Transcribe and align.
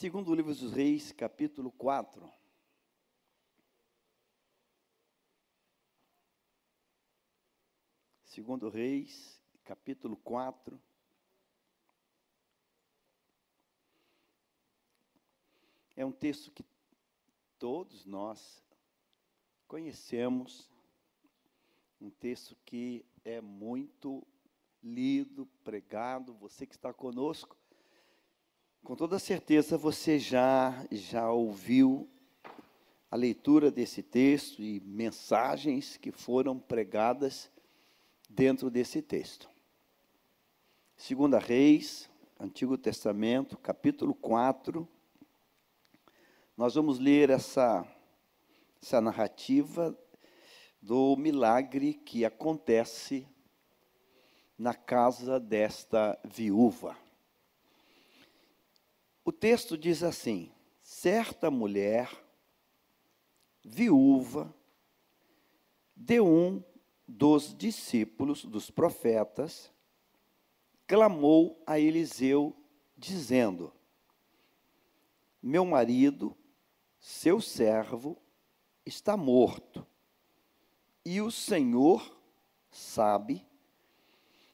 Segundo 0.00 0.30
o 0.30 0.34
livro 0.34 0.54
dos 0.54 0.72
Reis, 0.72 1.12
capítulo 1.12 1.70
4. 1.72 2.26
Segundo 8.24 8.70
Reis, 8.70 9.38
capítulo 9.62 10.16
4. 10.16 10.80
É 15.94 16.06
um 16.06 16.12
texto 16.12 16.50
que 16.50 16.64
todos 17.58 18.06
nós 18.06 18.64
conhecemos, 19.68 20.70
um 22.00 22.08
texto 22.08 22.56
que 22.64 23.04
é 23.22 23.38
muito 23.42 24.26
lido, 24.82 25.44
pregado, 25.62 26.32
você 26.32 26.66
que 26.66 26.74
está 26.74 26.90
conosco, 26.90 27.59
com 28.82 28.96
toda 28.96 29.18
certeza 29.18 29.76
você 29.76 30.18
já 30.18 30.86
já 30.90 31.30
ouviu 31.30 32.08
a 33.10 33.16
leitura 33.16 33.70
desse 33.70 34.02
texto 34.02 34.62
e 34.62 34.80
mensagens 34.80 35.96
que 35.96 36.10
foram 36.10 36.58
pregadas 36.58 37.50
dentro 38.28 38.70
desse 38.70 39.02
texto. 39.02 39.48
Segunda 40.96 41.38
Reis, 41.38 42.08
Antigo 42.38 42.78
Testamento, 42.78 43.58
capítulo 43.58 44.14
4. 44.14 44.88
Nós 46.56 46.74
vamos 46.74 46.98
ler 46.98 47.30
essa 47.30 47.86
essa 48.82 49.00
narrativa 49.00 49.96
do 50.80 51.14
milagre 51.16 51.92
que 51.92 52.24
acontece 52.24 53.28
na 54.56 54.72
casa 54.72 55.38
desta 55.38 56.18
viúva. 56.24 56.96
O 59.30 59.32
texto 59.32 59.78
diz 59.78 60.02
assim: 60.02 60.50
certa 60.82 61.52
mulher, 61.52 62.10
viúva, 63.62 64.52
de 65.94 66.20
um 66.20 66.60
dos 67.06 67.56
discípulos 67.56 68.44
dos 68.44 68.72
profetas, 68.72 69.72
clamou 70.84 71.62
a 71.64 71.78
Eliseu, 71.78 72.56
dizendo: 72.96 73.72
Meu 75.40 75.64
marido, 75.64 76.36
seu 76.98 77.40
servo, 77.40 78.20
está 78.84 79.16
morto, 79.16 79.86
e 81.04 81.20
o 81.20 81.30
Senhor 81.30 82.20
sabe 82.68 83.46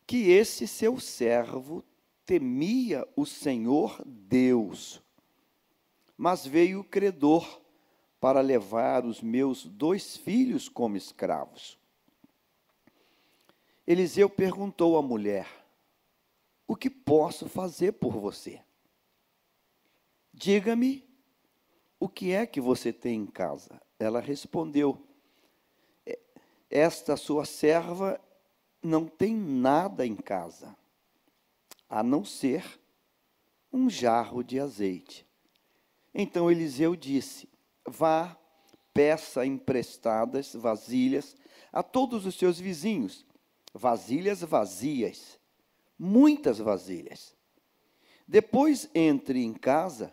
que 0.07 0.31
esse 0.33 0.69
seu 0.69 1.01
servo 1.01 1.83
temia 2.27 3.07
o 3.15 3.25
Senhor 3.25 4.03
Deus. 4.05 5.01
Mas 6.19 6.45
veio 6.45 6.81
o 6.81 6.85
credor 6.85 7.63
para 8.21 8.41
levar 8.41 9.07
os 9.07 9.23
meus 9.23 9.65
dois 9.65 10.17
filhos 10.17 10.69
como 10.69 10.97
escravos. 10.97 11.79
Eliseu 13.87 14.29
perguntou 14.29 14.99
à 14.99 15.03
mulher: 15.03 15.47
O 16.67 16.75
que 16.75 16.91
posso 16.91 17.49
fazer 17.49 17.93
por 17.93 18.13
você? 18.15 18.61
Diga-me 20.35 21.09
o 22.01 22.09
que 22.09 22.33
é 22.33 22.45
que 22.45 22.61
você 22.61 22.93
tem 22.93 23.21
em 23.21 23.27
casa. 23.27 23.81
Ela 23.99 24.21
respondeu: 24.21 25.01
Esta 26.69 27.17
sua 27.17 27.45
serva 27.45 28.21
não 28.83 29.07
tem 29.07 29.35
nada 29.35 30.05
em 30.05 30.17
casa 30.17 30.77
a 31.89 32.03
não 32.03 32.25
ser 32.25 32.65
um 33.73 33.89
jarro 33.89 34.43
de 34.43 34.59
azeite. 34.59 35.27
Então 36.15 36.51
Eliseu 36.51 36.97
disse: 36.97 37.49
Vá, 37.87 38.37
peça 38.93 39.45
emprestadas 39.45 40.55
vasilhas 40.55 41.37
a 41.73 41.83
todos 41.83 42.25
os 42.25 42.35
seus 42.35 42.59
vizinhos, 42.59 43.27
vasilhas 43.75 44.41
vazias, 44.41 45.39
muitas 45.99 46.59
vasilhas. 46.59 47.37
Depois 48.27 48.89
entre 48.95 49.45
em 49.45 49.53
casa, 49.53 50.13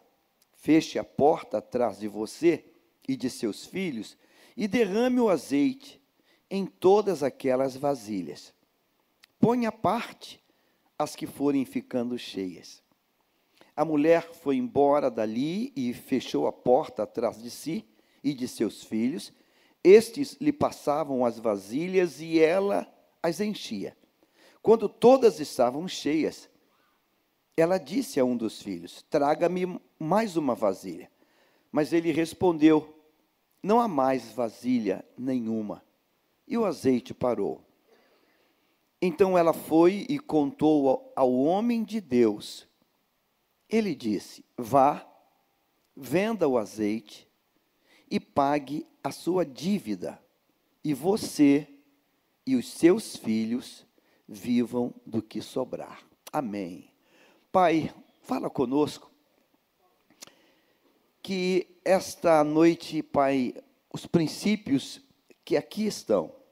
feche 0.54 1.00
a 1.00 1.04
porta 1.04 1.58
atrás 1.58 2.00
de 2.00 2.08
você 2.08 2.66
e 3.08 3.16
de 3.16 3.30
seus 3.30 3.66
filhos 3.66 4.18
e 4.56 4.68
derrame 4.68 5.20
o 5.20 5.30
azeite 5.30 6.02
em 6.50 6.66
todas 6.66 7.24
aquelas 7.24 7.76
vasilhas. 7.76 8.54
Ponha 9.40 9.70
à 9.70 9.72
parte 9.72 10.43
as 11.04 11.16
que 11.16 11.28
forem 11.28 11.66
ficando 11.66 12.18
cheias. 12.18 12.82
A 13.76 13.84
mulher 13.84 14.34
foi 14.34 14.56
embora 14.56 15.10
dali 15.10 15.74
e 15.76 15.94
fechou 15.94 16.48
a 16.48 16.52
porta 16.52 17.04
atrás 17.04 17.42
de 17.42 17.50
si 17.50 17.86
e 18.24 18.34
de 18.34 18.48
seus 18.48 18.84
filhos. 18.84 19.34
Estes 19.84 20.38
lhe 20.40 20.54
passavam 20.54 21.26
as 21.26 21.38
vasilhas 21.38 22.22
e 22.22 22.40
ela 22.40 22.88
as 23.22 23.40
enchia. 23.40 23.98
Quando 24.62 24.88
todas 24.88 25.40
estavam 25.40 25.88
cheias, 25.88 26.50
ela 27.58 27.78
disse 27.78 28.20
a 28.20 28.26
um 28.26 28.38
dos 28.38 28.62
filhos: 28.62 29.04
Traga-me 29.10 29.80
mais 30.00 30.38
uma 30.38 30.56
vasilha. 30.56 31.12
Mas 31.72 31.92
ele 31.92 32.12
respondeu: 32.12 32.96
Não 33.62 33.80
há 33.80 33.88
mais 33.88 34.32
vasilha 34.32 35.04
nenhuma. 35.18 35.84
E 36.48 36.58
o 36.58 36.66
azeite 36.66 37.14
parou. 37.14 37.62
Então 39.06 39.38
ela 39.38 39.52
foi 39.52 40.06
e 40.08 40.18
contou 40.18 41.12
ao 41.14 41.34
homem 41.34 41.84
de 41.84 42.00
Deus. 42.00 42.66
Ele 43.68 43.94
disse: 43.94 44.46
Vá, 44.58 45.06
venda 45.94 46.48
o 46.48 46.58
azeite 46.58 47.28
e 48.10 48.18
pague 48.18 48.88
a 49.04 49.12
sua 49.12 49.46
dívida, 49.46 50.24
e 50.82 50.94
você 50.94 51.68
e 52.48 52.56
os 52.56 52.70
seus 52.72 53.18
filhos 53.18 53.86
vivam 54.26 54.94
do 55.06 55.22
que 55.22 55.42
sobrar. 55.42 56.02
Amém. 56.32 56.90
Pai, 57.52 57.94
fala 58.22 58.50
conosco 58.50 59.12
que 61.22 61.68
esta 61.84 62.42
noite, 62.42 63.04
Pai, 63.04 63.54
os 63.94 64.06
princípios 64.06 65.02
que 65.44 65.58
aqui 65.58 65.88
estão 65.88 66.43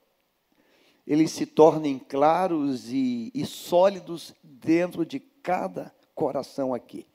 eles 1.05 1.31
se 1.31 1.45
tornem 1.45 1.97
claros 1.97 2.91
e, 2.91 3.31
e 3.33 3.45
sólidos 3.45 4.33
dentro 4.43 5.05
de 5.05 5.19
cada 5.19 5.93
coração 6.13 6.73
aqui. 6.73 7.07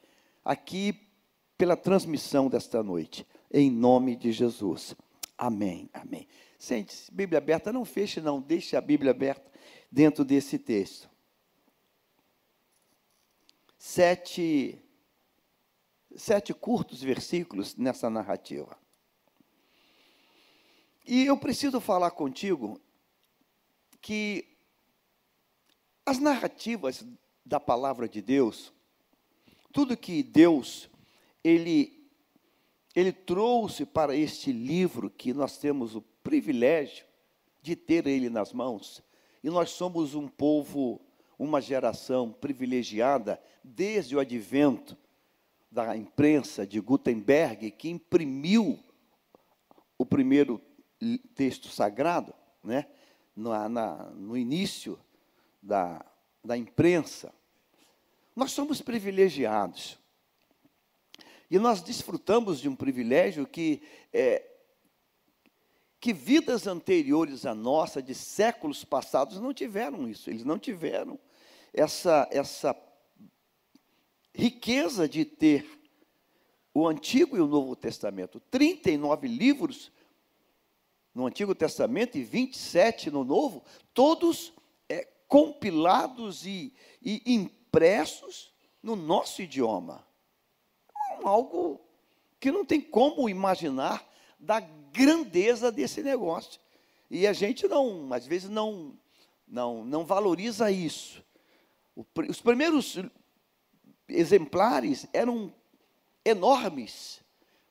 Aqui, 0.45 1.09
pela 1.57 1.77
transmissão 1.77 2.49
desta 2.49 2.83
noite, 2.83 3.27
em 3.53 3.71
nome 3.71 4.17
de 4.17 4.33
Jesus. 4.33 4.95
Amém, 5.39 5.89
amém. 5.93 6.27
Sente-se, 6.59 7.13
Bíblia 7.13 7.39
aberta, 7.39 7.73
não 7.73 7.85
feche, 7.85 8.21
não, 8.21 8.41
deixe 8.41 8.77
a 8.77 8.81
Bíblia 8.81 9.11
aberta 9.11 9.51
dentro 9.91 10.25
desse 10.25 10.59
texto. 10.59 11.09
Sete, 13.79 14.81
sete 16.17 16.53
curtos 16.53 17.03
versículos 17.03 17.77
nessa 17.77 18.11
narrativa. 18.11 18.77
E 21.07 21.27
eu 21.27 21.37
preciso 21.37 21.81
falar 21.81 22.11
contigo 22.11 22.81
que 24.07 24.47
as 26.07 26.21
narrativas 26.21 27.05
da 27.45 27.59
palavra 27.59 28.09
de 28.09 28.23
Deus, 28.23 28.73
tudo 29.73 29.97
que 29.97 30.23
Deus 30.23 30.89
ele 31.43 32.09
ele 32.95 33.13
trouxe 33.13 33.85
para 33.85 34.15
este 34.15 34.53
livro 34.53 35.11
que 35.11 35.35
nós 35.35 35.59
temos 35.59 35.97
o 35.97 36.03
privilégio 36.23 37.05
de 37.61 37.75
ter 37.75 38.07
ele 38.07 38.31
nas 38.31 38.53
mãos. 38.53 39.03
E 39.43 39.51
nós 39.51 39.71
somos 39.71 40.15
um 40.15 40.29
povo, 40.29 41.01
uma 41.37 41.61
geração 41.61 42.33
privilegiada 42.33 43.43
desde 43.63 44.15
o 44.15 44.21
advento 44.21 44.97
da 45.69 45.97
imprensa 45.97 46.65
de 46.65 46.79
Gutenberg, 46.79 47.73
que 47.73 47.91
imprimiu 47.91 48.79
o 49.99 50.07
primeiro 50.07 50.63
texto 51.35 51.69
sagrado, 51.69 52.33
né? 52.63 52.87
Na, 53.37 53.69
na, 53.69 53.95
no 54.11 54.37
início 54.37 54.99
da, 55.63 56.05
da 56.43 56.57
imprensa, 56.57 57.33
nós 58.35 58.53
somos 58.53 58.81
privilegiados. 58.81 59.99
E 61.51 61.59
nós 61.59 61.83
desfrutamos 61.83 62.61
de 62.61 62.69
um 62.69 62.75
privilégio 62.75 63.47
que, 63.47 63.83
é, 64.13 64.45
que 66.01 66.13
vidas 66.13 66.67
anteriores 66.67 67.47
à 67.47 67.55
nossa, 67.55 68.03
de 68.03 68.15
séculos 68.15 68.85
passados, 68.85 69.41
não 69.41 69.55
tiveram 69.55 70.09
isso. 70.09 70.29
Eles 70.29 70.45
não 70.45 70.59
tiveram 70.59 71.19
essa, 71.73 72.29
essa 72.33 72.75
riqueza 74.35 75.09
de 75.09 75.25
ter 75.25 75.67
o 76.75 76.87
Antigo 76.87 77.37
e 77.37 77.41
o 77.41 77.47
Novo 77.47 77.77
Testamento. 77.77 78.41
39 78.51 79.29
livros 79.29 79.93
no 81.17 81.25
Antigo 81.25 81.55
Testamento 81.55 82.19
e 82.19 82.23
27 82.23 83.11
no 83.11 83.25
Novo, 83.25 83.65
todos 83.95 84.53
é, 84.87 85.09
compilados 85.27 86.45
e, 86.45 86.75
e 87.03 87.23
impressos 87.25 88.53
no 88.83 88.95
nosso 88.95 89.41
idioma. 89.41 90.07
algo 91.25 91.81
que 92.39 92.53
não 92.53 92.67
tem 92.67 92.83
como 92.83 93.31
imaginar 93.31 94.07
da 94.39 94.61
grandeza 94.61 95.73
desse 95.73 96.03
negócio. 96.03 96.61
E 97.11 97.27
a 97.27 97.33
gente 97.33 97.67
não, 97.67 98.13
às 98.13 98.27
vezes 98.27 98.51
não 98.51 98.93
não 99.49 99.83
não 99.87 100.05
valoriza 100.05 100.71
isso. 100.71 101.25
Os 102.29 102.43
primeiros 102.43 102.99
exemplares 104.07 105.07
eram 105.15 105.51
enormes, 106.27 107.23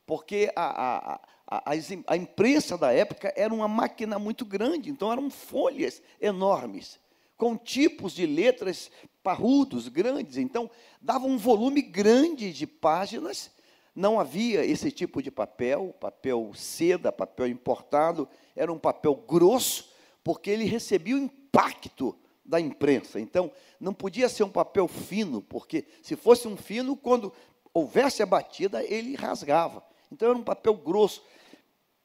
porque 0.03 0.51
a, 0.55 1.13
a, 1.13 1.19
a, 1.47 1.71
a, 2.07 2.17
imprensa 2.17 2.77
da 2.77 2.91
época 2.91 3.31
era 3.35 3.53
uma 3.53 3.67
máquina 3.67 4.17
muito 4.17 4.45
grande, 4.45 4.89
então 4.89 5.11
eram 5.11 5.29
folhas 5.29 6.01
enormes, 6.19 6.99
com 7.37 7.55
tipos 7.55 8.13
de 8.13 8.25
letras 8.25 8.89
parrudos, 9.21 9.87
grandes, 9.87 10.37
então 10.37 10.69
dava 11.01 11.25
um 11.25 11.37
volume 11.37 11.81
grande 11.81 12.51
de 12.51 12.65
páginas, 12.65 13.51
não 13.95 14.19
havia 14.19 14.65
esse 14.65 14.91
tipo 14.91 15.21
de 15.21 15.31
papel, 15.31 15.95
papel 15.99 16.51
seda, 16.53 17.11
papel 17.11 17.47
importado, 17.47 18.27
era 18.55 18.71
um 18.71 18.79
papel 18.79 19.15
grosso, 19.15 19.89
porque 20.23 20.49
ele 20.49 20.65
recebia 20.65 21.15
o 21.15 21.19
impacto 21.19 22.17
da 22.43 22.59
imprensa. 22.59 23.19
Então, 23.19 23.51
não 23.79 23.93
podia 23.93 24.27
ser 24.27 24.43
um 24.43 24.49
papel 24.49 24.87
fino, 24.87 25.41
porque 25.41 25.85
se 26.01 26.15
fosse 26.15 26.47
um 26.47 26.57
fino, 26.57 26.95
quando 26.95 27.31
houvesse 27.73 28.21
a 28.21 28.25
batida, 28.25 28.83
ele 28.83 29.15
rasgava. 29.15 29.83
Então, 30.11 30.29
era 30.29 30.37
um 30.37 30.43
papel 30.43 30.73
grosso. 30.75 31.23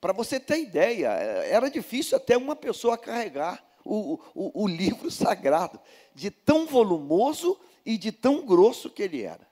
Para 0.01 0.13
você 0.13 0.41
ter 0.41 0.61
ideia, 0.61 1.09
era 1.09 1.71
difícil 1.71 2.17
até 2.17 2.37
uma 2.37 2.57
pessoa 2.57 2.97
carregar 2.97 3.63
o, 3.85 4.19
o, 4.35 4.65
o 4.65 4.69
livro 4.69 5.11
sagrado, 5.13 5.81
de 6.15 6.31
tão 6.31 6.67
volumoso 6.67 7.59
e 7.85 7.99
de 7.99 8.11
tão 8.11 8.45
grosso 8.45 8.89
que 8.91 9.03
ele 9.03 9.23
era. 9.23 9.47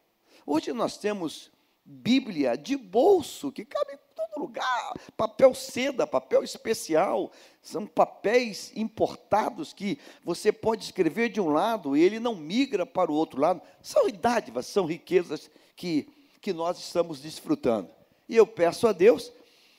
Hoje 0.47 0.73
nós 0.73 0.97
temos 0.97 1.51
Bíblia 1.91 2.55
de 2.57 2.77
bolso, 2.77 3.51
que 3.51 3.65
cabe 3.65 3.95
em 3.95 3.99
todo 4.15 4.43
lugar, 4.43 4.93
papel 5.17 5.55
seda, 5.55 6.07
papel 6.07 6.43
especial, 6.43 7.33
são 7.63 7.87
papéis 7.87 8.73
importados 8.77 9.73
que 9.73 9.99
você 10.23 10.53
pode 10.53 10.85
escrever 10.85 11.31
de 11.31 11.41
um 11.41 11.49
lado 11.49 11.97
e 11.97 12.03
ele 12.03 12.21
não 12.21 12.35
migra 12.35 12.85
para 12.85 13.11
o 13.11 13.15
outro 13.15 13.41
lado. 13.41 13.63
São 13.81 14.07
dádivas, 14.11 14.67
são 14.67 14.85
riquezas 14.85 15.51
que, 15.75 16.09
que 16.43 16.53
nós 16.53 16.79
estamos 16.79 17.23
desfrutando. 17.23 17.91
E 18.29 18.37
eu 18.37 18.47
peço 18.47 18.87
a 18.87 18.93
Deus 18.93 19.33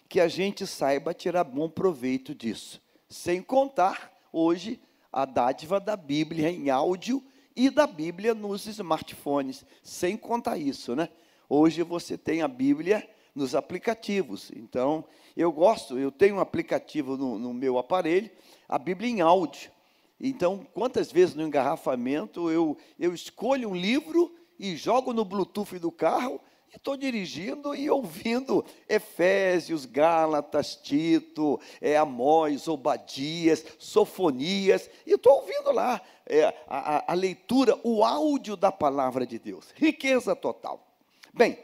que 0.10 0.20
a 0.20 0.28
gente 0.28 0.66
saiba 0.66 1.14
tirar 1.14 1.44
bom 1.44 1.70
proveito 1.70 2.34
disso. 2.34 2.82
Sem 3.08 3.44
contar, 3.44 4.12
hoje, 4.34 4.80
a 5.14 5.24
dádiva 5.24 5.80
da 5.80 5.96
Bíblia 5.96 6.50
em 6.50 6.72
áudio 6.72 7.24
e 7.56 7.70
da 7.70 7.86
Bíblia 7.86 8.34
nos 8.34 8.66
smartphones. 8.66 9.64
Sem 9.84 10.18
contar 10.18 10.58
isso, 10.58 10.96
né? 10.96 11.10
Hoje 11.48 11.84
você 11.84 12.18
tem 12.18 12.42
a 12.42 12.48
Bíblia 12.48 13.08
nos 13.36 13.54
aplicativos. 13.54 14.52
Então, 14.56 15.06
eu 15.38 15.52
gosto, 15.52 16.00
eu 16.00 16.12
tenho 16.12 16.38
um 16.38 16.40
aplicativo 16.40 17.16
no, 17.16 17.38
no 17.38 17.54
meu 17.54 17.78
aparelho, 17.78 18.32
a 18.68 18.80
Bíblia 18.80 19.10
em 19.12 19.22
áudio. 19.22 19.72
Então, 20.20 20.66
quantas 20.74 21.12
vezes 21.12 21.36
no 21.36 21.44
engarrafamento 21.44 22.50
eu, 22.50 22.76
eu 23.00 23.14
escolho 23.14 23.70
um 23.70 23.76
livro 23.76 24.36
e 24.60 24.76
jogo 24.76 25.14
no 25.14 25.24
Bluetooth 25.24 25.78
do 25.78 25.92
carro 25.92 26.42
e 26.72 26.78
estou 26.78 26.96
dirigindo 26.96 27.74
e 27.74 27.90
ouvindo 27.90 28.64
Efésios, 28.88 29.86
Gálatas, 29.86 30.76
Tito, 30.76 31.60
é, 31.82 31.98
Amós, 31.98 32.68
Obadias, 32.68 33.66
Sofonias, 33.80 34.90
e 35.06 35.14
estou 35.14 35.34
ouvindo 35.42 35.72
lá 35.72 36.02
é, 36.26 36.46
a, 36.68 37.12
a 37.12 37.16
leitura, 37.16 37.80
o 37.84 38.04
áudio 38.04 38.56
da 38.56 38.72
palavra 38.72 39.26
de 39.26 39.40
Deus. 39.40 39.72
Riqueza 39.76 40.36
total. 40.36 40.96
Bem, 41.34 41.58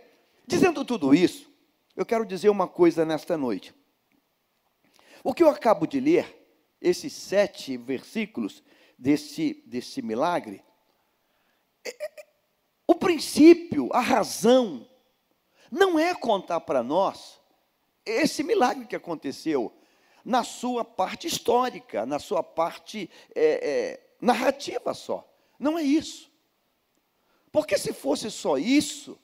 dizendo 0.48 0.84
tudo 0.84 1.14
isso, 1.14 1.50
eu 1.96 2.06
quero 2.06 2.26
dizer 2.26 2.50
uma 2.50 2.68
coisa 2.68 3.06
nesta 3.06 3.38
noite. 3.38 3.74
O 5.24 5.34
que 5.34 5.44
eu 5.44 5.50
acabo 5.50 5.88
de 5.88 6.00
ler, 6.00 6.48
esses 6.82 7.14
sete 7.14 7.78
versículos 7.78 8.64
desse, 8.98 9.64
desse 9.66 10.02
milagre, 10.02 10.64
é, 11.86 11.90
é, 11.90 12.26
o 12.88 12.96
princípio, 12.96 13.90
a 13.92 14.00
razão, 14.00 14.88
não 15.72 16.00
é 16.00 16.14
contar 16.14 16.62
para 16.62 16.84
nós 16.84 17.40
esse 18.06 18.44
milagre 18.44 18.86
que 18.86 18.96
aconteceu 18.96 19.74
na 20.24 20.44
sua 20.44 20.84
parte 20.84 21.28
histórica, 21.28 22.06
na 22.06 22.20
sua 22.20 22.44
parte 22.44 23.10
é, 23.34 23.44
é, 23.44 24.16
narrativa 24.20 24.94
só. 24.94 25.28
Não 25.60 25.78
é 25.78 25.84
isso. 25.84 26.32
Porque 27.52 27.78
se 27.78 27.94
fosse 27.94 28.30
só 28.30 28.58
isso, 28.58 29.18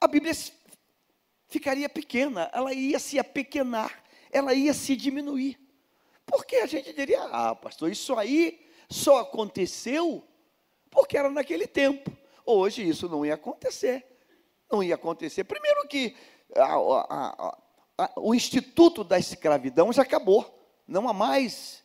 a 0.00 0.06
Bíblia 0.06 0.32
ficaria 1.48 1.88
pequena, 1.88 2.50
ela 2.52 2.72
ia 2.72 2.98
se 2.98 3.18
apequenar, 3.18 4.04
ela 4.30 4.54
ia 4.54 4.72
se 4.72 4.94
diminuir. 4.94 5.58
Porque 6.24 6.56
a 6.56 6.66
gente 6.66 6.92
diria, 6.92 7.22
ah, 7.24 7.54
pastor, 7.54 7.90
isso 7.90 8.14
aí 8.14 8.66
só 8.88 9.20
aconteceu 9.20 10.26
porque 10.90 11.16
era 11.16 11.30
naquele 11.30 11.66
tempo. 11.66 12.10
Hoje 12.44 12.86
isso 12.86 13.08
não 13.08 13.24
ia 13.24 13.34
acontecer 13.34 14.15
não 14.70 14.82
ia 14.82 14.94
acontecer. 14.94 15.44
Primeiro 15.44 15.86
que 15.88 16.14
a, 16.54 16.74
a, 16.74 17.58
a, 17.98 18.12
o 18.16 18.34
instituto 18.34 19.02
da 19.02 19.18
escravidão 19.18 19.92
já 19.92 20.02
acabou. 20.02 20.52
Não 20.86 21.08
há 21.08 21.12
mais, 21.12 21.82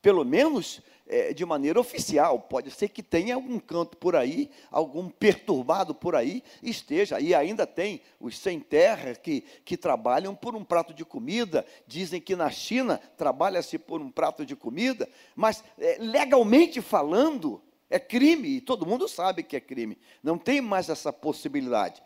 pelo 0.00 0.24
menos 0.24 0.80
é, 1.06 1.32
de 1.32 1.44
maneira 1.44 1.78
oficial. 1.78 2.40
Pode 2.40 2.70
ser 2.70 2.88
que 2.88 3.02
tenha 3.02 3.34
algum 3.34 3.58
canto 3.58 3.96
por 3.96 4.16
aí, 4.16 4.50
algum 4.70 5.08
perturbado 5.08 5.94
por 5.94 6.14
aí 6.14 6.42
esteja. 6.62 7.20
E 7.20 7.34
ainda 7.34 7.66
tem 7.66 8.00
os 8.18 8.38
sem 8.38 8.60
terra 8.60 9.14
que, 9.14 9.42
que 9.64 9.76
trabalham 9.76 10.34
por 10.34 10.54
um 10.54 10.64
prato 10.64 10.94
de 10.94 11.04
comida. 11.04 11.66
Dizem 11.86 12.20
que 12.20 12.34
na 12.34 12.50
China 12.50 13.00
trabalha-se 13.16 13.78
por 13.78 14.00
um 14.00 14.10
prato 14.10 14.46
de 14.46 14.56
comida. 14.56 15.08
Mas, 15.34 15.62
é, 15.78 15.98
legalmente 16.00 16.80
falando, 16.80 17.62
é 17.94 17.98
crime, 18.00 18.56
e 18.56 18.60
todo 18.60 18.84
mundo 18.84 19.06
sabe 19.06 19.44
que 19.44 19.54
é 19.54 19.60
crime. 19.60 19.96
Não 20.20 20.36
tem 20.36 20.60
mais 20.60 20.88
essa 20.88 21.12
possibilidade. 21.12 22.02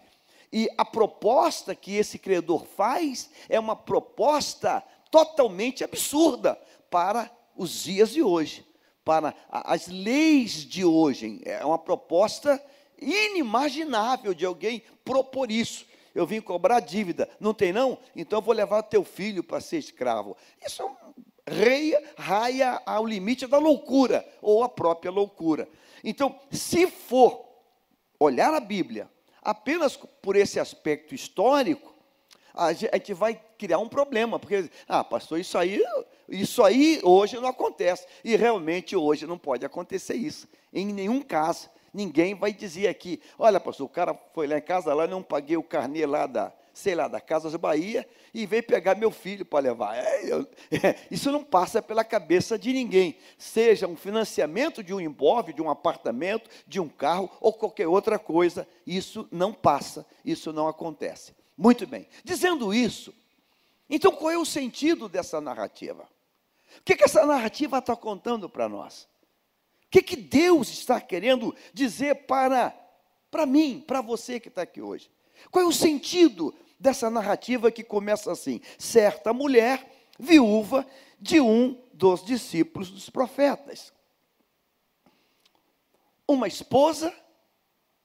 E 0.52 0.68
a 0.76 0.84
proposta 0.84 1.74
que 1.74 1.94
esse 1.96 2.18
credor 2.18 2.66
faz 2.66 3.30
é 3.48 3.58
uma 3.58 3.74
proposta 3.74 4.84
totalmente 5.10 5.82
absurda 5.82 6.60
para 6.90 7.30
os 7.56 7.84
dias 7.84 8.10
de 8.10 8.22
hoje, 8.22 8.66
para 9.02 9.34
as 9.50 9.88
leis 9.88 10.62
de 10.62 10.84
hoje. 10.84 11.40
É 11.46 11.64
uma 11.64 11.78
proposta 11.78 12.62
inimaginável 13.00 14.34
de 14.34 14.44
alguém 14.44 14.82
propor 15.02 15.50
isso. 15.50 15.86
Eu 16.14 16.26
vim 16.26 16.40
cobrar 16.40 16.80
dívida, 16.80 17.30
não 17.40 17.54
tem 17.54 17.72
não? 17.72 17.96
Então 18.14 18.40
eu 18.40 18.42
vou 18.42 18.54
levar 18.54 18.82
teu 18.82 19.04
filho 19.04 19.42
para 19.42 19.60
ser 19.60 19.78
escravo. 19.78 20.36
Isso 20.62 20.82
é 20.82 20.84
um 20.84 20.94
reia, 21.48 22.02
raia 22.16 22.80
ao 22.84 23.06
limite 23.06 23.46
da 23.46 23.58
loucura, 23.58 24.26
ou 24.40 24.62
a 24.62 24.68
própria 24.68 25.10
loucura. 25.10 25.68
Então, 26.04 26.38
se 26.50 26.86
for 26.86 27.46
olhar 28.18 28.54
a 28.54 28.60
Bíblia 28.60 29.10
apenas 29.42 29.96
por 29.96 30.36
esse 30.36 30.60
aspecto 30.60 31.14
histórico, 31.14 31.94
a 32.54 32.72
gente 32.72 33.14
vai 33.14 33.40
criar 33.56 33.78
um 33.78 33.88
problema, 33.88 34.38
porque, 34.38 34.68
ah, 34.88 35.04
pastor, 35.04 35.38
isso 35.38 35.56
aí, 35.56 35.82
isso 36.28 36.62
aí 36.64 37.00
hoje 37.04 37.36
não 37.36 37.48
acontece. 37.48 38.06
E 38.24 38.34
realmente 38.34 38.96
hoje 38.96 39.26
não 39.26 39.38
pode 39.38 39.64
acontecer 39.64 40.14
isso, 40.14 40.48
em 40.72 40.86
nenhum 40.92 41.22
caso. 41.22 41.70
Ninguém 41.94 42.34
vai 42.34 42.52
dizer 42.52 42.88
aqui, 42.88 43.20
olha, 43.38 43.58
pastor, 43.58 43.86
o 43.86 43.88
cara 43.88 44.14
foi 44.34 44.46
lá 44.46 44.58
em 44.58 44.62
casa, 44.62 44.92
lá 44.92 45.06
não 45.06 45.22
paguei 45.22 45.56
o 45.56 45.62
carnê 45.62 46.04
lá 46.04 46.26
da, 46.26 46.52
sei 46.78 46.94
lá, 46.94 47.08
da 47.08 47.20
Casas 47.20 47.56
Bahia 47.56 48.08
e 48.32 48.46
veio 48.46 48.62
pegar 48.62 48.94
meu 48.94 49.10
filho 49.10 49.44
para 49.44 49.64
levar. 49.64 49.96
É, 49.96 50.32
eu, 50.32 50.46
é, 50.70 50.94
isso 51.10 51.32
não 51.32 51.42
passa 51.42 51.82
pela 51.82 52.04
cabeça 52.04 52.56
de 52.56 52.72
ninguém. 52.72 53.18
Seja 53.36 53.88
um 53.88 53.96
financiamento 53.96 54.82
de 54.82 54.94
um 54.94 55.00
imóvel, 55.00 55.52
de 55.52 55.60
um 55.60 55.68
apartamento, 55.68 56.48
de 56.68 56.78
um 56.78 56.88
carro 56.88 57.28
ou 57.40 57.52
qualquer 57.52 57.88
outra 57.88 58.16
coisa, 58.16 58.66
isso 58.86 59.26
não 59.32 59.52
passa, 59.52 60.06
isso 60.24 60.52
não 60.52 60.68
acontece. 60.68 61.34
Muito 61.56 61.84
bem. 61.84 62.06
Dizendo 62.22 62.72
isso, 62.72 63.12
então 63.90 64.12
qual 64.12 64.30
é 64.30 64.38
o 64.38 64.44
sentido 64.44 65.08
dessa 65.08 65.40
narrativa? 65.40 66.08
O 66.78 66.82
que, 66.84 66.94
que 66.94 67.04
essa 67.04 67.26
narrativa 67.26 67.78
está 67.78 67.96
contando 67.96 68.48
para 68.48 68.68
nós? 68.68 69.08
O 69.86 69.90
que, 69.90 70.00
que 70.00 70.14
Deus 70.14 70.68
está 70.68 71.00
querendo 71.00 71.52
dizer 71.74 72.26
para, 72.26 72.72
para 73.32 73.44
mim, 73.46 73.82
para 73.84 74.00
você 74.00 74.38
que 74.38 74.48
está 74.48 74.62
aqui 74.62 74.80
hoje? 74.80 75.10
Qual 75.50 75.64
é 75.64 75.68
o 75.68 75.72
sentido 75.72 76.54
dessa 76.78 77.10
narrativa 77.10 77.70
que 77.70 77.82
começa 77.82 78.30
assim: 78.30 78.60
certa 78.78 79.32
mulher 79.32 80.10
viúva 80.18 80.86
de 81.18 81.40
um 81.40 81.80
dos 81.92 82.24
discípulos 82.24 82.90
dos 82.90 83.10
profetas. 83.10 83.92
Uma 86.26 86.46
esposa 86.46 87.14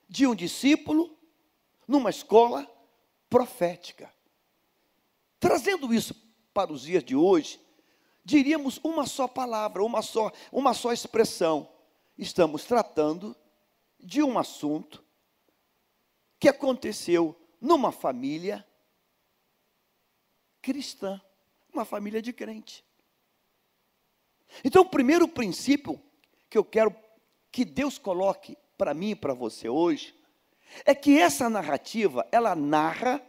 de 0.08 0.26
um 0.26 0.34
discípulo 0.34 1.18
numa 1.88 2.10
escola 2.10 2.70
profética. 3.30 4.12
Trazendo 5.40 5.94
isso 5.94 6.16
para 6.54 6.72
os 6.72 6.84
dias 6.84 7.04
de 7.04 7.16
hoje, 7.16 7.60
diríamos 8.24 8.80
uma 8.84 9.06
só 9.06 9.28
palavra, 9.28 9.84
uma 9.84 10.02
só, 10.02 10.32
uma 10.52 10.74
só 10.74 10.94
expressão. 10.94 11.70
Estamos 12.18 12.64
tratando 12.64 13.36
de 14.00 14.24
um 14.24 14.38
assunto 14.38 15.04
que 16.40 16.48
aconteceu 16.48 17.36
numa 17.64 17.94
família 17.94 18.68
cristã, 20.62 21.22
uma 21.74 21.86
família 21.86 22.22
de 22.22 22.34
crente. 22.34 22.84
Então, 24.66 24.82
o 24.82 24.90
primeiro 24.90 25.30
princípio 25.30 26.00
que 26.50 26.58
eu 26.58 26.66
quero 26.66 26.94
que 27.50 27.64
Deus 27.64 27.98
coloque 27.98 28.58
para 28.78 28.94
mim 28.94 29.12
e 29.12 29.16
para 29.16 29.34
você 29.34 29.70
hoje 29.70 30.14
é 30.86 30.94
que 30.94 31.18
essa 31.18 31.50
narrativa, 31.50 32.28
ela 32.34 32.54
narra, 32.54 33.26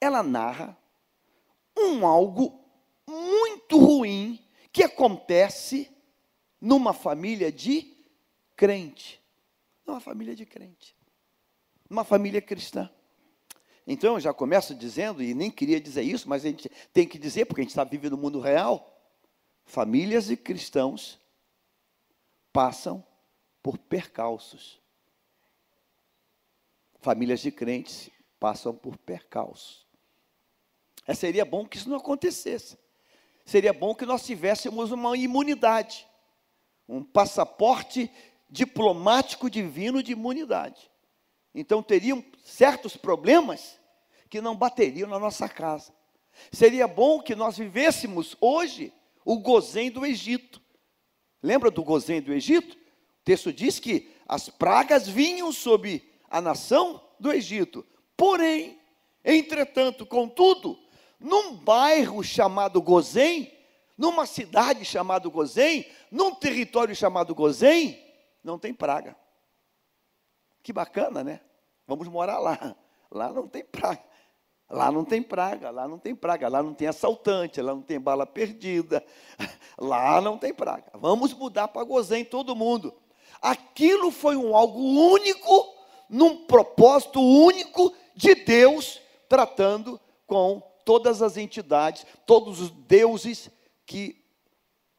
ela 0.00 0.22
narra 0.22 0.76
um 1.76 2.04
algo 2.04 2.64
muito 3.06 3.78
ruim 3.78 4.44
que 4.72 4.82
acontece 4.82 5.88
numa 6.60 6.92
família 6.92 7.52
de 7.52 7.96
crente. 8.56 9.22
Numa 9.86 10.00
família 10.00 10.34
de 10.34 10.44
crente. 10.44 10.96
Numa 11.88 12.02
família 12.02 12.42
cristã. 12.42 12.90
Então 13.90 14.14
eu 14.14 14.20
já 14.20 14.34
começo 14.34 14.74
dizendo, 14.74 15.22
e 15.22 15.32
nem 15.32 15.50
queria 15.50 15.80
dizer 15.80 16.02
isso, 16.02 16.28
mas 16.28 16.44
a 16.44 16.48
gente 16.48 16.70
tem 16.92 17.08
que 17.08 17.18
dizer, 17.18 17.46
porque 17.46 17.62
a 17.62 17.64
gente 17.64 17.70
está 17.70 17.84
vivendo 17.84 18.12
no 18.12 18.22
mundo 18.22 18.38
real. 18.38 18.94
Famílias 19.64 20.26
de 20.26 20.36
cristãos 20.36 21.18
passam 22.52 23.02
por 23.62 23.78
percalços. 23.78 24.78
Famílias 27.00 27.40
de 27.40 27.50
crentes 27.50 28.10
passam 28.38 28.74
por 28.74 28.98
percalços. 28.98 29.86
É, 31.06 31.14
seria 31.14 31.46
bom 31.46 31.66
que 31.66 31.78
isso 31.78 31.88
não 31.88 31.96
acontecesse. 31.96 32.76
Seria 33.42 33.72
bom 33.72 33.94
que 33.94 34.04
nós 34.04 34.26
tivéssemos 34.26 34.92
uma 34.92 35.16
imunidade, 35.16 36.06
um 36.86 37.02
passaporte 37.02 38.12
diplomático 38.50 39.48
divino 39.48 40.02
de 40.02 40.12
imunidade. 40.12 40.90
Então 41.60 41.82
teriam 41.82 42.24
certos 42.44 42.96
problemas 42.96 43.80
que 44.30 44.40
não 44.40 44.54
bateriam 44.54 45.08
na 45.08 45.18
nossa 45.18 45.48
casa. 45.48 45.92
Seria 46.52 46.86
bom 46.86 47.20
que 47.20 47.34
nós 47.34 47.58
vivêssemos 47.58 48.36
hoje 48.40 48.92
o 49.24 49.40
gozem 49.40 49.90
do 49.90 50.06
Egito. 50.06 50.62
Lembra 51.42 51.68
do 51.68 51.82
gozem 51.82 52.22
do 52.22 52.32
Egito? 52.32 52.76
O 52.76 53.24
texto 53.24 53.52
diz 53.52 53.80
que 53.80 54.08
as 54.28 54.48
pragas 54.48 55.08
vinham 55.08 55.50
sobre 55.50 56.08
a 56.30 56.40
nação 56.40 57.04
do 57.18 57.32
Egito. 57.32 57.84
Porém, 58.16 58.78
entretanto, 59.24 60.06
contudo, 60.06 60.78
num 61.18 61.56
bairro 61.56 62.22
chamado 62.22 62.80
Gozém, 62.80 63.52
numa 63.96 64.26
cidade 64.26 64.84
chamada 64.84 65.28
Gozém, 65.28 65.90
num 66.08 66.32
território 66.36 66.94
chamado 66.94 67.34
Gozém, 67.34 68.00
não 68.44 68.60
tem 68.60 68.72
praga. 68.72 69.16
Que 70.62 70.72
bacana, 70.72 71.24
né? 71.24 71.40
Vamos 71.88 72.06
morar 72.06 72.38
lá. 72.38 72.76
Lá 73.10 73.32
não 73.32 73.48
tem 73.48 73.64
praga. 73.64 74.04
Lá 74.70 74.92
não 74.92 75.02
tem 75.02 75.22
praga, 75.22 75.70
lá 75.70 75.88
não 75.88 75.98
tem 75.98 76.14
praga, 76.14 76.46
lá 76.46 76.62
não 76.62 76.74
tem 76.74 76.86
assaltante, 76.86 77.58
lá 77.62 77.74
não 77.74 77.80
tem 77.80 77.98
bala 77.98 78.26
perdida, 78.26 79.02
lá 79.78 80.20
não 80.20 80.36
tem 80.36 80.52
praga. 80.52 80.90
Vamos 80.92 81.32
mudar 81.32 81.68
para 81.68 81.82
Gozém 81.84 82.22
todo 82.22 82.54
mundo. 82.54 82.92
Aquilo 83.40 84.10
foi 84.10 84.36
um 84.36 84.54
algo 84.54 84.78
único, 84.78 85.74
num 86.06 86.44
propósito 86.44 87.18
único 87.18 87.94
de 88.14 88.34
Deus 88.34 89.00
tratando 89.26 89.98
com 90.26 90.60
todas 90.84 91.22
as 91.22 91.38
entidades, 91.38 92.04
todos 92.26 92.60
os 92.60 92.70
deuses 92.70 93.50
que 93.86 94.22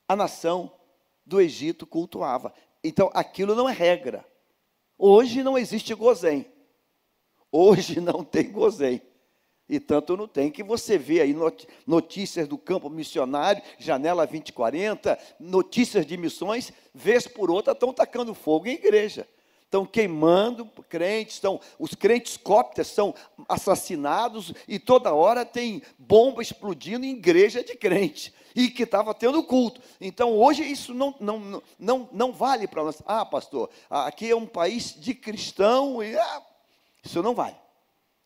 a 0.08 0.16
nação 0.16 0.72
do 1.24 1.40
Egito 1.40 1.86
cultuava. 1.86 2.52
Então, 2.84 3.12
aquilo 3.14 3.54
não 3.54 3.70
é 3.70 3.72
regra. 3.72 4.26
Hoje 4.98 5.44
não 5.44 5.56
existe 5.56 5.94
gozém. 5.94 6.52
Hoje 7.52 8.00
não 8.00 8.24
tem 8.24 8.52
gozém. 8.52 9.02
E 9.68 9.80
tanto 9.80 10.18
não 10.18 10.28
tem 10.28 10.50
que 10.50 10.64
você 10.64 10.98
vê 10.98 11.22
aí 11.22 11.36
notícias 11.86 12.48
do 12.48 12.58
campo 12.58 12.90
missionário, 12.90 13.62
janela 13.78 14.26
2040, 14.26 15.18
notícias 15.40 16.08
de 16.08 16.18
missões, 16.18 16.74
vez 16.92 17.28
por 17.28 17.52
outra 17.52 17.74
estão 17.74 17.94
tacando 17.94 18.34
fogo 18.34 18.68
em 18.68 18.74
igreja 18.74 19.28
estão 19.70 19.86
queimando 19.86 20.66
crentes, 20.90 21.36
estão, 21.36 21.62
os 21.78 21.94
crentes 21.94 22.36
cóptas 22.36 22.88
são 22.88 23.14
assassinados 23.48 24.52
e 24.68 24.80
toda 24.80 25.14
hora 25.14 25.46
tem 25.46 25.84
bomba 25.98 26.42
explodindo 26.42 27.06
em 27.06 27.12
igreja 27.12 27.64
de 27.64 27.76
crente 27.76 28.34
e 28.56 28.70
que 28.70 28.82
estava 28.82 29.14
tendo 29.14 29.44
culto. 29.44 29.80
Então 30.02 30.36
hoje 30.36 30.64
isso 30.64 30.92
não, 30.92 31.14
não, 31.20 31.62
não, 31.78 32.10
não 32.12 32.34
vale 32.34 32.68
para 32.68 32.84
nós. 32.84 33.00
Ah, 33.06 33.24
pastor, 33.24 33.70
aqui 33.88 34.32
é 34.32 34.36
um 34.36 34.48
país 34.48 34.96
de 35.00 35.14
cristão 35.14 36.04
e 36.04 36.18
ah, 36.18 36.42
isso 37.04 37.22
não 37.22 37.34
vale. 37.34 37.56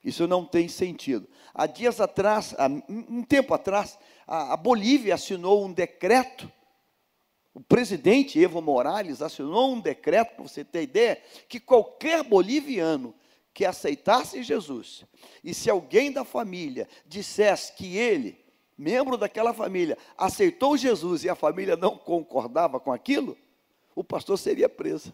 Isso 0.04 0.28
não 0.28 0.46
tem 0.46 0.68
sentido. 0.68 1.28
Há 1.54 1.66
dias 1.66 2.02
atrás, 2.02 2.54
há 2.58 2.68
um 2.90 3.24
tempo 3.24 3.54
atrás, 3.54 3.98
a 4.28 4.58
Bolívia 4.58 5.16
assinou 5.16 5.66
um 5.66 5.72
decreto 5.72 6.52
o 7.54 7.62
presidente 7.62 8.42
Evo 8.42 8.62
Morales 8.62 9.22
assinou 9.22 9.74
um 9.74 9.80
decreto, 9.80 10.36
para 10.36 10.44
você 10.44 10.64
ter 10.64 10.84
ideia, 10.84 11.22
que 11.48 11.60
qualquer 11.60 12.24
boliviano 12.24 13.14
que 13.54 13.64
aceitasse 13.64 14.42
Jesus, 14.42 15.06
e 15.44 15.54
se 15.54 15.70
alguém 15.70 16.12
da 16.12 16.26
família 16.26 16.88
dissesse 17.06 17.72
que 17.74 17.96
ele, 17.96 18.44
membro 18.76 19.16
daquela 19.16 19.54
família, 19.54 19.96
aceitou 20.18 20.76
Jesus 20.76 21.24
e 21.24 21.30
a 21.30 21.36
família 21.36 21.76
não 21.76 21.96
concordava 21.96 22.80
com 22.80 22.92
aquilo, 22.92 23.38
o 23.96 24.04
pastor 24.04 24.40
seria 24.40 24.68
preso. 24.68 25.14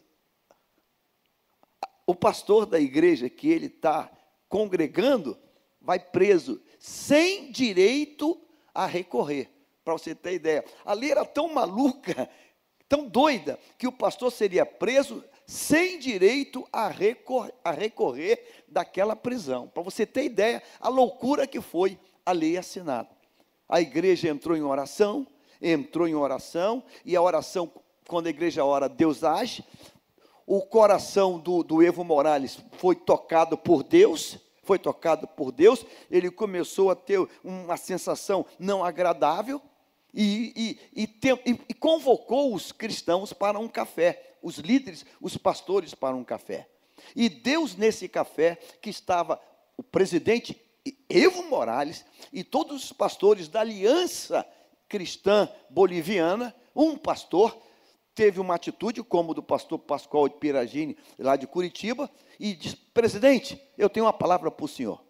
O 2.10 2.16
pastor 2.16 2.66
da 2.66 2.80
igreja 2.80 3.30
que 3.30 3.48
ele 3.50 3.68
está 3.68 4.10
congregando 4.48 5.38
vai 5.80 6.00
preso, 6.00 6.60
sem 6.80 7.51
direito 7.51 8.36
a 8.74 8.88
recorrer 8.88 9.48
para 9.84 9.94
você 9.94 10.16
ter 10.16 10.34
ideia. 10.34 10.66
A 10.84 10.94
lei 10.94 11.12
era 11.12 11.24
tão 11.24 11.54
maluca, 11.54 12.28
tão 12.88 13.08
doida, 13.08 13.60
que 13.78 13.88
o 13.88 13.92
pastor 13.92 14.32
seria 14.32 14.66
preso 14.66 15.24
sem 15.46 16.00
direito 16.00 16.68
a 16.74 16.88
recorrer, 16.88 17.54
a 17.63 17.70
recorrer 17.70 18.63
daquela 18.68 19.16
prisão. 19.16 19.68
Para 19.68 19.84
você 19.84 20.04
ter 20.04 20.24
ideia, 20.24 20.63
a 20.80 20.89
loucura 20.89 21.46
que 21.46 21.62
foi 21.62 22.00
a 22.25 22.32
lei 22.32 22.58
assinada. 22.58 23.10
A 23.68 23.82
igreja 23.82 24.30
entrou 24.30 24.58
em 24.58 24.63
oração, 24.63 25.28
entrou 25.62 26.08
em 26.08 26.16
oração, 26.16 26.84
e 27.06 27.16
a 27.16 27.22
oração, 27.22 27.72
quando 28.08 28.25
a 28.25 28.32
igreja 28.32 28.66
ora, 28.66 28.89
Deus 28.89 29.24
age. 29.24 29.63
O 30.51 30.63
coração 30.63 31.38
do, 31.38 31.62
do 31.62 31.84
Evo 31.84 32.03
Morales 32.03 32.58
foi 32.79 32.96
tocado 32.96 33.56
por 33.56 33.84
Deus, 33.84 34.39
foi 34.63 34.79
tocado 34.79 35.27
por 35.27 35.51
Deus, 35.51 35.86
ele 36.10 36.32
começou 36.32 36.89
a 36.89 36.96
ter 36.96 37.20
uma 37.44 37.77
sensação 37.77 38.44
não 38.58 38.84
agradável, 38.84 39.62
e, 40.12 40.75
e, 40.96 41.03
e, 41.03 41.60
e, 41.70 41.74
convocou 41.75 42.51
os 42.51 42.72
cristãos 42.72 43.32
para 43.32 43.60
um 43.60 43.68
café, 43.68 44.38
os 44.41 44.58
líderes, 44.58 45.06
os 45.22 45.38
pastores 45.38 45.94
para 45.94 46.15
um 46.15 46.24
café. 46.24 46.68
E 47.15 47.29
Deus, 47.29 47.75
nesse 47.75 48.10
café, 48.10 48.56
que 48.82 48.89
estava 48.89 49.39
o 49.77 49.84
presidente 49.84 50.60
Evo 51.08 51.44
Morales 51.44 52.03
e 52.34 52.44
todos 52.44 52.86
os 52.86 52.91
pastores 52.91 53.48
da 53.48 53.60
Aliança 53.60 54.44
Cristã 54.88 55.48
Boliviana, 55.70 56.56
um 56.75 56.98
pastor 56.98 57.56
teve 58.20 58.38
uma 58.42 58.56
atitude 58.56 59.02
como 59.02 59.34
do 59.34 59.42
pastor 59.42 59.80
Pascoal 59.80 60.28
de 60.28 60.36
Piragini, 60.36 60.98
lá 61.18 61.38
de 61.38 61.48
Curitiba, 61.48 62.12
e 62.38 62.54
disse: 62.54 62.76
Presidente, 62.76 63.58
eu 63.78 63.90
tenho 63.90 64.08
uma 64.08 64.12
palavra 64.12 64.52
para 64.52 64.66
o 64.66 64.68
senhor. 64.68 65.02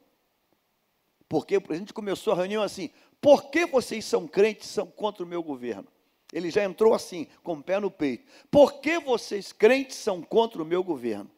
Porque 1.28 1.58
o 1.58 1.62
presidente 1.62 1.92
começou 1.92 2.34
a 2.34 2.36
reunião 2.36 2.62
assim: 2.62 2.92
por 3.20 3.50
que 3.50 3.66
vocês 3.66 4.06
são 4.06 4.28
crentes 4.28 4.70
são 4.70 4.86
contra 4.86 5.24
o 5.24 5.28
meu 5.28 5.42
governo? 5.42 5.88
Ele 6.32 6.52
já 6.52 6.64
entrou 6.64 6.94
assim, 6.94 7.26
com 7.42 7.54
o 7.54 7.64
pé 7.64 7.80
no 7.80 7.90
peito. 7.90 8.32
Por 8.52 8.74
que 8.74 9.00
vocês 9.00 9.52
crentes 9.52 9.98
são 9.98 10.22
contra 10.22 10.62
o 10.62 10.66
meu 10.66 10.84
governo? 10.84 11.32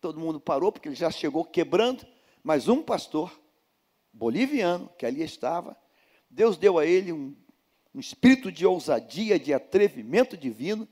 Todo 0.00 0.18
mundo 0.18 0.40
parou, 0.40 0.72
porque 0.72 0.88
ele 0.88 0.96
já 0.96 1.12
chegou 1.12 1.44
quebrando, 1.44 2.04
mas 2.42 2.66
um 2.66 2.82
pastor 2.82 3.40
boliviano, 4.12 4.90
que 4.98 5.06
ali 5.06 5.22
estava, 5.22 5.76
Deus 6.28 6.56
deu 6.56 6.76
a 6.76 6.84
ele 6.84 7.12
um, 7.12 7.36
um 7.94 8.00
espírito 8.00 8.50
de 8.50 8.66
ousadia, 8.66 9.38
de 9.38 9.54
atrevimento 9.54 10.36
divino. 10.36 10.88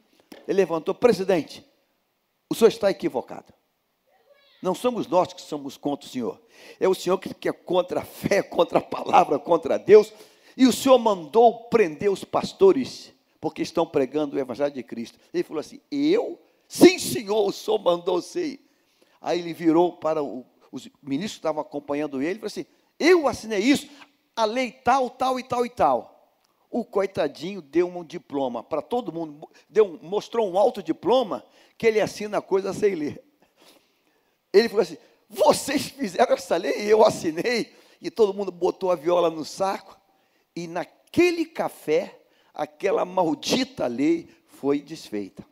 Ele 0.47 0.57
levantou, 0.57 0.95
presidente, 0.95 1.65
o 2.49 2.55
senhor 2.55 2.69
está 2.69 2.91
equivocado. 2.91 3.53
Não 4.63 4.77
somos 4.77 5.09
nós 5.09 5.33
que 5.33 5.43
somos 5.43 5.77
contra 5.77 6.07
o 6.07 6.09
Senhor. 6.09 6.41
É 6.79 6.89
o 6.89 6.95
Senhor 6.95 7.19
que 7.19 7.49
é 7.49 7.53
contra 7.53 8.01
a 8.01 8.05
fé, 8.05 8.41
contra 8.45 8.79
a 8.79 8.83
palavra, 8.83 9.39
contra 9.39 9.77
Deus. 9.77 10.13
E 10.57 10.67
o 10.67 10.73
Senhor 10.73 10.99
mandou 10.99 11.65
prender 11.65 12.11
os 12.11 12.23
pastores, 12.23 13.13
porque 13.41 13.63
estão 13.63 13.85
pregando 13.85 14.37
o 14.37 14.39
Evangelho 14.39 14.73
de 14.73 14.83
Cristo. 14.85 15.19
Ele 15.35 15.43
falou 15.43 15.61
assim: 15.61 15.81
Eu? 15.91 16.41
Sim, 16.69 16.99
Senhor, 16.99 17.45
o 17.45 17.53
Senhor 17.53 17.79
mandou 17.79 18.23
ser. 18.23 18.61
Aí 19.21 19.41
ele 19.41 19.53
virou 19.53 19.95
para 19.95 20.23
o, 20.23 20.47
os 20.71 20.89
ministros 21.03 21.33
que 21.33 21.39
estavam 21.39 21.61
acompanhando 21.61 22.23
ele 22.23 22.35
e 22.35 22.35
falou 22.37 22.47
assim: 22.47 22.67
Eu 23.01 23.27
assinei 23.27 23.61
isso, 23.61 23.89
a 24.37 24.45
lei 24.45 24.71
tal, 24.71 25.11
tal 25.11 25.41
e 25.41 25.43
tal 25.43 25.67
e 25.67 25.71
tal. 25.71 26.12
O 26.73 26.87
coitadinho 26.87 27.61
deu 27.61 27.87
um 27.87 28.03
diploma 28.03 28.65
para 28.65 28.81
todo 28.81 29.13
mundo, 29.13 29.47
deu, 29.69 30.01
mostrou 30.01 30.51
um 30.51 30.59
alto 30.59 30.83
diploma 30.83 31.45
que 31.77 31.87
ele 31.87 32.01
assina 32.01 32.39
a 32.39 32.43
coisa 32.43 32.73
sem 32.73 32.95
ler. 32.95 33.23
Ele 34.51 34.71
falou 34.71 34.81
assim: 34.81 34.97
vocês 35.29 35.91
fizeram 35.91 36.33
essa 36.33 36.57
lei, 36.57 36.91
eu 36.91 37.05
assinei, 37.05 37.77
e 38.01 38.11
todo 38.11 38.33
mundo 38.33 38.51
botou 38.51 38.91
a 38.91 38.95
viola 38.95 39.29
no 39.29 39.45
saco, 39.45 40.01
e 40.57 40.67
naquele 40.67 41.45
café, 41.45 42.19
aquela 42.55 43.05
maldita 43.05 43.87
lei 43.87 44.31
foi 44.47 44.81
desfeita. 44.81 45.45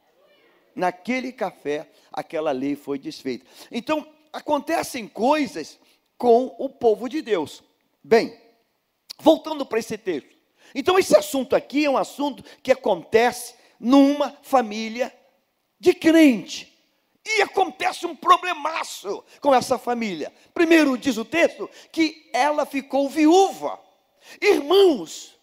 Naquele 0.75 1.33
café, 1.33 1.91
aquela 2.11 2.51
lei 2.51 2.75
foi 2.77 2.99
desfeita. 2.99 3.45
Então, 3.71 4.11
acontecem 4.33 5.07
coisas 5.07 5.79
com 6.17 6.57
o 6.59 6.71
povo 6.71 7.11
de 7.11 7.21
Deus. 7.21 7.63
Bem, 8.03 8.35
voltando 9.21 9.67
para 9.67 9.81
esse 9.81 9.99
texto. 9.99 10.40
Então, 10.75 10.99
esse 10.99 11.17
assunto 11.17 11.57
aqui 11.57 11.85
é 11.85 11.91
um 11.91 11.97
assunto 11.97 12.45
que 12.63 12.73
acontece 12.73 13.55
numa 13.79 14.37
família 14.43 15.13
de 15.79 15.95
crente. 15.95 16.71
E 17.25 17.43
acontece 17.43 18.07
um 18.07 18.17
problemaço 18.17 19.25
com 19.41 19.55
essa 19.55 19.79
família. 19.79 20.33
Primeiro, 20.55 20.97
diz 20.97 21.17
o 21.17 21.25
texto, 21.25 21.69
que 21.93 22.31
ela 22.33 22.65
ficou 22.65 23.09
viúva. 23.09 23.79
Irmãos, 24.41 25.39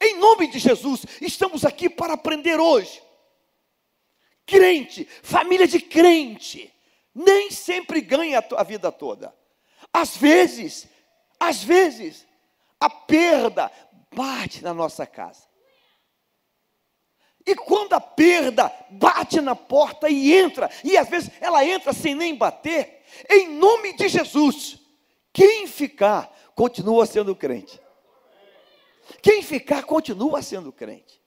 em 0.00 0.16
nome 0.18 0.48
de 0.48 0.58
Jesus, 0.58 1.04
estamos 1.20 1.64
aqui 1.64 1.88
para 1.88 2.14
aprender 2.14 2.58
hoje. 2.58 3.02
Crente, 4.46 5.06
família 5.22 5.68
de 5.68 5.80
crente, 5.80 6.72
nem 7.14 7.50
sempre 7.50 8.00
ganha 8.00 8.44
a 8.56 8.62
vida 8.64 8.90
toda. 8.90 9.34
Às 9.92 10.16
vezes, 10.16 10.88
às 11.38 11.62
vezes, 11.62 12.26
a 12.80 12.88
perda 12.88 13.70
bate 14.14 14.62
na 14.62 14.74
nossa 14.74 15.06
casa. 15.06 15.48
E 17.46 17.54
quando 17.54 17.94
a 17.94 18.00
perda 18.00 18.70
bate 18.90 19.40
na 19.40 19.56
porta 19.56 20.08
e 20.08 20.34
entra, 20.34 20.70
e 20.84 20.96
às 20.96 21.08
vezes 21.08 21.30
ela 21.40 21.64
entra 21.64 21.92
sem 21.92 22.14
nem 22.14 22.34
bater, 22.34 23.02
em 23.28 23.48
nome 23.48 23.94
de 23.94 24.08
Jesus, 24.08 24.78
quem 25.32 25.66
ficar 25.66 26.30
continua 26.54 27.06
sendo 27.06 27.34
crente. 27.34 27.80
Quem 29.22 29.42
ficar 29.42 29.84
continua 29.84 30.42
sendo 30.42 30.72
crente. 30.72 31.20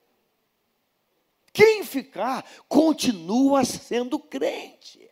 Quem 1.52 1.84
ficar 1.84 2.44
continua 2.68 3.64
sendo 3.66 4.18
crente. 4.18 5.10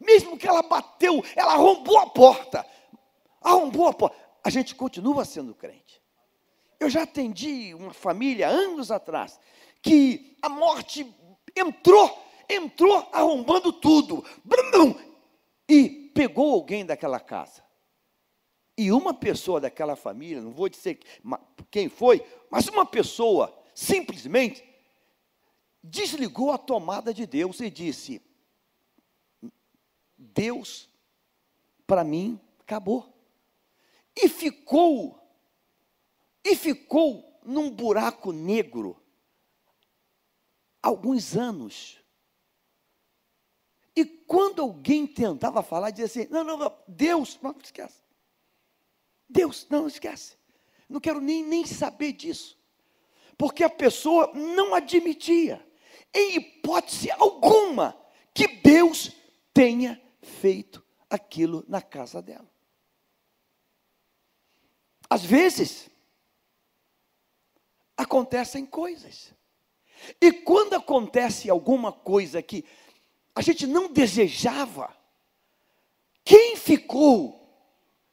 Mesmo 0.00 0.38
que 0.38 0.46
ela 0.46 0.62
bateu, 0.62 1.22
ela 1.36 1.52
arrombou 1.52 1.98
a 1.98 2.06
porta. 2.06 2.66
Arrombou 3.40 3.88
a 3.88 3.94
porta. 3.94 4.16
A 4.42 4.50
gente 4.50 4.74
continua 4.74 5.24
sendo 5.24 5.54
crente. 5.54 5.91
Eu 6.82 6.90
já 6.90 7.04
atendi 7.04 7.72
uma 7.74 7.94
família 7.94 8.48
anos 8.48 8.90
atrás 8.90 9.38
que 9.80 10.36
a 10.42 10.48
morte 10.48 11.06
entrou, 11.54 12.26
entrou 12.50 13.08
arrombando 13.12 13.72
tudo, 13.72 14.24
e 15.68 16.10
pegou 16.12 16.52
alguém 16.54 16.84
daquela 16.84 17.20
casa. 17.20 17.62
E 18.76 18.90
uma 18.90 19.14
pessoa 19.14 19.60
daquela 19.60 19.94
família, 19.94 20.42
não 20.42 20.50
vou 20.50 20.68
dizer 20.68 20.98
quem 21.70 21.88
foi, 21.88 22.20
mas 22.50 22.66
uma 22.66 22.84
pessoa 22.84 23.56
simplesmente 23.72 24.64
desligou 25.80 26.50
a 26.50 26.58
tomada 26.58 27.14
de 27.14 27.26
Deus 27.28 27.60
e 27.60 27.70
disse: 27.70 28.20
Deus, 30.18 30.90
para 31.86 32.02
mim, 32.02 32.40
acabou. 32.58 33.08
E 34.16 34.28
ficou, 34.28 35.21
e 36.44 36.56
ficou 36.56 37.40
num 37.44 37.70
buraco 37.70 38.32
negro 38.32 39.00
alguns 40.82 41.36
anos. 41.36 41.98
E 43.94 44.04
quando 44.04 44.62
alguém 44.62 45.06
tentava 45.06 45.62
falar, 45.62 45.90
dizia 45.90 46.06
assim: 46.06 46.32
não, 46.32 46.42
não, 46.42 46.56
não, 46.56 46.74
Deus, 46.88 47.38
não 47.42 47.56
esquece. 47.62 48.02
Deus, 49.28 49.66
não 49.70 49.86
esquece. 49.86 50.36
Não 50.88 51.00
quero 51.00 51.20
nem, 51.20 51.44
nem 51.44 51.64
saber 51.64 52.12
disso. 52.12 52.58
Porque 53.38 53.64
a 53.64 53.70
pessoa 53.70 54.30
não 54.34 54.74
admitia, 54.74 55.66
em 56.12 56.36
hipótese 56.36 57.10
alguma, 57.10 57.98
que 58.34 58.46
Deus 58.46 59.10
tenha 59.54 60.00
feito 60.20 60.84
aquilo 61.08 61.64
na 61.68 61.80
casa 61.80 62.20
dela. 62.20 62.50
Às 65.08 65.24
vezes, 65.24 65.90
acontecem 68.02 68.66
coisas 68.66 69.32
e 70.20 70.32
quando 70.32 70.74
acontece 70.74 71.48
alguma 71.50 71.92
coisa 71.92 72.42
que 72.42 72.64
a 73.34 73.42
gente 73.42 73.66
não 73.66 73.92
desejava, 73.92 74.94
quem 76.24 76.56
ficou? 76.56 77.40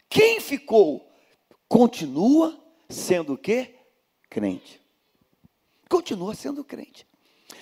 Quem 0.10 0.40
ficou? 0.40 1.10
Continua 1.68 2.60
sendo 2.88 3.34
o 3.34 3.38
quê? 3.38 3.76
Crente. 4.30 4.82
Continua 5.90 6.34
sendo 6.36 6.64
crente. 6.64 7.08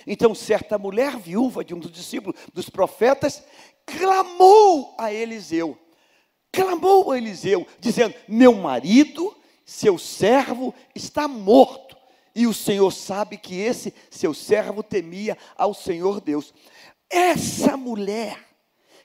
Então, 0.06 0.34
certa 0.34 0.78
mulher 0.78 1.16
viúva 1.16 1.64
de 1.64 1.74
um 1.74 1.78
dos 1.78 1.90
discípulos 1.90 2.38
dos 2.52 2.68
profetas 2.68 3.42
clamou 3.84 4.94
a 4.98 5.12
Eliseu. 5.12 5.78
Clamou 6.52 7.10
a 7.10 7.18
Eliseu, 7.18 7.66
dizendo: 7.78 8.14
Meu 8.26 8.54
marido, 8.54 9.36
seu 9.64 9.98
servo, 9.98 10.74
está 10.94 11.26
morto 11.28 11.97
e 12.34 12.46
o 12.46 12.54
Senhor 12.54 12.90
sabe 12.90 13.36
que 13.36 13.54
esse 13.60 13.92
seu 14.10 14.32
servo 14.32 14.82
temia 14.82 15.36
ao 15.56 15.74
Senhor 15.74 16.20
Deus. 16.20 16.54
Essa 17.10 17.76
mulher 17.76 18.48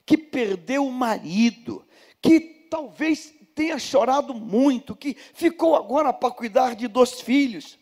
que 0.06 0.16
perdeu 0.16 0.86
o 0.86 0.92
marido, 0.92 1.86
que 2.20 2.40
talvez 2.70 3.32
tenha 3.54 3.78
chorado 3.78 4.34
muito, 4.34 4.96
que 4.96 5.14
ficou 5.32 5.76
agora 5.76 6.12
para 6.12 6.34
cuidar 6.34 6.74
de 6.74 6.88
dois 6.88 7.20
filhos. 7.20 7.78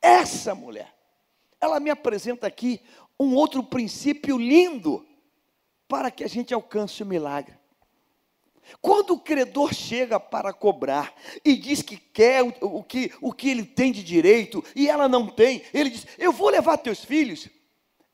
Essa 0.00 0.54
mulher, 0.54 0.94
ela 1.60 1.78
me 1.80 1.90
apresenta 1.90 2.46
aqui 2.46 2.80
um 3.18 3.34
outro 3.34 3.62
princípio 3.62 4.38
lindo 4.38 5.06
para 5.86 6.10
que 6.10 6.22
a 6.22 6.28
gente 6.28 6.54
alcance 6.54 7.02
o 7.02 7.06
milagre. 7.06 7.57
Quando 8.80 9.14
o 9.14 9.20
credor 9.20 9.72
chega 9.72 10.20
para 10.20 10.52
cobrar 10.52 11.14
e 11.44 11.56
diz 11.56 11.82
que 11.82 11.96
quer 11.96 12.42
o, 12.42 12.52
o, 12.60 12.84
que, 12.84 13.12
o 13.20 13.32
que 13.32 13.48
ele 13.48 13.64
tem 13.64 13.90
de 13.90 14.02
direito 14.02 14.62
e 14.76 14.88
ela 14.88 15.08
não 15.08 15.26
tem, 15.26 15.62
ele 15.72 15.90
diz: 15.90 16.06
Eu 16.18 16.32
vou 16.32 16.48
levar 16.48 16.76
teus 16.78 17.04
filhos. 17.04 17.48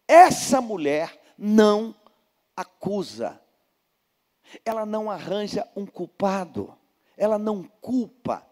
Essa 0.06 0.60
mulher 0.60 1.20
não 1.36 1.94
acusa, 2.56 3.40
ela 4.64 4.86
não 4.86 5.10
arranja 5.10 5.68
um 5.74 5.86
culpado, 5.86 6.76
ela 7.16 7.38
não 7.38 7.64
culpa 7.64 8.46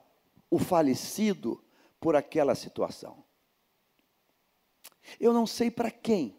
o 0.51 0.59
falecido 0.59 1.63
por 2.01 2.17
aquela 2.17 2.55
situação. 2.55 3.23
Eu 5.21 5.33
não 5.33 5.47
sei 5.47 5.71
para 5.71 5.91
quem, 5.91 6.37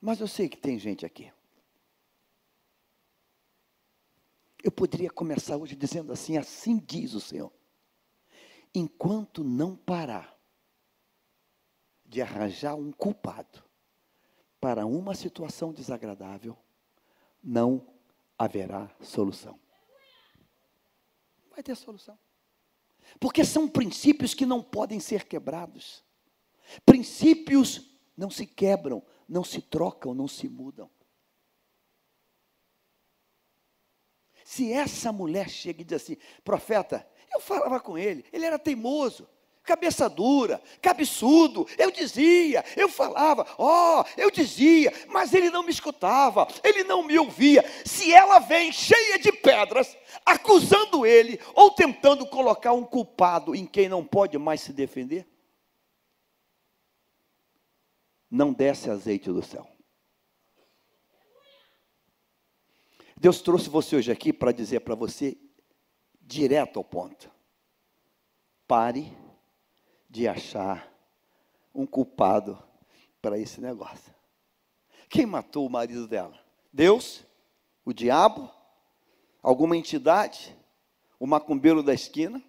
mas 0.00 0.20
eu 0.20 0.28
sei 0.28 0.48
que 0.48 0.56
tem 0.56 0.78
gente 0.78 1.04
aqui 1.06 1.32
Eu 4.64 4.72
poderia 4.72 5.10
começar 5.10 5.58
hoje 5.58 5.76
dizendo 5.76 6.10
assim: 6.10 6.38
assim 6.38 6.78
diz 6.78 7.12
o 7.12 7.20
Senhor. 7.20 7.52
Enquanto 8.74 9.44
não 9.44 9.76
parar 9.76 10.34
de 12.06 12.22
arranjar 12.22 12.74
um 12.74 12.90
culpado 12.90 13.62
para 14.58 14.86
uma 14.86 15.14
situação 15.14 15.70
desagradável, 15.70 16.56
não 17.42 17.86
haverá 18.38 18.90
solução. 19.02 19.60
Vai 21.50 21.62
ter 21.62 21.76
solução. 21.76 22.18
Porque 23.20 23.44
são 23.44 23.68
princípios 23.68 24.32
que 24.32 24.46
não 24.46 24.62
podem 24.62 24.98
ser 24.98 25.26
quebrados. 25.28 26.02
Princípios 26.86 27.90
não 28.16 28.30
se 28.30 28.46
quebram, 28.46 29.04
não 29.28 29.44
se 29.44 29.60
trocam, 29.60 30.14
não 30.14 30.26
se 30.26 30.48
mudam. 30.48 30.90
Se 34.54 34.72
essa 34.72 35.10
mulher 35.10 35.50
chega 35.50 35.82
e 35.82 35.84
diz 35.84 36.00
assim, 36.00 36.16
profeta, 36.44 37.04
eu 37.34 37.40
falava 37.40 37.80
com 37.80 37.98
ele, 37.98 38.24
ele 38.32 38.44
era 38.44 38.56
teimoso, 38.56 39.26
cabeça 39.64 40.08
dura, 40.08 40.62
cabeçudo, 40.80 41.66
eu 41.76 41.90
dizia, 41.90 42.64
eu 42.76 42.88
falava, 42.88 43.44
ó, 43.58 44.00
oh, 44.00 44.04
eu 44.16 44.30
dizia, 44.30 44.92
mas 45.08 45.34
ele 45.34 45.50
não 45.50 45.64
me 45.64 45.72
escutava, 45.72 46.46
ele 46.62 46.84
não 46.84 47.02
me 47.02 47.18
ouvia. 47.18 47.64
Se 47.84 48.14
ela 48.14 48.38
vem 48.38 48.70
cheia 48.70 49.18
de 49.18 49.32
pedras, 49.32 49.96
acusando 50.24 51.04
ele, 51.04 51.40
ou 51.52 51.72
tentando 51.72 52.24
colocar 52.24 52.74
um 52.74 52.84
culpado 52.84 53.56
em 53.56 53.66
quem 53.66 53.88
não 53.88 54.04
pode 54.04 54.38
mais 54.38 54.60
se 54.60 54.72
defender, 54.72 55.26
não 58.30 58.52
desce 58.52 58.88
azeite 58.88 59.32
do 59.32 59.42
céu. 59.42 59.73
Deus 63.24 63.40
trouxe 63.40 63.70
você 63.70 63.96
hoje 63.96 64.12
aqui 64.12 64.34
para 64.34 64.52
dizer 64.52 64.80
para 64.80 64.94
você, 64.94 65.34
direto 66.20 66.78
ao 66.78 66.84
ponto: 66.84 67.30
pare 68.68 69.16
de 70.10 70.28
achar 70.28 70.92
um 71.74 71.86
culpado 71.86 72.62
para 73.22 73.38
esse 73.38 73.62
negócio. 73.62 74.14
Quem 75.08 75.24
matou 75.24 75.66
o 75.66 75.70
marido 75.70 76.06
dela? 76.06 76.38
Deus? 76.70 77.24
O 77.82 77.94
diabo? 77.94 78.52
Alguma 79.42 79.74
entidade? 79.74 80.54
O 81.18 81.26
macumbeiro 81.26 81.82
da 81.82 81.94
esquina? 81.94 82.44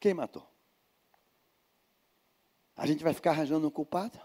Quem 0.00 0.14
matou? 0.14 0.50
A 2.74 2.86
gente 2.86 3.04
vai 3.04 3.12
ficar 3.12 3.32
arranjando 3.32 3.68
um 3.68 3.70
culpado? 3.70 4.18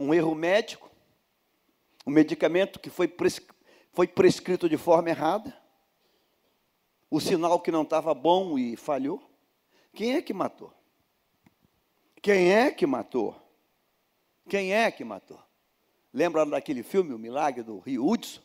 Um 0.00 0.12
erro 0.12 0.34
médico? 0.34 0.91
Um 2.06 2.10
medicamento 2.10 2.80
que 2.80 2.90
foi, 2.90 3.06
pres 3.06 3.40
foi 3.92 4.06
prescrito 4.06 4.68
de 4.68 4.76
forma 4.76 5.10
errada? 5.10 5.56
O 7.10 7.20
sinal 7.20 7.60
que 7.60 7.70
não 7.70 7.82
estava 7.82 8.14
bom 8.14 8.58
e 8.58 8.76
falhou? 8.76 9.22
Quem 9.92 10.14
é 10.14 10.22
que 10.22 10.32
matou? 10.32 10.72
Quem 12.22 12.52
é 12.52 12.70
que 12.70 12.86
matou? 12.86 13.36
Quem 14.48 14.72
é 14.72 14.90
que 14.90 15.04
matou? 15.04 15.40
Lembra 16.12 16.44
daquele 16.46 16.82
filme, 16.82 17.12
O 17.12 17.18
Milagre 17.18 17.62
do 17.62 17.78
Rio 17.80 18.08
Hudson? 18.08 18.40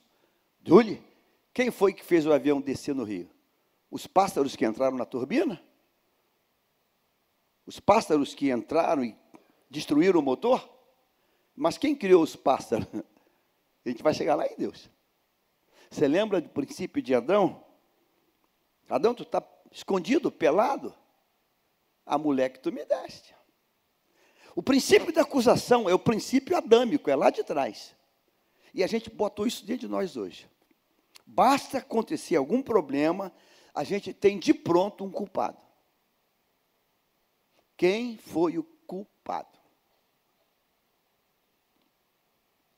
Julie? 0.63 1.01
Quem 1.53 1.71
foi 1.71 1.93
que 1.93 2.03
fez 2.03 2.25
o 2.25 2.33
avião 2.33 2.61
descer 2.61 2.93
no 2.93 3.03
rio? 3.03 3.29
Os 3.89 4.05
pássaros 4.05 4.55
que 4.55 4.65
entraram 4.65 4.97
na 4.97 5.05
turbina? 5.05 5.61
Os 7.65 7.79
pássaros 7.79 8.35
que 8.35 8.51
entraram 8.51 9.03
e 9.03 9.15
destruíram 9.69 10.19
o 10.19 10.23
motor? 10.23 10.69
Mas 11.55 11.77
quem 11.77 11.95
criou 11.95 12.21
os 12.21 12.35
pássaros? 12.35 12.87
A 13.87 13.89
gente 13.89 14.03
vai 14.03 14.13
chegar 14.13 14.35
lá 14.35 14.45
em 14.45 14.55
Deus. 14.57 14.89
Você 15.89 16.09
lembra 16.09 16.41
do 16.41 16.49
princípio 16.49 17.01
de 17.01 17.15
Adão? 17.15 17.63
Adão, 18.89 19.15
tu 19.15 19.23
está 19.23 19.41
escondido, 19.71 20.29
pelado? 20.29 20.93
A 22.05 22.17
mulher 22.17 22.49
que 22.49 22.59
tu 22.59 22.69
me 22.69 22.83
deste. 22.83 23.33
O 24.53 24.61
princípio 24.61 25.13
da 25.13 25.21
acusação 25.21 25.89
é 25.89 25.93
o 25.93 25.99
princípio 25.99 26.57
adâmico, 26.57 27.09
é 27.09 27.15
lá 27.15 27.29
de 27.29 27.45
trás. 27.45 27.95
E 28.73 28.83
a 28.83 28.87
gente 28.87 29.09
botou 29.09 29.47
isso 29.47 29.65
dentro 29.65 29.87
de 29.87 29.87
nós 29.87 30.17
hoje. 30.17 30.49
Basta 31.25 31.77
acontecer 31.77 32.35
algum 32.35 32.61
problema, 32.61 33.31
a 33.73 33.85
gente 33.85 34.13
tem 34.13 34.37
de 34.37 34.53
pronto 34.53 35.05
um 35.05 35.11
culpado. 35.11 35.61
Quem 37.77 38.17
foi 38.17 38.57
o 38.57 38.63
culpado? 38.85 39.57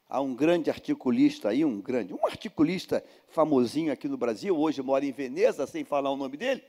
Há 0.09 0.19
um 0.19 0.33
grande 0.33 0.71
articulista 0.71 1.49
aí, 1.49 1.63
um 1.63 1.79
grande, 1.79 2.15
um 2.15 2.25
articulista 2.25 3.05
famosinho 3.27 3.93
aqui 3.93 4.07
no 4.07 4.17
Brasil, 4.17 4.57
hoje 4.57 4.81
mora 4.81 5.05
em 5.05 5.11
Veneza, 5.11 5.67
sem 5.67 5.83
falar 5.83 6.09
o 6.09 6.17
nome 6.17 6.35
dele. 6.35 6.63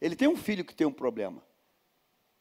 Ele 0.00 0.16
tem 0.16 0.26
um 0.26 0.36
filho 0.36 0.64
que 0.64 0.74
tem 0.74 0.86
um 0.86 0.92
problema. 0.92 1.42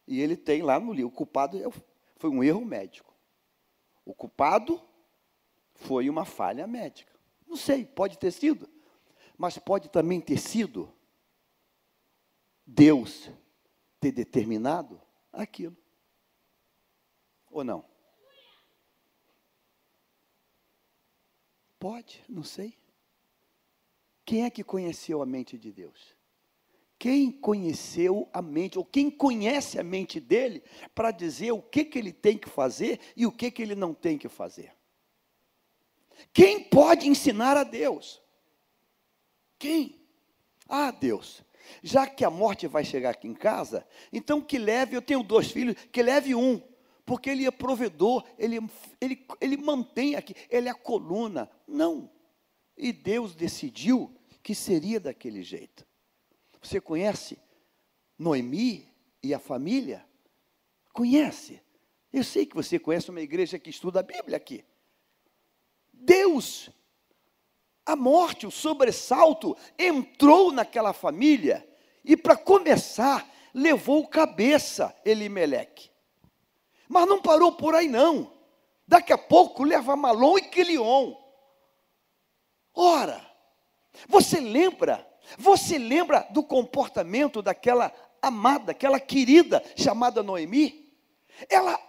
E 0.07 0.21
ele 0.21 0.37
tem 0.37 0.61
lá 0.61 0.79
no 0.79 0.93
livro, 0.93 1.09
o 1.09 1.11
culpado 1.11 1.57
é 1.57 1.69
foi 2.15 2.29
um 2.29 2.41
erro 2.41 2.63
médico. 2.63 3.13
O 4.05 4.13
culpado 4.13 4.81
foi 5.73 6.09
uma 6.09 6.23
falha 6.23 6.65
médica. 6.65 7.13
Não 7.45 7.57
sei, 7.57 7.85
pode 7.85 8.17
ter 8.17 8.31
sido, 8.31 8.69
mas 9.37 9.57
pode 9.57 9.89
também 9.89 10.21
ter 10.21 10.37
sido 10.37 10.89
Deus 12.65 13.29
ter 13.99 14.13
determinado 14.13 15.01
aquilo. 15.33 15.75
Ou 17.51 17.63
não? 17.63 17.85
Pode, 21.85 22.23
não 22.27 22.41
sei. 22.41 22.75
Quem 24.25 24.43
é 24.43 24.49
que 24.49 24.63
conheceu 24.63 25.21
a 25.21 25.25
mente 25.25 25.55
de 25.55 25.71
Deus? 25.71 26.17
Quem 26.97 27.31
conheceu 27.31 28.27
a 28.33 28.41
mente, 28.41 28.79
ou 28.79 28.83
quem 28.83 29.11
conhece 29.11 29.79
a 29.79 29.83
mente 29.83 30.19
dele, 30.19 30.63
para 30.95 31.11
dizer 31.11 31.51
o 31.51 31.61
que, 31.61 31.85
que 31.85 31.99
ele 31.99 32.11
tem 32.11 32.39
que 32.39 32.49
fazer 32.49 32.99
e 33.15 33.27
o 33.27 33.31
que, 33.31 33.51
que 33.51 33.61
ele 33.61 33.75
não 33.75 33.93
tem 33.93 34.17
que 34.17 34.27
fazer? 34.27 34.73
Quem 36.33 36.63
pode 36.63 37.07
ensinar 37.07 37.55
a 37.55 37.63
Deus? 37.63 38.19
Quem? 39.59 40.01
Ah, 40.67 40.89
Deus. 40.89 41.43
Já 41.83 42.07
que 42.07 42.25
a 42.25 42.31
morte 42.31 42.65
vai 42.65 42.83
chegar 42.83 43.11
aqui 43.11 43.27
em 43.27 43.35
casa, 43.35 43.87
então 44.11 44.41
que 44.41 44.57
leve, 44.57 44.97
eu 44.97 45.03
tenho 45.03 45.21
dois 45.21 45.51
filhos, 45.51 45.75
que 45.91 46.01
leve 46.01 46.33
um, 46.33 46.59
porque 47.05 47.29
ele 47.29 47.45
é 47.45 47.51
provedor, 47.51 48.23
ele, 48.37 48.59
ele, 48.99 49.25
ele 49.39 49.57
mantém 49.57 50.15
aqui, 50.15 50.35
ele 50.49 50.67
é 50.67 50.71
a 50.71 50.75
coluna. 50.75 51.49
Não. 51.67 52.09
E 52.75 52.91
Deus 52.91 53.35
decidiu 53.35 54.13
que 54.41 54.55
seria 54.55 54.99
daquele 54.99 55.43
jeito. 55.43 55.85
Você 56.61 56.81
conhece 56.81 57.37
Noemi 58.17 58.91
e 59.21 59.33
a 59.33 59.39
família? 59.39 60.05
Conhece? 60.91 61.61
Eu 62.11 62.23
sei 62.23 62.45
que 62.45 62.55
você 62.55 62.79
conhece 62.79 63.11
uma 63.11 63.21
igreja 63.21 63.59
que 63.59 63.69
estuda 63.69 63.99
a 63.99 64.03
Bíblia 64.03 64.37
aqui. 64.37 64.65
Deus, 65.93 66.69
a 67.85 67.95
morte, 67.95 68.47
o 68.47 68.51
sobressalto, 68.51 69.55
entrou 69.77 70.51
naquela 70.51 70.93
família 70.93 71.67
e, 72.03 72.17
para 72.17 72.35
começar, 72.35 73.29
levou 73.53 74.07
cabeça 74.07 74.95
Elimeleque. 75.05 75.89
Mas 76.87 77.07
não 77.07 77.21
parou 77.21 77.51
por 77.51 77.75
aí, 77.75 77.87
não. 77.87 78.31
Daqui 78.87 79.11
a 79.11 79.17
pouco 79.17 79.63
leva 79.63 79.95
Malom 79.95 80.37
e 80.37 80.41
Quilion. 80.41 81.13
Ora, 82.73 83.19
você 84.07 84.39
lembra 84.39 85.05
você 85.37 85.77
lembra 85.77 86.27
do 86.29 86.43
comportamento 86.43 87.41
daquela 87.41 87.91
amada, 88.21 88.71
aquela 88.71 88.99
querida 88.99 89.63
chamada 89.75 90.21
Noemi? 90.21 90.93
Ela, 91.49 91.79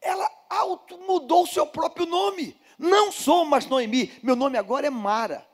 ela 0.00 0.28
auto 0.48 0.98
mudou 0.98 1.44
o 1.44 1.46
seu 1.46 1.66
próprio 1.66 2.06
nome. 2.06 2.56
Não 2.78 3.12
sou 3.12 3.44
mais 3.44 3.66
Noemi, 3.66 4.10
meu 4.22 4.34
nome 4.34 4.56
agora 4.56 4.86
é 4.86 4.90
Mara, 4.90 5.46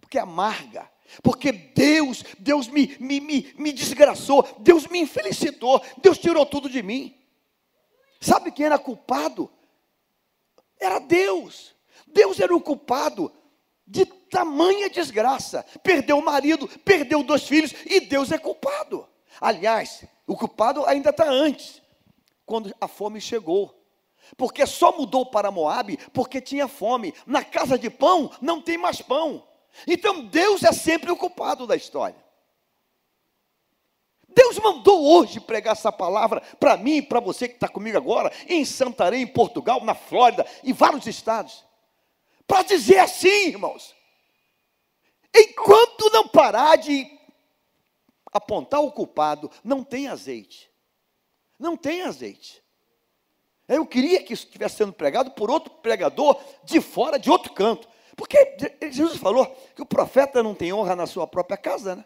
porque 0.00 0.18
é 0.18 0.22
amarga. 0.22 0.90
Porque 1.22 1.52
Deus, 1.52 2.24
Deus 2.38 2.68
me, 2.68 2.96
me, 2.98 3.20
me, 3.20 3.54
me 3.58 3.72
desgraçou, 3.72 4.46
Deus 4.60 4.86
me 4.86 4.98
infelicitou, 5.00 5.80
Deus 5.98 6.18
tirou 6.18 6.46
tudo 6.46 6.70
de 6.70 6.82
mim. 6.82 7.14
Sabe 8.22 8.52
quem 8.52 8.66
era 8.66 8.78
culpado? 8.78 9.50
Era 10.78 11.00
Deus. 11.00 11.74
Deus 12.06 12.38
era 12.38 12.54
o 12.54 12.60
culpado 12.60 13.32
de 13.84 14.06
tamanha 14.06 14.88
desgraça. 14.88 15.66
Perdeu 15.82 16.18
o 16.18 16.24
marido, 16.24 16.68
perdeu 16.84 17.24
dois 17.24 17.42
filhos 17.42 17.74
e 17.84 17.98
Deus 17.98 18.30
é 18.30 18.38
culpado. 18.38 19.08
Aliás, 19.40 20.04
o 20.24 20.36
culpado 20.36 20.86
ainda 20.86 21.10
está 21.10 21.28
antes, 21.28 21.82
quando 22.46 22.72
a 22.80 22.86
fome 22.86 23.20
chegou. 23.20 23.76
Porque 24.36 24.64
só 24.66 24.96
mudou 24.96 25.26
para 25.26 25.50
Moabe 25.50 25.98
porque 26.12 26.40
tinha 26.40 26.68
fome. 26.68 27.12
Na 27.26 27.44
casa 27.44 27.76
de 27.76 27.90
pão 27.90 28.30
não 28.40 28.62
tem 28.62 28.78
mais 28.78 29.02
pão. 29.02 29.44
Então 29.84 30.26
Deus 30.26 30.62
é 30.62 30.72
sempre 30.72 31.10
o 31.10 31.16
culpado 31.16 31.66
da 31.66 31.74
história. 31.74 32.22
Deus 34.34 34.58
mandou 34.58 35.04
hoje 35.04 35.40
pregar 35.40 35.72
essa 35.72 35.92
palavra 35.92 36.40
para 36.58 36.76
mim 36.76 36.96
e 36.96 37.02
para 37.02 37.20
você 37.20 37.48
que 37.48 37.54
está 37.54 37.68
comigo 37.68 37.96
agora, 37.96 38.32
em 38.48 38.64
Santarém, 38.64 39.22
em 39.22 39.26
Portugal, 39.26 39.84
na 39.84 39.94
Flórida, 39.94 40.46
em 40.64 40.72
vários 40.72 41.06
estados 41.06 41.64
para 42.52 42.64
dizer 42.64 42.98
assim, 42.98 43.48
irmãos. 43.48 43.94
Enquanto 45.34 46.10
não 46.12 46.28
parar 46.28 46.76
de 46.76 47.10
apontar 48.30 48.82
o 48.82 48.92
culpado, 48.92 49.50
não 49.64 49.82
tem 49.82 50.06
azeite. 50.06 50.70
Não 51.58 51.78
tem 51.78 52.02
azeite. 52.02 52.62
Eu 53.66 53.86
queria 53.86 54.22
que 54.22 54.34
isso 54.34 54.44
estivesse 54.44 54.76
sendo 54.76 54.92
pregado 54.92 55.30
por 55.30 55.50
outro 55.50 55.72
pregador 55.76 56.38
de 56.62 56.78
fora, 56.78 57.18
de 57.18 57.30
outro 57.30 57.54
canto. 57.54 57.88
Porque 58.14 58.54
Jesus 58.90 59.16
falou 59.16 59.46
que 59.74 59.80
o 59.80 59.86
profeta 59.86 60.42
não 60.42 60.54
tem 60.54 60.74
honra 60.74 60.94
na 60.94 61.06
sua 61.06 61.26
própria 61.26 61.56
casa, 61.56 61.96
né? 61.96 62.04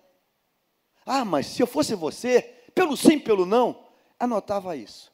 Ah, 1.07 1.25
mas 1.25 1.47
se 1.47 1.63
eu 1.63 1.67
fosse 1.69 1.95
você, 1.95 2.43
pelo 2.75 2.97
sim, 2.97 3.17
pelo 3.17 3.47
não, 3.47 3.85
anotava 4.19 4.77
isso. 4.77 5.13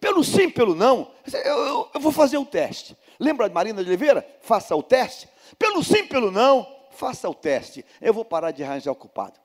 Pelo 0.00 0.24
sim, 0.24 0.48
pelo 0.48 0.74
não, 0.74 1.12
eu, 1.32 1.40
eu, 1.40 1.90
eu 1.94 2.00
vou 2.00 2.10
fazer 2.10 2.38
o 2.38 2.46
teste. 2.46 2.96
Lembra 3.20 3.48
de 3.48 3.54
Marina 3.54 3.82
de 3.82 3.88
Oliveira? 3.88 4.26
Faça 4.40 4.74
o 4.74 4.82
teste. 4.82 5.28
Pelo 5.58 5.84
sim, 5.84 6.06
pelo 6.06 6.30
não, 6.30 6.66
faça 6.90 7.28
o 7.28 7.34
teste. 7.34 7.84
Eu 8.00 8.14
vou 8.14 8.24
parar 8.24 8.50
de 8.50 8.64
arranjar 8.64 8.90
o 8.92 8.96
culpado. 8.96 9.38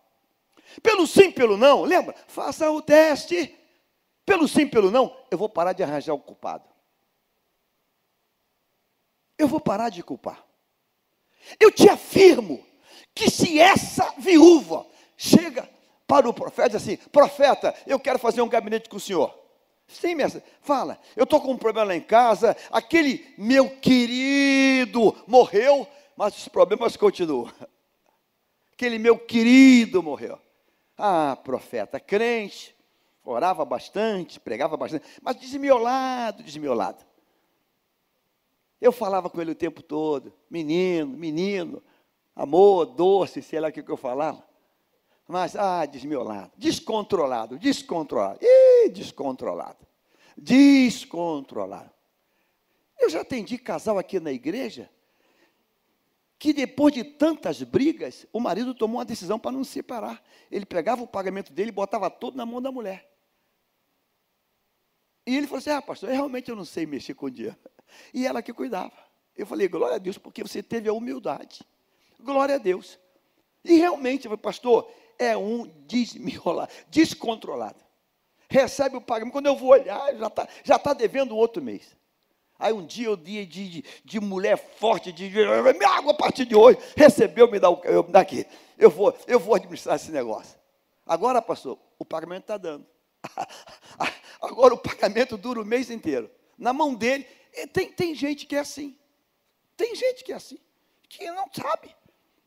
Pelo 0.81 1.05
sim, 1.05 1.29
pelo 1.31 1.57
não, 1.57 1.83
lembra? 1.83 2.15
Faça 2.27 2.69
o 2.71 2.81
teste. 2.81 3.53
Pelo 4.25 4.47
sim, 4.47 4.65
pelo 4.65 4.89
não, 4.89 5.15
eu 5.29 5.37
vou 5.37 5.49
parar 5.49 5.73
de 5.73 5.83
arranjar 5.83 6.13
o 6.13 6.19
culpado. 6.19 6.63
Eu 9.37 9.47
vou 9.47 9.59
parar 9.59 9.89
de 9.89 10.01
culpar. 10.01 10.43
Eu 11.59 11.71
te 11.71 11.89
afirmo 11.89 12.65
que 13.13 13.29
se 13.29 13.59
essa 13.59 14.13
viúva 14.17 14.87
chega 15.23 15.69
para 16.05 16.27
o 16.27 16.33
profeta 16.33 16.77
assim: 16.77 16.97
profeta, 16.97 17.73
eu 17.87 17.99
quero 17.99 18.19
fazer 18.19 18.41
um 18.41 18.49
gabinete 18.49 18.89
com 18.89 18.97
o 18.97 18.99
senhor. 18.99 19.33
Sim, 19.87 20.15
mestre, 20.15 20.43
fala. 20.61 20.99
Eu 21.15 21.23
estou 21.23 21.39
com 21.39 21.51
um 21.51 21.57
problema 21.57 21.89
lá 21.89 21.95
em 21.95 22.01
casa. 22.01 22.55
Aquele 22.71 23.33
meu 23.37 23.69
querido 23.69 25.15
morreu, 25.27 25.87
mas 26.15 26.37
os 26.37 26.47
problemas 26.47 26.97
continuam. 26.97 27.51
Aquele 28.73 28.97
meu 28.97 29.17
querido 29.17 30.01
morreu. 30.01 30.39
Ah, 30.97 31.37
profeta, 31.41 31.99
crente, 31.99 32.75
orava 33.23 33.63
bastante, 33.65 34.39
pregava 34.39 34.75
bastante, 34.77 35.05
mas 35.21 35.35
desmiolado, 35.35 36.43
desmiolado. 36.43 37.03
Eu 38.79 38.91
falava 38.91 39.29
com 39.29 39.41
ele 39.41 39.51
o 39.51 39.55
tempo 39.55 39.81
todo, 39.81 40.33
menino, 40.49 41.17
menino, 41.17 41.81
amor, 42.35 42.85
doce, 42.85 43.41
sei 43.41 43.59
lá 43.59 43.69
o 43.69 43.71
que 43.71 43.79
eu 43.87 43.97
falava. 43.97 44.43
Mas, 45.27 45.55
ah, 45.55 45.85
desmiolado, 45.85 46.51
descontrolado, 46.57 47.57
descontrolado, 47.57 48.39
ih, 48.41 48.89
descontrolado, 48.89 49.87
descontrolado. 50.37 51.91
Eu 52.99 53.09
já 53.09 53.21
atendi 53.21 53.57
casal 53.57 53.97
aqui 53.97 54.19
na 54.19 54.31
igreja 54.31 54.89
que 56.43 56.51
depois 56.51 56.93
de 56.93 57.05
tantas 57.05 57.63
brigas, 57.63 58.27
o 58.33 58.37
marido 58.37 58.75
tomou 58.75 58.97
uma 58.97 59.05
decisão 59.05 59.39
para 59.39 59.53
não 59.53 59.63
se 59.63 59.71
separar. 59.71 60.21
Ele 60.51 60.65
pegava 60.65 61.01
o 61.01 61.07
pagamento 61.07 61.53
dele 61.53 61.69
e 61.69 61.71
botava 61.71 62.09
todo 62.09 62.35
na 62.35 62.45
mão 62.45 62.61
da 62.61 62.69
mulher. 62.69 63.09
E 65.25 65.37
ele 65.37 65.47
falou 65.47 65.59
assim: 65.59 65.69
Ah, 65.69 65.81
pastor, 65.81 66.09
eu 66.09 66.15
realmente 66.15 66.51
eu 66.51 66.55
não 66.57 66.65
sei 66.65 66.85
mexer 66.85 67.13
com 67.13 67.29
dinheiro. 67.29 67.55
E 68.13 68.27
ela 68.27 68.41
que 68.41 68.51
cuidava. 68.51 68.91
Eu 69.33 69.45
falei: 69.45 69.69
Glória 69.69 69.95
a 69.95 69.99
Deus, 69.99 70.17
porque 70.17 70.43
você 70.43 70.61
teve 70.61 70.89
a 70.89 70.93
humildade. 70.93 71.61
Glória 72.19 72.55
a 72.55 72.57
Deus. 72.57 72.99
E 73.63 73.75
realmente, 73.75 74.27
pastor, 74.37 74.91
é 75.19 75.35
um 75.37 75.65
desmiolado, 75.87 76.71
descontrolado. 76.89 77.83
Recebe 78.49 78.97
o 78.97 79.01
pagamento. 79.01 79.33
Quando 79.33 79.47
eu 79.47 79.55
vou 79.55 79.69
olhar, 79.69 80.15
já 80.15 80.27
está 80.27 80.47
já 80.63 80.79
tá 80.79 80.93
devendo 80.93 81.35
outro 81.35 81.61
mês. 81.61 81.95
Aí 82.59 82.71
um 82.71 82.85
dia 82.85 83.07
eu 83.07 83.17
dia 83.17 83.45
de, 83.45 83.69
de, 83.69 83.85
de, 84.05 84.19
mulher 84.19 84.57
forte, 84.57 85.11
de, 85.11 85.29
de 85.29 85.35
minha 85.73 85.89
água 85.89 86.11
a 86.11 86.15
partir 86.15 86.45
de 86.45 86.55
hoje, 86.55 86.79
recebeu, 86.95 87.51
me 87.51 87.59
dá, 87.59 87.67
eu, 87.83 88.03
me 88.03 88.17
aqui. 88.17 88.45
Eu 88.77 88.89
vou, 88.89 89.13
eu 89.27 89.39
vou 89.39 89.55
administrar 89.55 89.95
esse 89.95 90.11
negócio. 90.11 90.57
Agora, 91.05 91.41
pastor, 91.41 91.77
o 91.99 92.05
pagamento 92.05 92.43
está 92.43 92.57
dando. 92.57 92.85
Agora 94.39 94.73
o 94.73 94.77
pagamento 94.77 95.35
dura 95.35 95.61
o 95.61 95.65
mês 95.65 95.89
inteiro. 95.89 96.29
Na 96.57 96.71
mão 96.71 96.93
dele, 96.93 97.25
tem, 97.73 97.91
tem 97.91 98.15
gente 98.15 98.45
que 98.45 98.55
é 98.55 98.59
assim. 98.59 98.97
Tem 99.75 99.95
gente 99.95 100.23
que 100.23 100.31
é 100.31 100.35
assim, 100.35 100.59
que 101.09 101.29
não 101.31 101.47
sabe. 101.51 101.93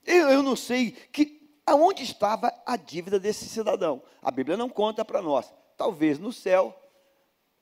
Eu, 0.04 0.30
eu 0.30 0.42
não 0.42 0.54
sei 0.54 0.92
que 0.92 1.35
aonde 1.66 2.04
estava 2.04 2.52
a 2.64 2.76
dívida 2.76 3.18
desse 3.18 3.48
cidadão. 3.48 4.00
A 4.22 4.30
Bíblia 4.30 4.56
não 4.56 4.68
conta 4.68 5.04
para 5.04 5.20
nós. 5.20 5.52
Talvez 5.76 6.18
no 6.18 6.32
céu 6.32 6.74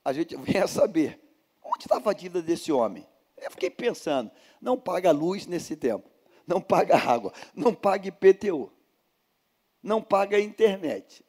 a 0.05 0.12
gente 0.12 0.37
venha 0.38 0.67
saber. 0.67 1.21
Onde 1.64 1.85
estava 1.85 2.11
a 2.11 2.14
dívida 2.14 2.43
desse 2.43 2.71
homem? 2.71 3.09
Eu 3.38 3.51
fiquei 3.51 3.71
pensando, 3.71 4.31
não 4.61 4.79
paga 4.79 5.11
luz 5.11 5.47
nesse 5.47 5.77
tempo, 5.77 6.09
não 6.47 6.61
paga 6.61 6.97
água, 6.97 7.33
não 7.55 7.75
paga 7.75 8.09
IPTU, 8.09 8.71
não 9.83 10.01
paga 10.01 10.38
internet. 10.38 11.25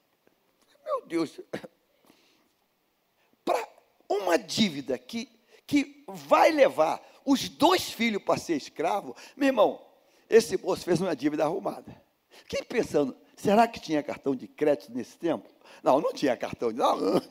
Meu 0.86 1.06
Deus, 1.06 1.40
para 3.44 3.68
uma 4.08 4.38
dívida 4.38 4.98
que, 4.98 5.30
que 5.66 6.04
vai 6.08 6.52
levar 6.52 7.02
os 7.26 7.50
dois 7.50 7.90
filhos 7.92 8.22
para 8.22 8.40
ser 8.40 8.56
escravo, 8.56 9.16
meu 9.36 9.48
irmão, 9.48 9.82
esse 10.30 10.58
moço 10.58 10.86
fez 10.86 11.02
uma 11.02 11.16
dívida 11.16 11.44
arrumada. 11.44 12.05
Fiquei 12.44 12.64
pensando, 12.64 13.16
será 13.36 13.68
que 13.68 13.80
tinha 13.80 14.04
cartão 14.04 14.36
de 14.36 14.48
crédito 14.48 14.92
nesse 14.92 15.18
tempo? 15.18 15.50
Não, 15.84 16.00
não 16.00 16.14
tinha 16.14 16.36
cartão 16.36 16.72
de 16.72 16.80
não, 16.80 16.96
não, 17.00 17.22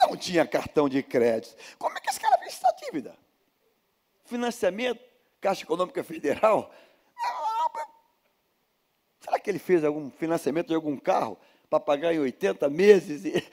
não 0.00 0.16
tinha 0.16 0.46
cartão 0.46 0.88
de 0.88 1.02
crédito. 1.02 1.56
Como 1.78 1.96
é 1.96 2.00
que 2.00 2.10
esse 2.10 2.20
cara 2.20 2.38
fez 2.38 2.54
essa 2.54 2.72
dívida? 2.84 3.16
Financiamento, 4.24 5.00
Caixa 5.40 5.62
Econômica 5.62 6.02
Federal. 6.02 6.72
Será 9.20 9.38
que 9.38 9.50
ele 9.50 9.58
fez 9.58 9.84
algum 9.84 10.10
financiamento 10.10 10.68
de 10.68 10.74
algum 10.74 10.96
carro 10.96 11.38
para 11.70 11.78
pagar 11.78 12.12
em 12.12 12.18
80 12.18 12.68
meses? 12.68 13.22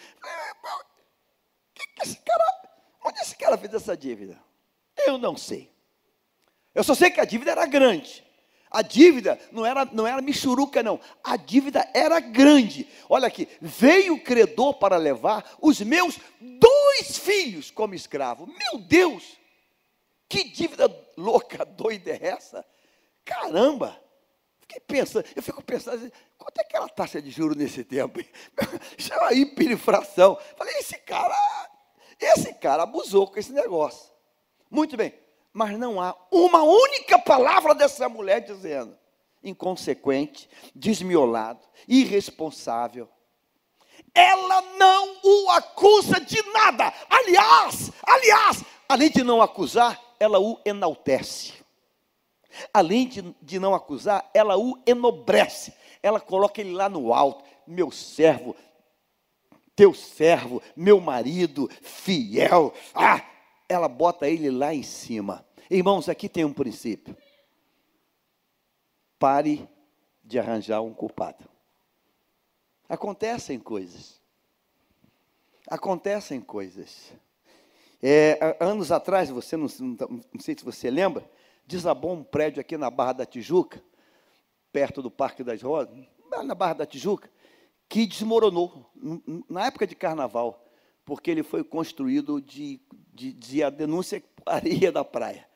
Que 1.74 1.88
que 1.96 2.04
esse 2.04 2.18
cara, 2.18 2.44
onde 3.06 3.22
esse 3.22 3.38
cara 3.38 3.58
fez 3.58 3.74
essa 3.74 3.96
dívida? 3.96 4.38
Eu 4.98 5.18
não 5.18 5.38
sei. 5.38 5.72
Eu 6.76 6.84
só 6.84 6.94
sei 6.94 7.10
que 7.10 7.22
a 7.22 7.26
dívida 7.26 7.52
era 7.52 7.66
grande. 7.66 8.26
A 8.72 8.84
dívida 8.84 9.40
não 9.52 9.66
era, 9.66 9.86
não 9.86 10.06
era 10.06 10.22
michuruca, 10.22 10.84
não. 10.84 11.00
A 11.24 11.36
dívida 11.36 11.90
era 11.94 12.20
grande. 12.20 12.88
Olha 13.10 13.28
aqui, 13.28 13.48
veio 13.60 14.16
o 14.16 14.24
credor 14.24 14.76
para 14.76 14.96
levar 14.96 15.58
os 15.60 15.82
meus 15.82 16.20
dois 16.40 17.18
filhos 17.18 17.72
como 17.72 17.96
escravo. 17.96 18.46
Meu 18.46 18.80
Deus! 18.80 19.40
Que 20.28 20.44
dívida 20.44 20.88
louca, 21.18 21.66
doida 21.66 22.12
é 22.12 22.28
essa? 22.28 22.64
Caramba! 23.26 24.00
Fiquei 24.62 24.80
pensando, 24.82 25.26
eu 25.36 25.42
fico 25.42 25.64
pensando, 25.64 26.12
quanto 26.38 26.60
é 26.60 26.64
que 26.64 26.76
era 26.76 26.86
a 26.86 26.90
taxa 26.90 27.20
de 27.20 27.32
juros 27.32 27.58
nesse 27.58 27.84
tempo? 27.84 28.20
Chama 29.00 29.34
hiperinflação. 29.34 30.38
Falei, 30.56 30.76
esse 30.78 30.96
cara, 31.00 31.36
esse 32.20 32.54
cara 32.54 32.84
abusou 32.84 33.26
com 33.26 33.40
esse 33.40 33.52
negócio. 33.52 34.12
Muito 34.70 34.96
bem, 34.96 35.12
mas 35.60 35.78
não 35.78 36.00
há 36.00 36.16
uma 36.32 36.64
única 36.64 37.20
palavra 37.20 37.76
dessa 37.76 38.08
mulher 38.08 38.40
dizendo 38.40 38.98
inconsequente, 39.44 40.50
desmiolado, 40.74 41.60
irresponsável. 41.86 43.10
Ela 44.16 44.62
não 44.78 45.18
o 45.22 45.50
acusa 45.50 46.22
de 46.22 46.42
nada. 46.54 46.94
Aliás, 47.10 47.92
aliás, 48.04 48.64
além 48.88 49.10
de 49.10 49.22
não 49.22 49.42
acusar, 49.42 50.02
ela 50.18 50.40
o 50.40 50.58
enaltece. 50.64 51.56
Além 52.74 53.06
de, 53.06 53.36
de 53.42 53.60
não 53.60 53.76
acusar, 53.76 54.30
ela 54.34 54.58
o 54.58 54.82
enobrece. 54.86 55.74
Ela 56.02 56.22
coloca 56.22 56.62
ele 56.62 56.72
lá 56.72 56.88
no 56.88 57.14
alto. 57.14 57.44
Meu 57.68 57.92
servo, 57.92 58.56
teu 59.76 59.94
servo, 59.94 60.62
meu 60.74 61.02
marido, 61.02 61.70
fiel. 61.82 62.74
Ah, 62.96 63.22
ela 63.70 63.88
bota 63.88 64.28
ele 64.28 64.50
lá 64.50 64.74
em 64.74 64.82
cima. 64.82 65.46
Irmãos, 65.70 66.10
aqui 66.10 66.28
tem 66.28 66.44
um 66.44 66.54
princípio. 66.54 67.16
Pare 69.20 69.70
de 70.24 70.40
arranjar 70.40 70.82
um 70.82 70.94
culpado. 70.94 71.48
Acontecem 72.88 73.60
coisas. 73.60 74.20
Acontecem 75.68 76.42
coisas. 76.42 77.14
É, 78.02 78.58
anos 78.60 78.92
atrás, 78.92 79.30
você 79.30 79.56
não, 79.56 79.68
não 79.68 80.40
sei 80.40 80.58
se 80.58 80.64
você 80.64 80.90
lembra, 80.90 81.30
desabou 81.68 82.14
um 82.14 82.24
prédio 82.24 82.62
aqui 82.62 82.78
na 82.78 82.90
Barra 82.90 83.14
da 83.14 83.26
Tijuca, 83.26 83.84
perto 84.72 85.02
do 85.02 85.12
Parque 85.12 85.44
das 85.44 85.62
Rosas, 85.62 85.94
na 86.44 86.56
Barra 86.56 86.74
da 86.74 86.86
Tijuca, 86.86 87.30
que 87.88 88.08
desmoronou 88.08 88.90
na 89.48 89.68
época 89.68 89.86
de 89.86 89.96
carnaval 89.96 90.66
porque 91.10 91.32
ele 91.32 91.42
foi 91.42 91.64
construído 91.64 92.40
de, 92.40 92.80
de, 93.12 93.34
de 93.34 93.64
a 93.64 93.72
denúncia 93.72 94.24
areia 94.46 94.92
da 94.92 95.04
praia. 95.04 95.49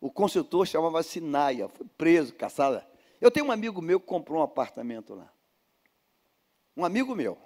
O 0.00 0.10
consultor 0.10 0.66
chamava-se 0.66 1.20
Naia, 1.20 1.68
foi 1.68 1.86
preso, 1.96 2.34
caçado. 2.34 2.82
Eu 3.20 3.30
tenho 3.30 3.46
um 3.46 3.52
amigo 3.52 3.82
meu 3.82 4.00
que 4.00 4.06
comprou 4.06 4.40
um 4.40 4.44
apartamento 4.44 5.14
lá. 5.14 5.30
Um 6.76 6.84
amigo 6.84 7.14
meu. 7.14 7.36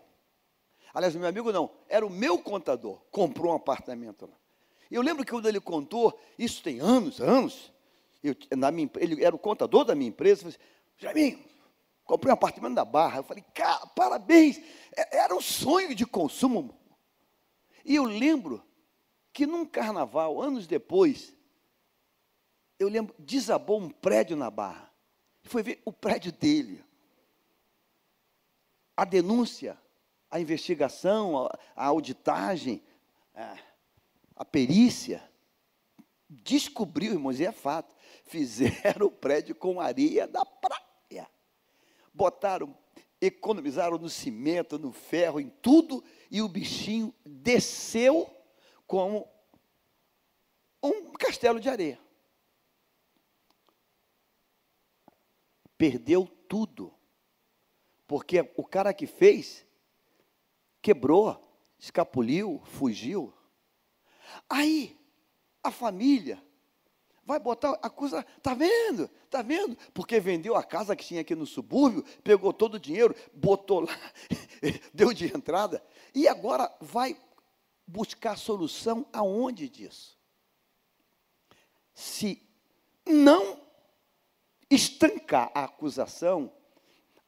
Aliás, 0.93 1.17
meu 1.17 1.29
amigo 1.29 1.51
não, 1.51 1.71
era 1.88 2.07
o 2.07 2.11
meu 2.11 2.38
contador, 2.38 3.01
comprou 3.11 3.53
um 3.53 3.57
apartamento 3.57 4.27
lá. 4.27 4.37
Eu 4.88 5.03
lembro 5.03 5.25
que 5.25 5.33
quando 5.33 5.49
ele 5.49 5.61
contou, 5.61 6.17
isso 6.38 6.62
tem 6.62 6.79
anos, 6.79 7.21
anos, 7.21 7.73
eu, 8.23 8.37
na 8.57 8.71
minha, 8.71 8.88
ele 8.99 9.25
era 9.25 9.35
o 9.35 9.38
contador 9.38 9.85
da 9.85 9.95
minha 9.95 10.09
empresa, 10.09 10.43
falei, 10.43 10.59
Jamin, 10.97 11.45
comprei 12.05 12.31
um 12.31 12.35
apartamento 12.35 12.75
da 12.75 12.85
Barra. 12.85 13.19
Eu 13.19 13.25
falei, 13.25 13.45
cara, 13.53 13.85
parabéns, 13.88 14.61
é, 14.97 15.19
era 15.19 15.35
um 15.35 15.40
sonho 15.40 15.95
de 15.95 16.07
consumo 16.07 16.79
e 17.85 17.97
eu 17.97 18.05
lembro 18.05 18.64
que 19.33 19.47
num 19.47 19.67
carnaval, 19.67 20.40
anos 20.40 20.67
depois, 20.67 21.34
eu 22.79 22.89
lembro, 22.89 23.15
desabou 23.19 23.81
um 23.81 23.91
prédio 23.91 24.37
na 24.37 24.51
Barra. 24.51 24.91
Foi 25.45 25.63
ver 25.63 25.83
o 25.85 25.93
prédio 25.93 26.33
dele. 26.33 26.85
A 28.97 29.05
denúncia, 29.05 29.79
a 30.31 30.41
investigação, 30.41 31.49
a, 31.77 31.87
auditagem, 31.87 32.83
a, 33.35 33.57
a 34.37 34.45
perícia, 34.45 35.23
descobriu, 36.29 37.13
irmãos, 37.13 37.41
e 37.41 37.47
é 37.47 37.53
fato, 37.53 37.95
fizeram 38.25 39.07
o 39.07 39.11
prédio 39.11 39.55
com 39.55 39.81
areia 39.81 40.27
da 40.27 40.45
praia. 40.45 41.29
Botaram 42.13 42.77
economizaram 43.21 43.97
no 43.97 44.11
cimento, 44.11 44.79
no 44.79 44.93
ferro, 44.93 45.41
em 45.41 45.49
tudo, 45.49 46.05
e 46.31 46.43
o 46.43 46.49
bichinho 46.49 47.15
desceu 47.25 48.31
como 48.87 49.27
um 50.83 51.13
castelo 51.13 51.59
de 51.59 51.69
areia. 51.69 52.04
Perdeu 55.85 56.27
tudo. 56.49 56.94
Porque 58.07 58.51
o 58.57 58.64
cara 58.64 58.94
que 58.94 59.07
fez 59.07 59.66
quebrou, 60.81 61.38
escapuliu, 61.79 62.62
fugiu. 62.64 63.35
Aí, 64.49 64.99
a 65.62 65.70
família 65.70 66.42
vai 67.25 67.38
botar 67.38 67.79
a 67.83 67.90
coisa, 67.90 68.23
tá 68.42 68.55
vendo? 68.55 69.09
Tá 69.29 69.42
vendo? 69.42 69.77
Porque 69.92 70.20
vendeu 70.20 70.57
a 70.57 70.62
casa 70.62 70.97
que 70.97 71.05
tinha 71.05 71.20
aqui 71.20 71.35
no 71.35 71.44
subúrbio, 71.44 72.03
pegou 72.23 72.53
todo 72.53 72.75
o 72.75 72.81
dinheiro, 72.81 73.14
botou 73.35 73.81
lá, 73.81 73.99
deu 74.94 75.12
de 75.12 75.27
entrada 75.27 75.85
e 76.14 76.27
agora 76.27 76.75
vai 76.81 77.14
buscar 77.87 78.37
solução 78.38 79.07
aonde 79.12 79.68
disso? 79.68 80.18
se 81.94 82.42
não 83.07 83.61
estancar 84.70 85.50
a 85.55 85.64
acusação, 85.64 86.53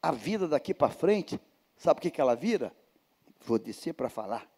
a 0.02 0.12
vida 0.12 0.46
daqui 0.48 0.72
para 0.72 0.92
frente, 0.92 1.40
sabe 1.76 1.98
o 1.98 2.02
que, 2.02 2.10
que 2.10 2.20
ela 2.20 2.34
vira? 2.34 2.74
Vou 3.40 3.58
descer 3.58 3.94
para 3.94 4.08
falar. 4.08 4.48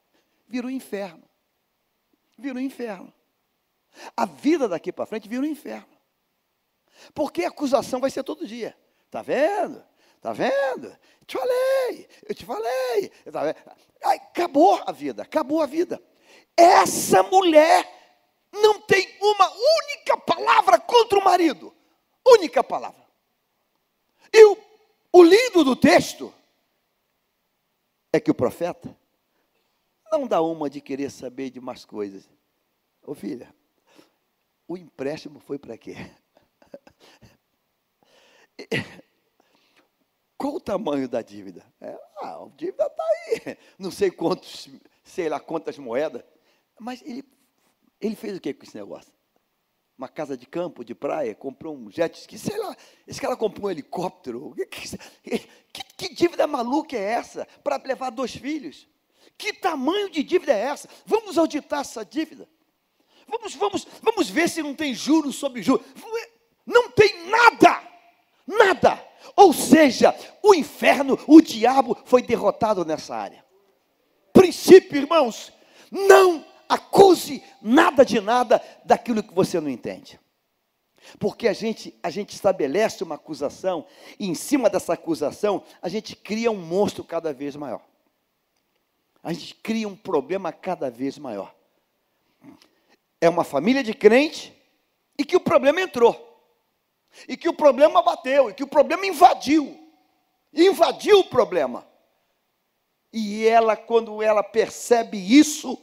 Vira 0.46 0.66
o 0.66 0.70
um 0.70 0.72
inferno. 0.72 1.22
Vira 2.36 2.54
o 2.54 2.58
um 2.58 2.60
inferno. 2.60 3.12
A 4.16 4.26
vida 4.26 4.68
daqui 4.68 4.92
para 4.92 5.06
frente 5.06 5.28
vira 5.28 5.42
um 5.42 5.46
inferno. 5.46 5.88
Porque 7.14 7.44
a 7.44 7.48
acusação 7.48 8.00
vai 8.00 8.10
ser 8.10 8.22
todo 8.22 8.46
dia. 8.46 8.76
Está 9.06 9.22
vendo? 9.22 9.84
Está 10.16 10.32
vendo? 10.32 10.96
Te 11.26 11.36
falei, 11.36 12.08
eu 12.28 12.34
te 12.34 12.44
falei. 12.44 13.08
Tá 13.30 13.54
Ai, 14.04 14.16
acabou 14.16 14.82
a 14.86 14.92
vida, 14.92 15.22
acabou 15.22 15.62
a 15.62 15.66
vida. 15.66 16.02
Essa 16.56 17.22
mulher 17.22 17.86
não 18.52 18.80
tem 18.80 19.16
uma 19.20 19.50
única 19.50 20.16
palavra 20.16 20.78
contra 20.80 21.18
o 21.18 21.24
marido. 21.24 21.74
Única 22.34 22.62
palavra. 22.62 23.04
E 24.32 24.44
o, 24.44 24.58
o 25.12 25.22
lindo 25.22 25.64
do 25.64 25.74
texto 25.74 26.32
é 28.12 28.20
que 28.20 28.30
o 28.30 28.34
profeta 28.34 28.96
não 30.10 30.26
dá 30.26 30.40
uma 30.40 30.68
de 30.70 30.80
querer 30.80 31.10
saber 31.10 31.50
de 31.50 31.60
mais 31.60 31.84
coisas. 31.84 32.28
Ô 33.02 33.14
filha, 33.14 33.54
o 34.66 34.76
empréstimo 34.76 35.40
foi 35.40 35.58
para 35.58 35.76
quê? 35.78 35.94
Qual 40.36 40.54
o 40.54 40.60
tamanho 40.60 41.08
da 41.08 41.22
dívida? 41.22 41.64
É, 41.80 41.98
ah, 42.18 42.44
a 42.44 42.48
dívida 42.56 42.86
está 42.86 43.04
aí. 43.04 43.58
Não 43.78 43.90
sei 43.90 44.10
quantos, 44.10 44.68
sei 45.02 45.28
lá 45.28 45.40
quantas 45.40 45.76
moedas. 45.78 46.22
Mas 46.78 47.02
ele, 47.02 47.24
ele 48.00 48.14
fez 48.14 48.36
o 48.36 48.40
que 48.40 48.54
com 48.54 48.64
esse 48.64 48.76
negócio? 48.76 49.12
Uma 49.98 50.08
casa 50.08 50.36
de 50.36 50.46
campo, 50.46 50.84
de 50.84 50.94
praia, 50.94 51.34
comprou 51.34 51.76
um 51.76 51.90
jet 51.90 52.16
ski, 52.16 52.38
sei 52.38 52.56
lá. 52.56 52.76
Esse 53.04 53.20
cara 53.20 53.36
comprou 53.36 53.66
um 53.66 53.70
helicóptero. 53.70 54.54
Que, 54.70 55.40
que, 55.72 55.82
que 55.96 56.14
dívida 56.14 56.46
maluca 56.46 56.96
é 56.96 57.02
essa 57.02 57.46
para 57.64 57.82
levar 57.84 58.10
dois 58.10 58.32
filhos? 58.32 58.86
Que 59.36 59.52
tamanho 59.52 60.08
de 60.08 60.22
dívida 60.22 60.52
é 60.52 60.60
essa? 60.60 60.88
Vamos 61.04 61.36
auditar 61.36 61.80
essa 61.80 62.04
dívida. 62.04 62.48
Vamos, 63.26 63.54
vamos, 63.56 63.86
vamos 64.00 64.30
ver 64.30 64.48
se 64.48 64.62
não 64.62 64.74
tem 64.74 64.94
juros 64.94 65.34
sobre 65.34 65.62
juros. 65.62 65.84
Não 66.64 66.90
tem 66.90 67.26
nada, 67.26 67.82
nada. 68.46 69.04
Ou 69.34 69.52
seja, 69.52 70.14
o 70.42 70.54
inferno, 70.54 71.18
o 71.26 71.40
diabo 71.40 71.96
foi 72.04 72.22
derrotado 72.22 72.84
nessa 72.84 73.16
área. 73.16 73.44
Princípio, 74.32 74.98
irmãos, 74.98 75.52
não 75.90 76.44
acuse 76.68 77.42
nada 77.62 78.04
de 78.04 78.20
nada 78.20 78.62
daquilo 78.84 79.22
que 79.22 79.34
você 79.34 79.60
não 79.60 79.70
entende. 79.70 80.20
Porque 81.18 81.48
a 81.48 81.52
gente, 81.52 81.98
a 82.02 82.10
gente 82.10 82.34
estabelece 82.34 83.02
uma 83.02 83.14
acusação, 83.14 83.86
e 84.18 84.28
em 84.28 84.34
cima 84.34 84.68
dessa 84.68 84.92
acusação, 84.92 85.62
a 85.80 85.88
gente 85.88 86.14
cria 86.14 86.50
um 86.50 86.60
monstro 86.60 87.02
cada 87.02 87.32
vez 87.32 87.56
maior. 87.56 87.82
A 89.22 89.32
gente 89.32 89.54
cria 89.54 89.88
um 89.88 89.96
problema 89.96 90.52
cada 90.52 90.90
vez 90.90 91.18
maior. 91.18 91.54
É 93.20 93.28
uma 93.28 93.44
família 93.44 93.82
de 93.82 93.94
crente 93.94 94.54
e 95.16 95.24
que 95.24 95.36
o 95.36 95.40
problema 95.40 95.80
entrou. 95.80 96.24
E 97.26 97.36
que 97.36 97.48
o 97.48 97.54
problema 97.54 98.02
bateu, 98.02 98.50
e 98.50 98.54
que 98.54 98.62
o 98.62 98.68
problema 98.68 99.06
invadiu. 99.06 99.76
Invadiu 100.52 101.20
o 101.20 101.24
problema. 101.24 101.86
E 103.12 103.46
ela, 103.46 103.76
quando 103.76 104.22
ela 104.22 104.42
percebe 104.42 105.18
isso, 105.18 105.80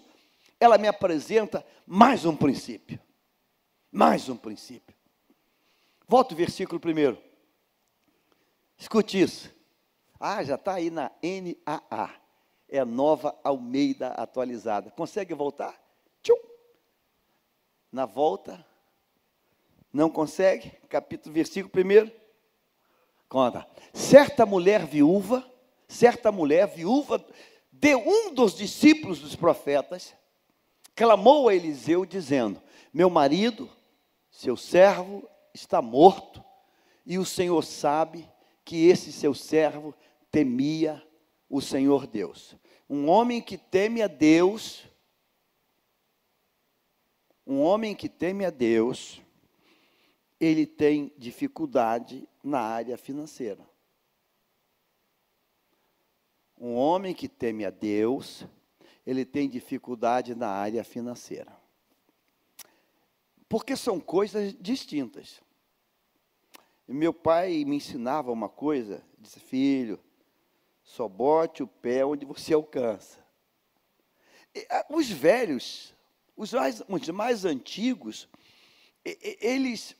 ela 0.65 0.77
me 0.77 0.87
apresenta 0.87 1.65
mais 1.85 2.25
um 2.25 2.35
princípio. 2.35 2.99
Mais 3.91 4.27
um 4.27 4.35
princípio. 4.35 4.95
Volta 6.07 6.33
o 6.33 6.37
versículo 6.37 6.79
primeiro. 6.79 7.17
Escute 8.77 9.21
isso. 9.21 9.53
Ah, 10.19 10.43
já 10.43 10.55
está 10.55 10.73
aí 10.73 10.89
na 10.89 11.11
NAA. 11.21 12.09
É 12.67 12.79
a 12.79 12.85
nova 12.85 13.37
Almeida 13.43 14.09
atualizada. 14.09 14.91
Consegue 14.91 15.33
voltar? 15.33 15.79
Tchum. 16.21 16.35
Na 17.91 18.05
volta. 18.05 18.65
Não 19.93 20.09
consegue? 20.09 20.71
Capítulo, 20.89 21.33
versículo 21.33 21.71
primeiro. 21.71 22.11
Conta. 23.29 23.67
Certa 23.93 24.45
mulher 24.45 24.85
viúva, 24.85 25.49
certa 25.87 26.31
mulher 26.31 26.67
viúva 26.67 27.23
de 27.71 27.95
um 27.95 28.33
dos 28.33 28.55
discípulos 28.55 29.19
dos 29.19 29.35
profetas, 29.35 30.15
clamou 30.95 31.49
a 31.49 31.55
Eliseu, 31.55 32.05
dizendo: 32.05 32.61
Meu 32.93 33.09
marido, 33.09 33.69
seu 34.31 34.55
servo, 34.55 35.27
está 35.53 35.81
morto, 35.81 36.43
e 37.05 37.17
o 37.17 37.25
Senhor 37.25 37.63
sabe 37.63 38.27
que 38.63 38.87
esse 38.87 39.11
seu 39.11 39.33
servo 39.33 39.93
temia 40.31 41.05
o 41.49 41.61
Senhor 41.61 42.07
Deus. 42.07 42.55
Um 42.89 43.07
homem 43.09 43.41
que 43.41 43.57
teme 43.57 44.01
a 44.01 44.07
Deus, 44.07 44.83
um 47.45 47.61
homem 47.61 47.95
que 47.95 48.09
teme 48.09 48.43
a 48.43 48.49
Deus, 48.49 49.21
ele 50.39 50.65
tem 50.65 51.13
dificuldade 51.17 52.27
na 52.43 52.59
área 52.59 52.97
financeira. 52.97 53.65
Um 56.57 56.75
homem 56.75 57.13
que 57.13 57.27
teme 57.27 57.65
a 57.65 57.69
Deus, 57.69 58.45
ele 59.05 59.23
tem 59.23 59.47
dificuldade 59.47 60.33
na 60.33 60.49
área 60.49 60.83
financeira. 60.83 61.55
Porque 63.47 63.75
são 63.75 63.99
coisas 63.99 64.55
distintas. 64.59 65.39
Meu 66.87 67.13
pai 67.13 67.63
me 67.65 67.77
ensinava 67.77 68.31
uma 68.31 68.49
coisa, 68.49 69.03
disse, 69.19 69.39
filho, 69.39 69.99
só 70.83 71.07
bote 71.07 71.63
o 71.63 71.67
pé 71.67 72.05
onde 72.05 72.25
você 72.25 72.53
alcança. 72.53 73.23
E, 74.53 74.67
os 74.89 75.09
velhos, 75.09 75.93
os 76.35 76.53
mais, 76.53 76.83
os 76.87 77.09
mais 77.09 77.45
antigos, 77.45 78.27
eles, 79.03 79.95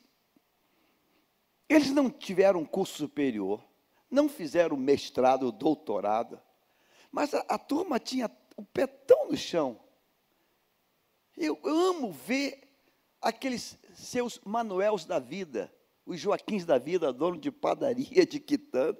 eles 1.68 1.90
não 1.90 2.10
tiveram 2.10 2.64
curso 2.64 2.96
superior, 2.98 3.64
não 4.10 4.28
fizeram 4.28 4.76
mestrado, 4.76 5.52
doutorado, 5.52 6.40
mas 7.10 7.34
a, 7.34 7.40
a 7.48 7.58
turma 7.58 7.98
tinha 7.98 8.28
o 8.56 8.64
pé 8.64 8.86
tão 8.86 9.28
no 9.28 9.36
chão. 9.36 9.78
Eu 11.36 11.60
amo 11.64 12.10
ver 12.10 12.66
aqueles 13.20 13.76
seus 13.94 14.40
Manuels 14.44 15.04
da 15.04 15.18
vida, 15.18 15.72
os 16.04 16.18
Joaquins 16.18 16.64
da 16.64 16.78
vida, 16.78 17.12
dono 17.12 17.38
de 17.38 17.50
padaria, 17.50 18.24
de 18.24 18.40
quitanda, 18.40 18.98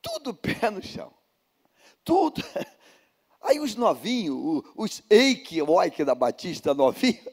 tudo 0.00 0.34
pé 0.34 0.70
no 0.70 0.82
chão. 0.82 1.12
Tudo. 2.04 2.42
Aí 3.40 3.58
os 3.60 3.74
novinhos, 3.74 4.62
os 4.74 5.02
Eike, 5.10 5.60
Oike 5.60 6.04
da 6.04 6.14
Batista 6.14 6.72
novinho, 6.72 7.24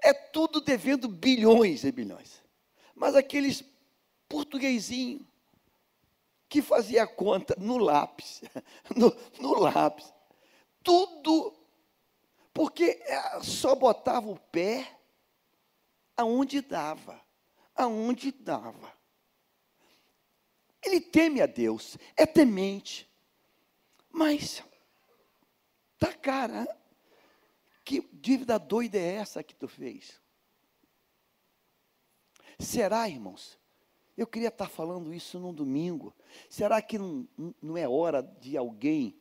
é 0.00 0.12
tudo 0.12 0.60
devendo 0.60 1.08
bilhões 1.08 1.84
e 1.84 1.92
bilhões. 1.92 2.42
Mas 2.94 3.14
aqueles 3.14 3.64
portuguesinhos, 4.28 5.22
que 6.54 6.62
fazia 6.62 7.04
conta 7.04 7.56
no 7.58 7.78
lápis, 7.78 8.40
no, 8.94 9.12
no 9.40 9.58
lápis. 9.58 10.14
Tudo, 10.84 11.52
porque 12.52 13.02
é, 13.06 13.40
só 13.42 13.74
botava 13.74 14.30
o 14.30 14.38
pé 14.38 15.00
aonde 16.16 16.60
dava, 16.60 17.20
aonde 17.74 18.30
dava. 18.30 18.96
Ele 20.80 21.00
teme 21.00 21.42
a 21.42 21.46
Deus, 21.46 21.98
é 22.16 22.24
temente, 22.24 23.10
mas 24.08 24.62
tá 25.98 26.12
cara, 26.12 26.68
que 27.84 28.00
dívida 28.12 28.60
doida 28.60 28.96
é 28.96 29.14
essa 29.16 29.42
que 29.42 29.56
tu 29.56 29.66
fez? 29.66 30.20
Será, 32.60 33.08
irmãos, 33.08 33.58
eu 34.16 34.26
queria 34.26 34.48
estar 34.48 34.68
falando 34.68 35.12
isso 35.12 35.38
num 35.38 35.52
domingo. 35.52 36.14
Será 36.48 36.80
que 36.80 36.98
não, 36.98 37.28
não 37.60 37.76
é 37.76 37.88
hora 37.88 38.22
de 38.22 38.56
alguém 38.56 39.18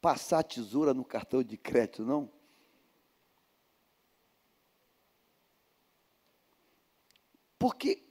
passar 0.00 0.40
a 0.40 0.42
tesoura 0.42 0.92
no 0.92 1.04
cartão 1.04 1.42
de 1.42 1.56
crédito, 1.56 2.04
não? 2.04 2.30
Porque 7.56 8.02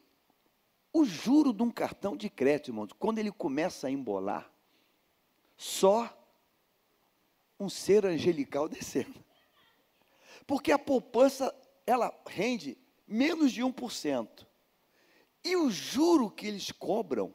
o 0.94 1.04
juro 1.04 1.52
de 1.52 1.62
um 1.62 1.70
cartão 1.70 2.16
de 2.16 2.30
crédito, 2.30 2.70
irmãos, 2.70 2.94
quando 2.94 3.20
ele 3.20 3.32
começa 3.32 3.88
a 3.88 3.92
embolar, 3.92 4.50
só 5.58 6.18
um 7.60 7.70
ser 7.70 8.06
angelical 8.06 8.68
descendo. 8.70 9.24
Porque 10.48 10.72
a 10.72 10.80
poupança, 10.80 11.54
ela 11.86 12.18
rende 12.26 12.78
menos 13.06 13.52
de 13.52 13.62
1%. 13.62 14.48
E 15.44 15.56
o 15.56 15.70
juro 15.70 16.30
que 16.30 16.48
eles 16.48 16.72
cobram 16.72 17.34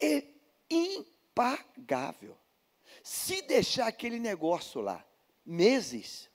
é 0.00 0.24
impagável. 0.70 2.36
Se 3.02 3.42
deixar 3.42 3.86
aquele 3.86 4.18
negócio 4.18 4.80
lá 4.80 5.04
meses, 5.44 6.28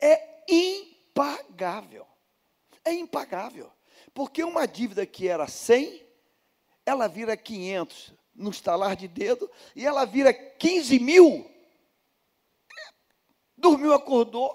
é 0.00 0.44
impagável. 0.48 2.06
É 2.84 2.92
impagável. 2.92 3.72
Porque 4.12 4.42
uma 4.42 4.66
dívida 4.66 5.06
que 5.06 5.28
era 5.28 5.46
100, 5.46 6.04
ela 6.84 7.06
vira 7.06 7.36
500 7.36 8.14
no 8.34 8.50
estalar 8.50 8.94
de 8.96 9.08
dedo, 9.08 9.50
e 9.74 9.86
ela 9.86 10.04
vira 10.04 10.32
15 10.32 10.98
mil. 10.98 11.50
Dormiu, 13.56 13.94
acordou. 13.94 14.54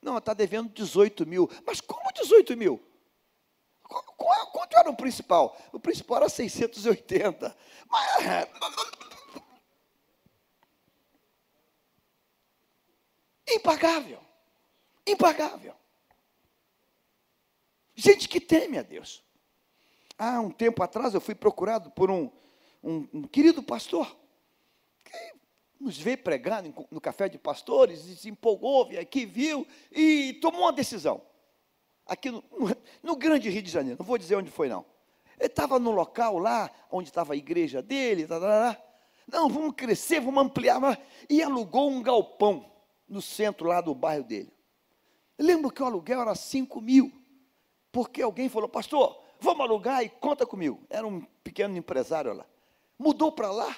Não, 0.00 0.18
está 0.18 0.34
devendo 0.34 0.68
18 0.70 1.24
mil. 1.24 1.48
Mas 1.64 1.80
como 1.80 2.12
18 2.12 2.56
mil? 2.56 2.82
Quanto 3.92 4.76
era 4.76 4.90
o 4.90 4.96
principal? 4.96 5.56
O 5.72 5.80
principal 5.80 6.18
era 6.18 6.28
680. 6.28 7.56
Mas. 7.88 8.48
Impagável. 13.48 14.20
Impagável. 15.06 15.74
Gente 17.94 18.28
que 18.28 18.40
teme 18.40 18.78
a 18.78 18.82
Deus. 18.82 19.22
Há 20.18 20.40
um 20.40 20.50
tempo 20.50 20.82
atrás 20.82 21.14
eu 21.14 21.20
fui 21.20 21.34
procurado 21.34 21.90
por 21.90 22.10
um, 22.10 22.30
um, 22.82 23.08
um 23.12 23.22
querido 23.24 23.62
pastor 23.62 24.16
que 25.04 25.34
nos 25.80 25.98
veio 25.98 26.18
pregando 26.18 26.86
no 26.90 27.00
café 27.00 27.28
de 27.28 27.38
pastores 27.38 28.06
e 28.06 28.16
se 28.16 28.28
empolgou, 28.28 28.86
veio 28.86 29.00
aqui, 29.00 29.26
viu 29.26 29.66
e 29.90 30.34
tomou 30.40 30.62
uma 30.62 30.72
decisão. 30.72 31.20
Aqui 32.12 32.30
no, 32.30 32.44
no 33.02 33.16
grande 33.16 33.48
Rio 33.48 33.62
de 33.62 33.70
Janeiro, 33.70 33.96
não 33.98 34.04
vou 34.04 34.18
dizer 34.18 34.36
onde 34.36 34.50
foi 34.50 34.68
não. 34.68 34.84
Ele 35.38 35.46
estava 35.46 35.78
no 35.78 35.90
local 35.90 36.36
lá, 36.36 36.70
onde 36.90 37.08
estava 37.08 37.32
a 37.32 37.36
igreja 37.36 37.80
dele, 37.80 38.26
tá, 38.26 38.38
tá, 38.38 38.46
tá, 38.46 38.74
tá. 38.74 38.82
não, 39.26 39.48
vamos 39.48 39.74
crescer, 39.74 40.20
vamos 40.20 40.44
ampliar, 40.44 40.78
e 41.26 41.42
alugou 41.42 41.90
um 41.90 42.02
galpão 42.02 42.70
no 43.08 43.22
centro 43.22 43.66
lá 43.66 43.80
do 43.80 43.94
bairro 43.94 44.24
dele. 44.24 44.52
Eu 45.38 45.46
lembro 45.46 45.70
que 45.70 45.82
o 45.82 45.86
aluguel 45.86 46.20
era 46.20 46.34
5 46.34 46.82
mil, 46.82 47.10
porque 47.90 48.20
alguém 48.20 48.46
falou, 48.50 48.68
pastor, 48.68 49.18
vamos 49.40 49.62
alugar 49.62 50.04
e 50.04 50.10
conta 50.10 50.44
comigo. 50.44 50.82
Era 50.90 51.06
um 51.06 51.22
pequeno 51.42 51.74
empresário 51.78 52.34
lá. 52.34 52.44
Mudou 52.98 53.32
para 53.32 53.50
lá, 53.50 53.74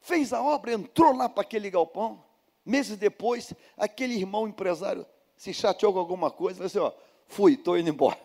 fez 0.00 0.32
a 0.32 0.42
obra, 0.42 0.72
entrou 0.72 1.14
lá 1.14 1.28
para 1.28 1.42
aquele 1.42 1.70
galpão. 1.70 2.24
Meses 2.66 2.96
depois, 2.96 3.54
aquele 3.76 4.14
irmão 4.14 4.48
empresário 4.48 5.06
se 5.36 5.54
chateou 5.54 5.92
com 5.92 6.00
alguma 6.00 6.28
coisa, 6.28 6.56
falou 6.56 6.66
assim: 6.66 6.78
ó, 6.80 7.07
fui, 7.28 7.54
estou 7.54 7.78
indo 7.78 7.90
embora. 7.90 8.18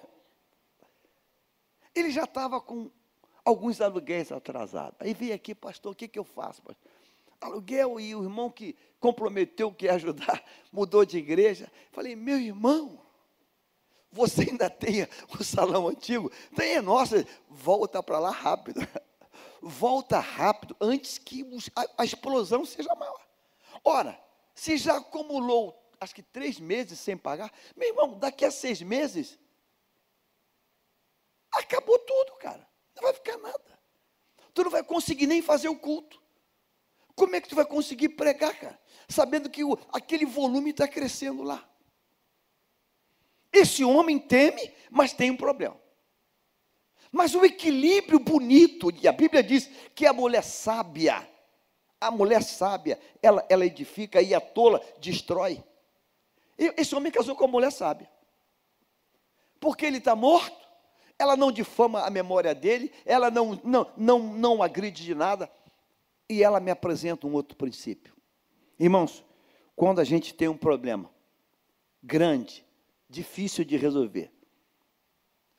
Ele 1.94 2.10
já 2.10 2.24
estava 2.24 2.60
com 2.60 2.90
alguns 3.46 3.82
aluguéis 3.82 4.32
atrasados. 4.32 4.96
Aí 5.00 5.14
veio 5.14 5.36
aqui, 5.36 5.54
pastor, 5.54 5.92
o 5.92 5.96
que, 5.96 6.08
que 6.08 6.18
eu 6.18 6.24
faço? 6.24 6.62
Pastor? 6.62 6.92
Aluguel 7.40 8.00
e 8.00 8.16
o 8.16 8.24
irmão 8.24 8.50
que 8.50 8.76
comprometeu 9.00 9.72
que 9.72 9.86
ia 9.86 9.94
ajudar, 9.96 10.44
mudou 10.72 11.06
de 11.06 11.18
igreja. 11.18 11.70
Falei, 11.92 12.16
meu 12.16 12.40
irmão, 12.40 13.00
você 14.12 14.50
ainda 14.50 14.70
tem 14.70 15.08
o 15.38 15.44
salão 15.44 15.88
antigo? 15.88 16.32
Tem, 16.56 16.80
nossa, 16.82 17.26
volta 17.50 18.02
para 18.02 18.20
lá 18.20 18.32
rápido. 18.32 18.80
Volta 19.66 20.20
rápido 20.20 20.76
antes 20.82 21.18
que 21.18 21.46
a 21.98 22.04
explosão 22.04 22.66
seja 22.66 22.94
maior. 22.96 23.22
Ora, 23.82 24.20
se 24.54 24.76
já 24.76 24.98
acumulou, 24.98 25.82
acho 26.04 26.16
que 26.16 26.22
três 26.24 26.60
meses 26.60 27.00
sem 27.00 27.18
pagar, 27.18 27.52
meu 27.76 27.88
irmão, 27.88 28.20
daqui 28.20 28.46
a 28.46 28.52
seis 28.52 28.82
meses, 28.82 29.40
acabou 31.52 31.98
tudo, 32.00 32.34
cara. 32.34 32.68
Não 32.96 33.04
vai 33.04 33.14
ficar 33.14 33.38
nada. 33.38 33.80
Tu 34.54 34.64
não 34.64 34.72
vai 34.72 34.84
conseguir 34.84 35.28
nem 35.28 35.42
fazer 35.42 35.70
o 35.70 35.76
culto. 35.76 36.22
Como 37.16 37.36
é 37.36 37.42
que 37.42 37.50
tu 37.50 37.56
vai 37.56 37.66
conseguir 37.66 38.10
pregar, 38.10 38.58
cara? 38.60 38.80
Sabendo 39.08 39.50
que 39.50 39.64
o, 39.64 39.78
aquele 39.92 40.26
volume 40.26 40.72
está 40.72 40.88
crescendo 40.88 41.44
lá. 41.44 41.68
Esse 43.52 43.84
homem 43.84 44.18
teme, 44.18 44.74
mas 44.90 45.14
tem 45.14 45.30
um 45.30 45.38
problema. 45.38 45.80
Mas 47.12 47.36
o 47.36 47.46
equilíbrio 47.46 48.18
bonito, 48.18 48.92
e 48.92 49.08
a 49.08 49.12
Bíblia 49.12 49.44
diz 49.44 49.70
que 49.94 50.08
a 50.08 50.14
mulher 50.14 50.44
sábia, 50.44 51.30
a 52.02 52.10
mulher 52.10 52.42
sábia, 52.42 53.00
ela, 53.22 53.46
ela 53.48 53.66
edifica 53.66 54.20
e 54.20 54.34
a 54.34 54.42
tola 54.42 54.84
destrói. 55.00 55.64
E 56.58 56.74
esse 56.78 56.96
homem 56.96 57.12
casou 57.12 57.36
com 57.36 57.46
a 57.46 57.48
mulher 57.48 57.72
sábia. 57.72 58.10
Porque 59.60 59.86
ele 59.86 59.98
está 59.98 60.16
morto, 60.16 60.68
ela 61.18 61.38
não 61.38 61.52
difama 61.52 62.02
a 62.02 62.10
memória 62.10 62.54
dele, 62.54 62.92
ela 63.06 63.32
não, 63.32 63.60
não, 63.64 63.92
não, 63.96 64.20
não 64.20 64.64
agride 64.64 65.04
de 65.04 65.16
nada, 65.16 65.50
e 66.30 66.44
ela 66.44 66.60
me 66.60 66.72
apresenta 66.72 67.28
um 67.28 67.34
outro 67.34 67.56
princípio. 67.56 68.14
Irmãos, 68.80 69.24
quando 69.76 70.00
a 70.00 70.04
gente 70.04 70.34
tem 70.34 70.48
um 70.48 70.58
problema 70.58 71.10
grande, 72.04 72.66
difícil 73.10 73.64
de 73.64 73.78
resolver. 73.78 74.32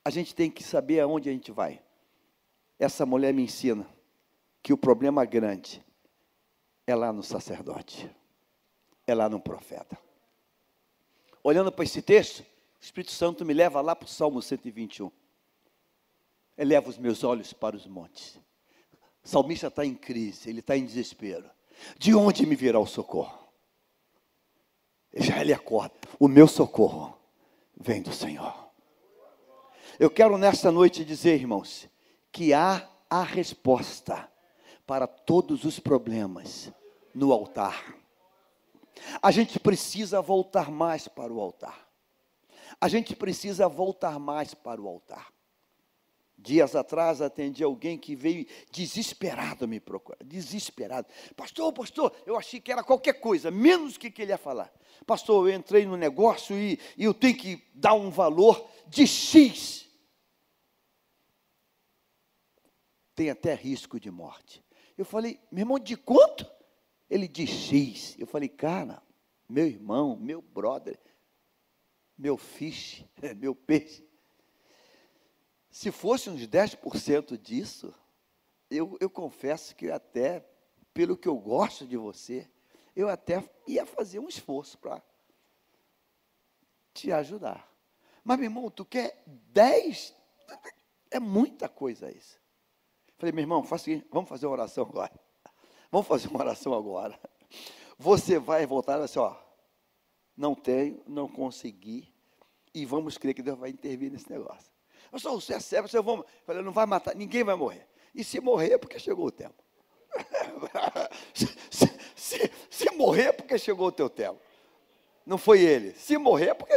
A 0.04 0.10
gente 0.10 0.34
tem 0.34 0.50
que 0.50 0.62
saber 0.62 1.00
aonde 1.00 1.30
a 1.30 1.32
gente 1.32 1.50
vai. 1.50 1.80
Essa 2.78 3.06
mulher 3.06 3.32
me 3.32 3.42
ensina 3.42 3.88
que 4.62 4.72
o 4.72 4.76
problema 4.76 5.24
grande 5.24 5.82
é 6.86 6.94
lá 6.94 7.12
no 7.12 7.22
sacerdote, 7.22 8.10
é 9.06 9.14
lá 9.14 9.28
no 9.28 9.40
profeta. 9.40 9.96
Olhando 11.46 11.70
para 11.70 11.84
esse 11.84 12.00
texto, 12.00 12.40
o 12.40 12.46
Espírito 12.80 13.12
Santo 13.12 13.44
me 13.44 13.52
leva 13.52 13.82
lá 13.82 13.94
para 13.94 14.06
o 14.06 14.08
Salmo 14.08 14.40
121. 14.40 15.12
Eleva 16.56 16.88
os 16.88 16.96
meus 16.96 17.22
olhos 17.22 17.52
para 17.52 17.76
os 17.76 17.86
montes. 17.86 18.40
O 19.22 19.28
salmista 19.28 19.66
está 19.66 19.84
em 19.84 19.94
crise, 19.94 20.48
ele 20.48 20.60
está 20.60 20.74
em 20.74 20.86
desespero. 20.86 21.44
De 21.98 22.14
onde 22.14 22.46
me 22.46 22.56
virá 22.56 22.80
o 22.80 22.86
socorro? 22.86 23.46
Já 25.12 25.42
ele 25.42 25.52
acorda. 25.52 25.94
O 26.18 26.28
meu 26.28 26.48
socorro 26.48 27.14
vem 27.76 28.00
do 28.00 28.12
Senhor. 28.12 28.64
Eu 30.00 30.08
quero 30.08 30.38
nesta 30.38 30.72
noite 30.72 31.04
dizer, 31.04 31.38
irmãos, 31.38 31.88
que 32.32 32.54
há 32.54 32.88
a 33.10 33.22
resposta 33.22 34.30
para 34.86 35.06
todos 35.06 35.64
os 35.64 35.78
problemas 35.78 36.72
no 37.14 37.32
altar. 37.32 38.03
A 39.20 39.30
gente 39.30 39.58
precisa 39.58 40.20
voltar 40.20 40.70
mais 40.70 41.08
para 41.08 41.32
o 41.32 41.40
altar. 41.40 41.88
A 42.80 42.88
gente 42.88 43.14
precisa 43.14 43.68
voltar 43.68 44.18
mais 44.18 44.54
para 44.54 44.80
o 44.80 44.88
altar. 44.88 45.32
Dias 46.36 46.74
atrás 46.74 47.22
atendi 47.22 47.62
alguém 47.62 47.96
que 47.96 48.14
veio 48.14 48.46
desesperado 48.70 49.68
me 49.68 49.78
procurar, 49.78 50.18
desesperado. 50.24 51.08
Pastor, 51.36 51.72
pastor, 51.72 52.14
eu 52.26 52.36
achei 52.36 52.60
que 52.60 52.72
era 52.72 52.82
qualquer 52.82 53.14
coisa, 53.14 53.50
menos 53.50 53.94
o 53.94 54.00
que, 54.00 54.10
que 54.10 54.20
ele 54.20 54.32
ia 54.32 54.38
falar. 54.38 54.72
Pastor, 55.06 55.48
eu 55.48 55.54
entrei 55.54 55.86
no 55.86 55.96
negócio 55.96 56.56
e, 56.56 56.78
e 56.96 57.04
eu 57.04 57.14
tenho 57.14 57.36
que 57.36 57.64
dar 57.72 57.94
um 57.94 58.10
valor 58.10 58.68
de 58.88 59.06
X. 59.06 59.88
Tem 63.14 63.30
até 63.30 63.54
risco 63.54 64.00
de 64.00 64.10
morte. 64.10 64.62
Eu 64.98 65.04
falei, 65.04 65.40
meu 65.50 65.62
irmão, 65.62 65.78
de 65.78 65.96
quanto? 65.96 66.46
Ele 67.08 67.28
de 67.28 67.46
X. 67.46 68.16
Eu 68.18 68.26
falei, 68.26 68.48
cara, 68.48 69.02
meu 69.48 69.66
irmão, 69.66 70.16
meu 70.16 70.40
brother, 70.40 70.98
meu 72.16 72.36
fish, 72.36 73.04
meu 73.36 73.54
peixe. 73.54 74.06
Se 75.70 75.90
fosse 75.90 76.30
uns 76.30 76.46
10% 76.46 77.36
disso, 77.36 77.92
eu, 78.70 78.96
eu 79.00 79.10
confesso 79.10 79.74
que 79.74 79.90
até, 79.90 80.40
pelo 80.92 81.16
que 81.16 81.28
eu 81.28 81.36
gosto 81.36 81.86
de 81.86 81.96
você, 81.96 82.48
eu 82.94 83.08
até 83.08 83.42
ia 83.66 83.84
fazer 83.84 84.20
um 84.20 84.28
esforço 84.28 84.78
para 84.78 85.02
te 86.92 87.10
ajudar. 87.10 87.68
Mas, 88.22 88.38
meu 88.38 88.46
irmão, 88.46 88.70
tu 88.70 88.84
quer 88.84 89.22
10? 89.26 90.14
É 91.10 91.18
muita 91.18 91.68
coisa 91.68 92.10
isso. 92.10 92.40
Falei, 93.18 93.32
meu 93.32 93.42
irmão, 93.42 93.62
faz 93.62 93.82
o 93.82 93.84
seguinte, 93.84 94.06
vamos 94.10 94.28
fazer 94.28 94.46
uma 94.46 94.52
oração 94.52 94.84
agora. 94.84 95.12
Vamos 95.94 96.08
fazer 96.08 96.26
uma 96.26 96.40
oração 96.40 96.74
agora. 96.74 97.16
Você 97.96 98.36
vai 98.36 98.66
voltar 98.66 99.00
assim, 99.00 99.20
ó. 99.20 99.36
Não 100.36 100.52
tenho, 100.52 101.00
não 101.06 101.28
consegui. 101.28 102.12
E 102.74 102.84
vamos 102.84 103.16
crer 103.16 103.32
que 103.32 103.40
Deus 103.40 103.56
vai 103.56 103.70
intervir 103.70 104.10
nesse 104.10 104.28
negócio. 104.28 104.72
Pastor, 105.08 105.40
você 105.40 105.54
é 105.54 105.60
cego, 105.60 105.86
você 105.86 106.02
vai. 106.02 106.20
Falei, 106.44 106.62
não 106.62 106.72
vai 106.72 106.84
matar, 106.84 107.14
ninguém 107.14 107.44
vai 107.44 107.54
morrer. 107.54 107.86
E 108.12 108.24
se 108.24 108.40
morrer 108.40 108.72
é 108.72 108.78
porque 108.78 108.98
chegou 108.98 109.26
o 109.26 109.30
tempo. 109.30 109.54
se, 111.32 111.46
se, 112.16 112.50
se, 112.68 112.90
morrer 112.96 113.26
é 113.26 113.32
porque 113.32 113.56
chegou 113.56 113.86
o 113.86 113.92
teu 113.92 114.10
tempo. 114.10 114.40
Não 115.24 115.38
foi 115.38 115.60
ele. 115.60 115.92
Se 115.92 116.18
morrer 116.18 116.48
é 116.48 116.54
porque. 116.54 116.74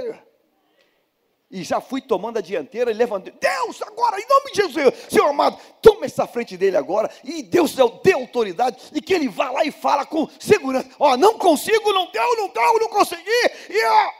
E 1.49 1.63
já 1.63 1.79
fui 1.79 2.01
tomando 2.01 2.37
a 2.37 2.41
dianteira 2.41 2.91
e 2.91 2.93
levantei. 2.93 3.33
Deus, 3.39 3.81
agora, 3.81 4.19
em 4.19 4.27
nome 4.27 4.51
de 4.51 4.61
Jesus, 4.61 4.93
Senhor 5.09 5.29
amado, 5.29 5.57
toma 5.81 6.05
essa 6.05 6.27
frente 6.27 6.57
dele 6.57 6.75
agora. 6.75 7.09
E 7.23 7.41
Deus 7.41 7.73
dê 8.03 8.11
autoridade. 8.11 8.77
E 8.93 9.01
que 9.01 9.13
ele 9.13 9.29
vá 9.29 9.49
lá 9.49 9.63
e 9.63 9.71
fala 9.71 10.05
com 10.05 10.27
segurança. 10.39 10.89
Ó, 10.99 11.15
não 11.15 11.37
consigo, 11.37 11.93
não 11.93 12.11
deu, 12.11 12.35
não 12.35 12.49
deu, 12.49 12.79
não 12.79 12.89
consegui. 12.89 13.31
E 13.69 13.85
ó. 13.85 14.11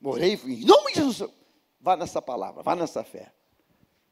Morrei, 0.00 0.34
em 0.44 0.64
nome 0.64 0.92
de 0.92 1.00
Jesus. 1.00 1.30
Vá 1.80 1.96
nessa 1.96 2.20
palavra, 2.20 2.62
vá 2.62 2.74
nessa 2.74 3.04
fé. 3.04 3.32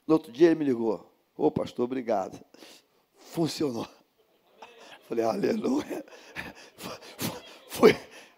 No 0.06 0.14
outro 0.14 0.30
dia 0.30 0.46
ele 0.46 0.60
me 0.60 0.64
ligou. 0.64 1.12
Ô 1.36 1.46
oh, 1.46 1.50
pastor, 1.50 1.84
obrigado. 1.84 2.40
Funcionou. 3.32 3.86
Falei, 5.08 5.24
aleluia. 5.24 6.04
Foi, 6.76 6.98
foi, 7.68 7.96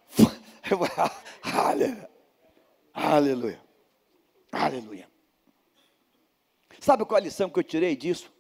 foi, 0.09 0.89
aleluia. 1.53 2.10
Aleluia. 2.93 3.61
Aleluia. 4.53 5.09
Sabe 6.81 7.05
qual 7.05 7.19
a 7.19 7.21
lição 7.21 7.51
que 7.51 7.59
eu 7.59 7.65
tirei 7.65 7.95
disso? 7.95 8.33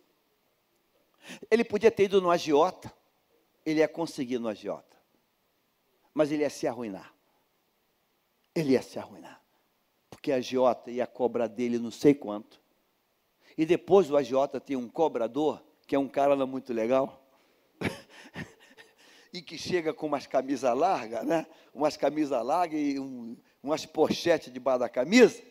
Ele 1.51 1.65
podia 1.65 1.91
ter 1.91 2.05
ido 2.05 2.21
no 2.21 2.31
agiota, 2.31 2.93
ele 3.65 3.81
ia 3.81 3.89
conseguir 3.89 4.39
no 4.39 4.49
agiota, 4.49 4.97
mas 6.15 6.33
ele 6.33 6.43
ia 6.43 6.51
se 6.51 6.67
arruinar. 6.67 7.15
Ele 8.55 8.73
ia 8.73 8.83
se 8.83 8.99
arruinar, 8.99 9.41
porque 10.09 10.33
a 10.33 10.37
agiota 10.37 10.91
ia 10.91 11.07
cobrar 11.07 11.47
dele 11.47 11.79
não 11.79 11.91
sei 11.91 12.15
quanto, 12.15 12.61
e 13.57 13.65
depois 13.65 14.09
do 14.09 14.17
agiota 14.17 14.61
tem 14.61 14.77
um 14.77 14.89
cobrador, 14.89 15.63
que 15.87 15.95
é 15.95 15.99
um 15.99 16.09
cara 16.09 16.35
não 16.35 16.47
muito 16.47 16.73
legal, 16.73 17.25
e 19.33 19.41
que 19.41 19.57
chega 19.57 19.95
com 19.95 20.07
umas 20.07 20.27
camisas 20.27 20.77
largas, 20.77 21.25
né? 21.25 21.47
Umas 21.73 21.97
camisas 21.97 22.45
largas 22.45 22.81
e 22.81 22.99
um, 22.99 23.37
umas 23.63 23.85
pochetes 23.87 24.53
debaixo 24.53 24.81
da 24.81 24.89
camisa. 24.89 25.43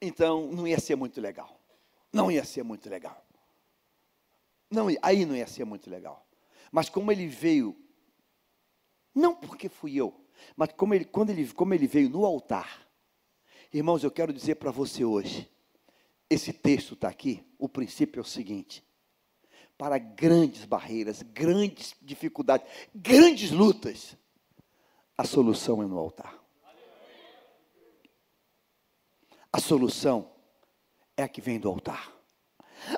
Então, 0.00 0.50
não 0.52 0.66
ia 0.66 0.78
ser 0.78 0.96
muito 0.96 1.20
legal. 1.20 1.60
Não 2.12 2.30
ia 2.30 2.44
ser 2.44 2.62
muito 2.62 2.88
legal. 2.88 3.24
Não, 4.70 4.86
aí 5.02 5.24
não 5.24 5.36
ia 5.36 5.46
ser 5.46 5.64
muito 5.64 5.88
legal. 5.88 6.26
Mas 6.70 6.88
como 6.88 7.10
ele 7.10 7.26
veio, 7.26 7.76
não 9.14 9.34
porque 9.34 9.68
fui 9.68 9.96
eu, 9.96 10.14
mas 10.56 10.72
como 10.72 10.94
ele, 10.94 11.04
quando 11.04 11.30
ele, 11.30 11.48
como 11.52 11.74
ele 11.74 11.86
veio 11.86 12.08
no 12.10 12.24
altar, 12.24 12.86
irmãos, 13.72 14.04
eu 14.04 14.10
quero 14.10 14.32
dizer 14.32 14.56
para 14.56 14.70
você 14.70 15.04
hoje, 15.04 15.50
esse 16.28 16.52
texto 16.52 16.94
está 16.94 17.08
aqui, 17.08 17.42
o 17.58 17.68
princípio 17.68 18.20
é 18.20 18.22
o 18.22 18.24
seguinte: 18.24 18.84
para 19.76 19.98
grandes 19.98 20.64
barreiras, 20.64 21.22
grandes 21.22 21.94
dificuldades, 22.02 22.66
grandes 22.94 23.50
lutas, 23.50 24.16
a 25.16 25.24
solução 25.24 25.82
é 25.82 25.86
no 25.86 25.98
altar. 25.98 26.37
A 29.52 29.60
solução 29.60 30.30
é 31.16 31.22
a 31.22 31.28
que 31.28 31.40
vem 31.40 31.58
do 31.58 31.68
altar. 31.68 32.12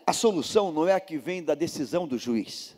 A 0.07 0.13
solução 0.13 0.73
não 0.73 0.87
é 0.87 0.93
a 0.93 1.01
que 1.01 1.17
vem 1.17 1.43
da 1.43 1.55
decisão 1.55 2.07
do 2.07 2.19
juiz. 2.19 2.77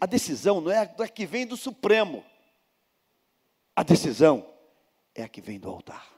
A, 0.00 0.06
decisão 0.06 0.60
não 0.60 0.70
é 0.70 0.78
a 0.78 1.08
que 1.08 1.24
vem 1.24 1.46
do 1.46 1.56
Supremo. 1.56 2.24
A 3.74 3.82
decisão 3.82 4.46
é 5.14 5.22
a 5.22 5.28
que 5.28 5.40
vem 5.40 5.58
do 5.58 5.68
altar. 5.68 6.12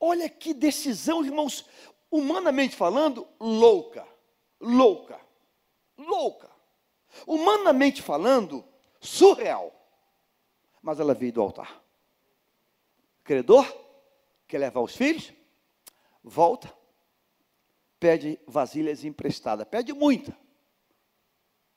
Olha 0.00 0.28
que 0.28 0.54
decisão, 0.54 1.24
irmãos, 1.24 1.64
humanamente 2.10 2.76
falando, 2.76 3.26
louca, 3.40 4.06
louca, 4.60 5.20
louca. 5.96 6.50
Humanamente 7.26 8.02
falando, 8.02 8.64
surreal. 9.00 9.72
Mas 10.80 11.00
ela 11.00 11.14
veio 11.14 11.32
do 11.32 11.42
altar. 11.42 11.82
Credor, 13.24 13.66
quer 14.48 14.58
levar 14.58 14.80
os 14.80 14.96
filhos? 14.96 15.32
Volta, 16.24 16.74
pede 18.00 18.40
vasilhas 18.46 19.04
emprestadas, 19.04 19.68
pede 19.68 19.92
muita. 19.92 20.36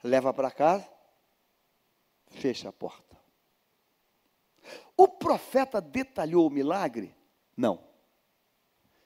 Leva 0.04 0.34
para 0.34 0.50
casa, 0.50 0.90
fecha 2.28 2.70
a 2.70 2.74
porta. 2.74 3.20
O 4.98 5.08
profeta 5.08 5.82
detalhou 5.82 6.48
o 6.48 6.50
milagre? 6.50 7.16
Não. 7.56 7.88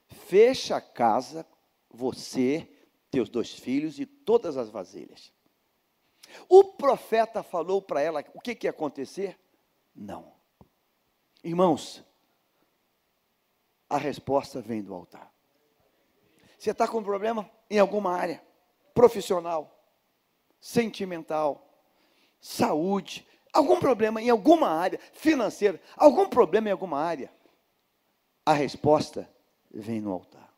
Fecha 0.08 0.78
a 0.78 0.82
casa, 0.82 1.46
você, 1.90 2.70
teus 3.10 3.30
dois 3.30 3.52
filhos 3.52 4.00
e 4.00 4.06
todas 4.06 4.58
as 4.58 4.70
vasilhas. 4.70 5.34
O 6.50 6.64
profeta 6.64 7.44
falou 7.44 7.82
para 7.82 8.02
ela 8.02 8.24
o 8.34 8.42
que, 8.42 8.56
que 8.56 8.68
ia 8.68 8.72
acontecer? 8.72 9.40
Não. 9.94 10.34
Irmãos, 11.44 12.04
a 13.90 13.98
resposta 13.98 14.62
vem 14.62 14.82
do 14.82 14.94
altar. 14.94 15.32
Você 16.58 16.72
está 16.72 16.88
com 16.88 17.04
problema 17.04 17.50
em 17.70 17.80
alguma 17.80 18.14
área, 18.14 18.42
profissional, 18.94 19.72
sentimental, 20.60 21.70
saúde, 22.40 23.28
algum 23.54 23.80
problema 23.80 24.22
em 24.22 24.30
alguma 24.30 24.70
área, 24.70 25.00
financeira, 25.14 25.82
algum 25.96 26.28
problema 26.28 26.70
em 26.70 26.72
alguma 26.72 27.00
área. 27.00 27.32
A 28.46 28.54
resposta 28.54 29.30
vem 29.72 30.02
no 30.02 30.12
altar. 30.12 30.54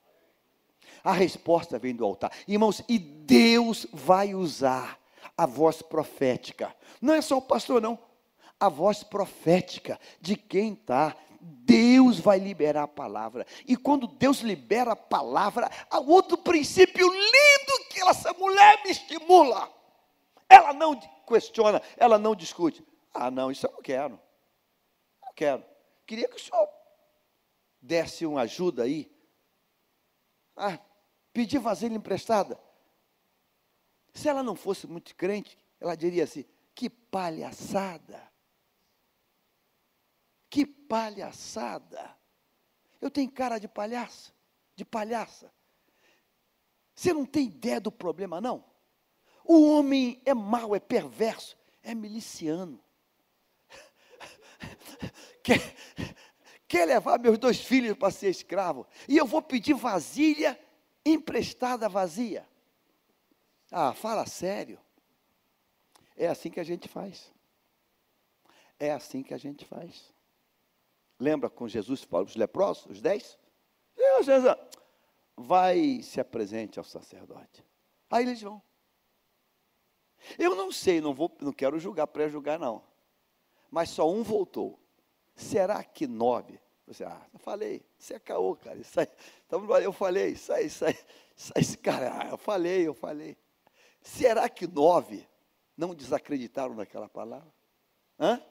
A 1.04 1.12
resposta 1.12 1.80
vem 1.80 1.96
do 1.96 2.04
altar. 2.04 2.32
Irmãos, 2.48 2.84
e 2.88 3.00
Deus 3.00 3.88
vai 3.94 4.34
usar 4.34 5.00
a 5.38 5.46
voz 5.46 5.82
profética. 5.82 6.76
Não 7.02 7.14
é 7.14 7.22
só 7.22 7.38
o 7.38 7.42
pastor, 7.42 7.82
não. 7.82 7.98
A 8.60 8.70
voz 8.70 9.04
profética 9.04 10.00
de 10.20 10.36
quem 10.36 10.74
está 10.74 11.16
Deus 11.48 12.20
vai 12.20 12.40
liberar 12.40 12.84
a 12.84 12.88
palavra. 12.88 13.46
E 13.66 13.78
quando 13.78 14.08
Deus 14.08 14.40
libera 14.40 14.92
a 14.92 14.96
palavra, 14.96 15.70
há 15.90 16.00
outro 16.00 16.38
princípio 16.38 17.08
lindo 17.08 17.86
que 17.90 18.02
essa 18.02 18.34
mulher 18.34 18.84
me 18.84 18.92
estimula. 18.92 19.72
Ela 20.50 20.74
não 20.74 21.00
questiona, 21.26 21.82
ela 21.96 22.18
não 22.18 22.36
discute. 22.36 22.86
Ah, 23.14 23.32
não, 23.32 23.50
isso 23.50 23.66
eu 23.66 23.72
não 23.72 23.82
quero. 23.82 24.20
Não 25.24 25.34
quero. 25.34 25.64
Queria 26.06 26.28
que 26.28 26.36
o 26.36 26.40
senhor 26.40 26.68
desse 27.82 28.26
uma 28.26 28.42
ajuda 28.42 28.84
aí. 28.84 29.10
Ah, 30.56 30.78
pedir 31.32 31.60
vasilha 31.60 31.96
emprestada. 31.96 32.60
Se 34.14 34.28
ela 34.28 34.44
não 34.44 34.56
fosse 34.56 34.88
muito 34.88 35.16
crente, 35.16 35.58
ela 35.80 35.96
diria 35.96 36.26
assim: 36.26 36.44
que 36.76 36.90
palhaçada. 36.90 38.22
Que 40.50 40.66
palhaçada! 40.66 42.16
Eu 43.00 43.12
tenho 43.12 43.32
cara 43.32 43.60
de 43.60 43.68
palhaça, 43.68 44.32
de 44.76 44.84
palhaça. 44.84 45.54
Você 46.96 47.14
não 47.14 47.26
tem 47.26 47.48
ideia 47.48 47.80
do 47.80 47.92
problema, 47.92 48.42
não? 48.42 48.66
O 49.44 49.70
homem 49.70 50.22
é 50.26 50.34
mau, 50.34 50.76
é 50.76 50.80
perverso, 50.80 51.58
é 51.84 51.94
miliciano. 51.94 52.84
Quer, 55.44 55.62
quer 56.68 56.86
levar 56.86 57.18
meus 57.20 57.38
dois 57.38 57.60
filhos 57.60 57.96
para 57.98 58.12
ser 58.12 58.30
escravo? 58.30 58.86
E 59.08 59.16
eu 59.16 59.26
vou 59.26 59.42
pedir 59.42 59.74
vasilha 59.74 60.60
emprestada 61.06 61.88
vazia. 61.88 62.46
Ah, 63.72 63.94
fala 63.94 64.26
sério. 64.26 64.78
É 66.18 66.28
assim 66.28 66.50
que 66.50 66.60
a 66.60 66.64
gente 66.64 66.88
faz. 66.90 67.32
É 68.78 68.92
assim 68.92 69.24
que 69.24 69.34
a 69.34 69.38
gente 69.38 69.64
faz. 69.64 70.14
Lembra 71.20 71.50
com 71.50 71.68
Jesus 71.68 72.06
para 72.06 72.24
os 72.24 72.36
leprosos, 72.36 72.86
os 72.86 73.02
dez? 73.02 73.38
Vai 75.36 76.02
se 76.02 76.20
apresente 76.20 76.80
ao 76.80 76.86
sacerdote. 76.86 77.64
Aí 78.10 78.26
eles 78.26 78.42
vão. 78.42 78.62
Eu 80.38 80.56
não 80.56 80.72
sei, 80.72 81.00
não 81.00 81.14
vou, 81.14 81.36
não 81.42 81.54
quero 81.54 81.80
julgar, 81.80 82.08
pré-julgar 82.08 82.60
não. 82.60 82.84
Mas 83.70 83.90
só 83.90 84.10
um 84.10 84.24
voltou. 84.24 84.80
Será 85.36 85.84
que 85.84 86.08
nove? 86.08 86.60
Você, 86.88 87.04
ah, 87.04 87.28
eu 87.34 87.40
falei, 87.40 87.86
isso 88.00 88.14
é 88.14 88.20
caô, 88.20 88.56
cara. 88.56 88.78
Isso 88.80 89.00
aí, 89.00 89.08
eu 89.84 89.92
falei, 89.92 90.30
isso 90.30 90.54
aí, 90.54 90.66
isso 90.66 90.86
aí, 90.86 90.98
isso 91.36 91.52
aí, 91.56 91.78
cara, 91.78 92.22
ah, 92.22 92.30
eu 92.30 92.38
falei, 92.38 92.88
eu 92.88 92.94
falei. 92.94 93.38
Será 94.02 94.48
que 94.50 94.66
nove 94.66 95.28
não 95.76 95.94
desacreditaram 95.94 96.74
naquela 96.74 97.10
palavra? 97.10 97.54
Hã? 98.20 98.42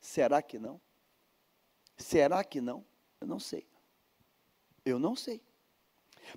Será 0.00 0.42
que 0.42 0.58
não? 0.58 0.80
Será 1.98 2.42
que 2.44 2.60
não? 2.60 2.84
Eu 3.20 3.26
não 3.26 3.40
sei. 3.40 3.66
Eu 4.84 4.98
não 4.98 5.16
sei. 5.16 5.42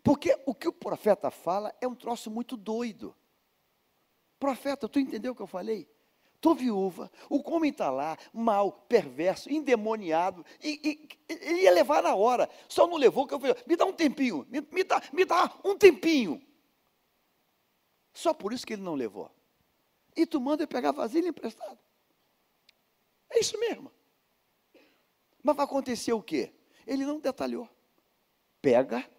Porque 0.03 0.37
o 0.45 0.53
que 0.53 0.67
o 0.67 0.73
profeta 0.73 1.29
fala 1.29 1.73
é 1.79 1.87
um 1.87 1.95
troço 1.95 2.31
muito 2.31 2.57
doido. 2.57 3.15
Profeta, 4.39 4.89
tu 4.89 4.99
entendeu 4.99 5.33
o 5.33 5.35
que 5.35 5.41
eu 5.41 5.47
falei? 5.47 5.87
Estou 6.35 6.55
viúva, 6.55 7.11
o 7.29 7.47
homem 7.53 7.69
está 7.69 7.91
lá, 7.91 8.17
mal, 8.33 8.71
perverso, 8.71 9.47
endemoniado, 9.47 10.43
e, 10.59 11.07
e, 11.29 11.61
ia 11.61 11.71
levar 11.71 12.01
na 12.01 12.15
hora, 12.15 12.49
só 12.67 12.87
não 12.87 12.97
levou 12.97 13.27
que 13.27 13.33
eu 13.35 13.39
falei, 13.39 13.55
me 13.67 13.75
dá 13.75 13.85
um 13.85 13.93
tempinho, 13.93 14.47
me, 14.49 14.59
me, 14.59 14.83
dá, 14.83 14.99
me 15.13 15.23
dá 15.23 15.53
um 15.63 15.77
tempinho. 15.77 16.41
Só 18.11 18.33
por 18.33 18.53
isso 18.53 18.65
que 18.65 18.73
ele 18.73 18.81
não 18.81 18.95
levou. 18.95 19.29
E 20.15 20.25
tu 20.25 20.41
manda 20.41 20.63
eu 20.63 20.67
pegar 20.67 20.91
vasilha 20.91 21.29
emprestada. 21.29 21.79
É 23.29 23.39
isso 23.39 23.59
mesmo. 23.59 23.91
Mas 25.43 25.55
vai 25.55 25.65
acontecer 25.65 26.13
o 26.13 26.21
quê? 26.21 26.53
Ele 26.85 27.05
não 27.05 27.19
detalhou. 27.19 27.69
Pega, 28.61 29.09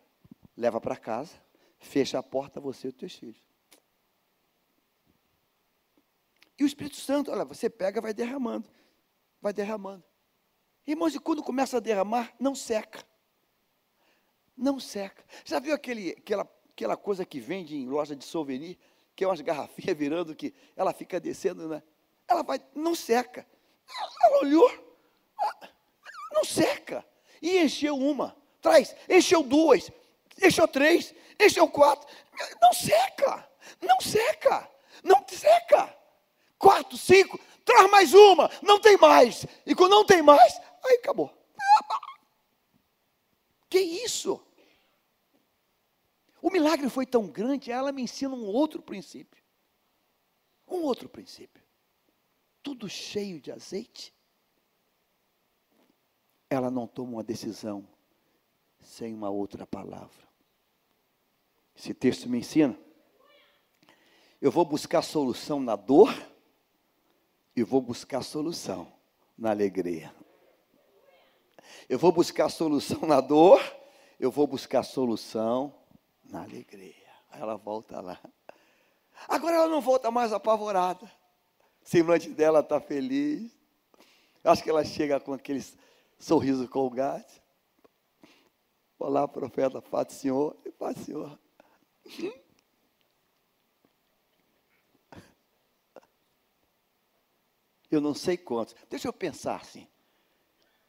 leva 0.57 0.81
para 0.81 0.97
casa, 0.97 1.35
fecha 1.79 2.18
a 2.18 2.23
porta, 2.23 2.61
você 2.61 2.89
e 2.89 2.91
os 2.91 2.95
teus 2.95 3.14
filhos. 3.14 3.43
E 6.59 6.64
o 6.64 6.66
Espírito 6.66 6.97
Santo, 6.97 7.31
olha, 7.31 7.45
você 7.45 7.68
pega, 7.68 8.01
vai 8.01 8.14
derramando, 8.14 8.68
vai 9.41 9.53
derramando. 9.53 10.05
Irmãos, 10.87 11.14
e 11.14 11.18
quando 11.18 11.43
começa 11.43 11.77
a 11.77 11.81
derramar, 11.81 12.35
não 12.39 12.55
seca. 12.55 13.05
Não 14.57 14.79
seca. 14.79 15.25
Já 15.45 15.59
viu 15.59 15.75
aquele, 15.75 16.11
aquela, 16.11 16.49
aquela 16.70 16.97
coisa 16.97 17.25
que 17.25 17.41
vende 17.41 17.77
em 17.77 17.89
loja 17.89 18.14
de 18.14 18.25
souvenir, 18.25 18.79
que 19.14 19.25
é 19.25 19.27
umas 19.27 19.41
garrafinhas 19.41 19.97
virando 19.99 20.35
que 20.35 20.55
ela 20.77 20.93
fica 20.93 21.18
descendo, 21.18 21.68
né? 21.68 21.83
Ela 22.29 22.43
vai, 22.43 22.61
não 22.75 22.95
seca. 22.95 23.47
Ela 24.23 24.43
olhou, 24.43 24.91
não 26.33 26.45
seca. 26.45 27.05
E 27.41 27.59
encheu 27.59 27.97
uma. 27.97 28.37
Traz, 28.61 28.95
encheu 29.09 29.43
duas, 29.43 29.91
encheu 30.41 30.68
três, 30.68 31.12
encheu 31.39 31.68
quatro. 31.68 32.09
Não 32.61 32.72
seca, 32.72 33.49
não 33.80 34.01
seca, 34.01 34.70
não 35.03 35.24
seca. 35.28 35.99
Quatro, 36.59 36.97
cinco, 36.97 37.41
traz 37.64 37.91
mais 37.91 38.14
uma, 38.14 38.49
não 38.62 38.80
tem 38.80 38.97
mais. 38.97 39.45
E 39.66 39.74
quando 39.74 39.91
não 39.91 40.07
tem 40.07 40.22
mais, 40.22 40.61
aí 40.85 40.95
acabou. 40.95 41.33
Que 43.68 43.80
isso? 43.80 44.41
O 46.41 46.51
milagre 46.51 46.89
foi 46.89 47.07
tão 47.07 47.26
grande, 47.26 47.70
ela 47.70 47.91
me 47.91 48.03
ensina 48.03 48.35
um 48.35 48.47
outro 48.47 48.83
princípio. 48.83 49.43
Um 50.68 50.83
outro 50.83 51.09
princípio. 51.09 51.62
Tudo 52.62 52.89
cheio 52.89 53.41
de 53.41 53.51
azeite. 53.51 54.14
Ela 56.53 56.71
não 56.71 56.87
toma 56.87 57.13
uma 57.13 57.23
decisão 57.23 57.89
sem 58.79 59.15
uma 59.15 59.31
outra 59.31 59.67
palavra. 59.67 60.29
Esse 61.75 61.95
texto 61.95 62.29
me 62.29 62.41
ensina. 62.41 62.79
Eu 64.39 64.51
vou 64.51 64.63
buscar 64.63 65.01
solução 65.01 65.59
na 65.59 65.77
dor 65.77 66.15
e 67.57 67.63
vou 67.63 67.81
buscar 67.81 68.23
solução 68.23 68.93
na 69.39 69.49
alegria. 69.49 70.15
Eu 71.89 71.99
vou 71.99 72.13
buscar 72.13 72.51
solução 72.51 73.01
na 73.01 73.23
dor, 73.23 73.59
eu 74.21 74.31
vou 74.31 74.47
buscar 74.47 74.83
solução 74.83 75.75
na 76.23 76.43
alegria. 76.43 77.09
Ela 77.31 77.57
volta 77.57 77.99
lá. 78.03 78.21
Agora 79.27 79.57
ela 79.57 79.69
não 79.69 79.81
volta 79.81 80.11
mais 80.11 80.35
apavorada. 80.35 81.11
O 81.83 81.89
semblante 81.89 82.29
dela 82.29 82.61
está 82.61 82.79
feliz. 82.79 83.51
Acho 84.45 84.63
que 84.63 84.69
ela 84.69 84.85
chega 84.85 85.19
com 85.19 85.33
aquele 85.33 85.65
sorriso 86.23 86.68
colgate. 86.68 87.43
Olá, 88.97 89.27
profeta, 89.27 89.83
paz 89.83 90.07
do 90.07 90.12
Senhor. 90.12 90.55
Paz 90.79 90.95
do 90.95 91.05
Senhor. 91.05 91.39
Eu 97.91 98.01
não 98.01 98.14
sei 98.14 98.37
quantos. 98.37 98.77
Deixa 98.89 99.09
eu 99.09 99.12
pensar 99.12 99.57
assim. 99.57 99.89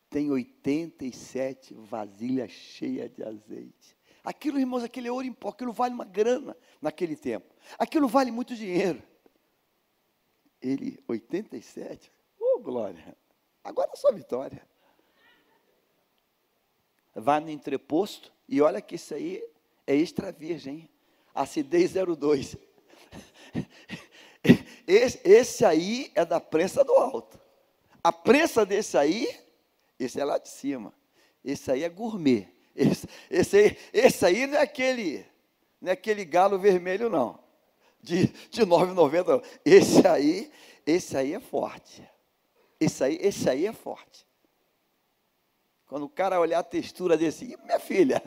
Tem 0.07 0.29
87 0.29 1.73
vasilhas 1.73 2.51
cheias 2.51 3.11
de 3.11 3.23
azeite. 3.23 3.97
Aquilo, 4.23 4.59
irmãos, 4.59 4.83
aquele 4.83 5.09
ouro 5.09 5.25
em 5.25 5.33
pó, 5.33 5.49
aquilo 5.49 5.73
vale 5.73 5.95
uma 5.95 6.05
grana 6.05 6.55
naquele 6.79 7.15
tempo. 7.15 7.53
Aquilo 7.79 8.07
vale 8.07 8.31
muito 8.31 8.55
dinheiro. 8.55 9.01
Ele, 10.61 11.03
87, 11.07 12.11
oh 12.39 12.59
glória. 12.59 13.17
Agora 13.63 13.89
é 13.91 13.95
só 13.95 14.11
vitória. 14.13 14.65
Vá 17.15 17.39
no 17.39 17.49
entreposto 17.49 18.31
e 18.47 18.61
olha 18.61 18.81
que 18.81 18.95
isso 18.95 19.13
aí 19.13 19.43
é 19.85 19.95
extra 19.95 20.31
virgem. 20.31 20.89
Acidez 21.33 21.93
02. 21.93 22.55
Esse, 24.85 25.21
esse 25.23 25.63
aí 25.63 26.11
é 26.13 26.25
da 26.25 26.39
prensa 26.39 26.83
do 26.83 26.91
alto. 26.93 27.39
A 28.03 28.11
prensa 28.11 28.65
desse 28.65 28.97
aí, 28.97 29.33
esse 29.97 30.19
é 30.19 30.25
lá 30.25 30.37
de 30.37 30.49
cima. 30.49 30.93
Esse 31.43 31.71
aí 31.71 31.83
é 31.83 31.89
gourmet. 31.89 32.49
Esse, 32.75 33.07
esse, 33.29 33.57
aí, 33.57 33.77
esse 33.93 34.25
aí 34.25 34.45
não 34.45 34.57
é 34.57 34.61
aquele, 34.61 35.25
não 35.79 35.89
é 35.89 35.93
aquele 35.93 36.25
galo 36.25 36.59
vermelho, 36.59 37.09
não. 37.09 37.39
De, 38.01 38.27
de 38.27 38.65
9,90. 38.65 39.41
Esse 39.63 40.05
aí, 40.05 40.51
esse 40.85 41.15
aí 41.15 41.33
é 41.33 41.39
forte. 41.39 42.03
Esse 42.77 43.03
aí, 43.05 43.17
esse 43.21 43.49
aí 43.49 43.65
é 43.65 43.71
forte. 43.71 44.27
Quando 45.93 46.05
o 46.05 46.09
cara 46.09 46.39
olhar 46.39 46.57
a 46.57 46.63
textura 46.63 47.15
desse, 47.15 47.55
minha 47.65 47.79
filha, 47.79 48.19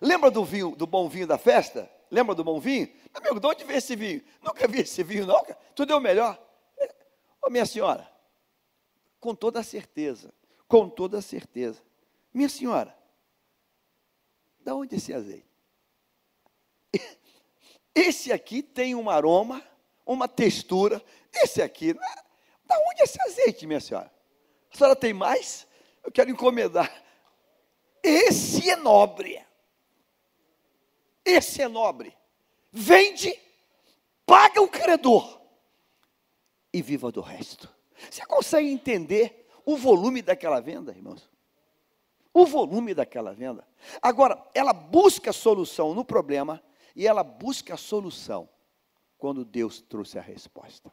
lembra 0.00 0.30
do 0.30 0.42
vinho, 0.42 0.74
do 0.74 0.86
bom 0.86 1.10
vinho 1.10 1.26
da 1.26 1.36
festa? 1.36 1.86
Lembra 2.10 2.34
do 2.34 2.42
bom 2.42 2.58
vinho? 2.58 2.90
Amigo, 3.12 3.38
de 3.38 3.46
onde 3.46 3.64
veio 3.64 3.76
esse 3.76 3.94
vinho? 3.94 4.22
Nunca 4.40 4.66
vi 4.66 4.80
esse 4.80 5.02
vinho, 5.02 5.26
não. 5.26 5.44
Tu 5.76 5.84
deu 5.84 5.98
o 5.98 6.00
melhor. 6.00 6.42
Ô, 7.42 7.50
minha 7.50 7.66
senhora, 7.66 8.10
com 9.20 9.34
toda 9.34 9.62
certeza, 9.62 10.32
com 10.66 10.88
toda 10.88 11.20
certeza. 11.20 11.82
Minha 12.32 12.48
senhora, 12.48 12.96
da 14.58 14.74
onde 14.74 14.96
esse 14.96 15.12
azeite? 15.12 15.44
Esse 17.94 18.32
aqui 18.32 18.62
tem 18.62 18.94
um 18.94 19.10
aroma, 19.10 19.62
uma 20.06 20.26
textura. 20.26 21.04
Esse 21.30 21.60
aqui, 21.60 21.92
né? 21.92 22.14
da 22.64 22.74
onde 22.88 23.02
esse 23.02 23.20
azeite, 23.20 23.66
minha 23.66 23.80
senhora? 23.80 24.10
A 24.72 24.76
senhora 24.78 24.96
tem 24.96 25.12
mais? 25.12 25.70
Eu 26.02 26.10
quero 26.12 26.30
encomendar. 26.30 26.90
Esse 28.02 28.68
é 28.70 28.76
nobre. 28.76 29.40
Esse 31.24 31.62
é 31.62 31.68
nobre. 31.68 32.16
Vende, 32.70 33.38
paga 34.26 34.60
o 34.60 34.68
credor 34.68 35.40
e 36.72 36.82
viva 36.82 37.12
do 37.12 37.20
resto. 37.20 37.68
Você 38.10 38.24
consegue 38.26 38.68
entender 38.68 39.46
o 39.64 39.76
volume 39.76 40.22
daquela 40.22 40.60
venda, 40.60 40.92
irmãos? 40.92 41.30
o 42.32 42.46
volume 42.46 42.94
daquela 42.94 43.32
venda. 43.32 43.66
Agora, 44.00 44.42
ela 44.54 44.72
busca 44.72 45.30
a 45.30 45.34
solução 45.34 45.94
no 45.94 46.04
problema 46.04 46.62
e 46.96 47.06
ela 47.06 47.22
busca 47.22 47.74
a 47.74 47.76
solução 47.76 48.48
quando 49.18 49.44
Deus 49.44 49.80
trouxe 49.80 50.18
a 50.18 50.22
resposta. 50.22 50.90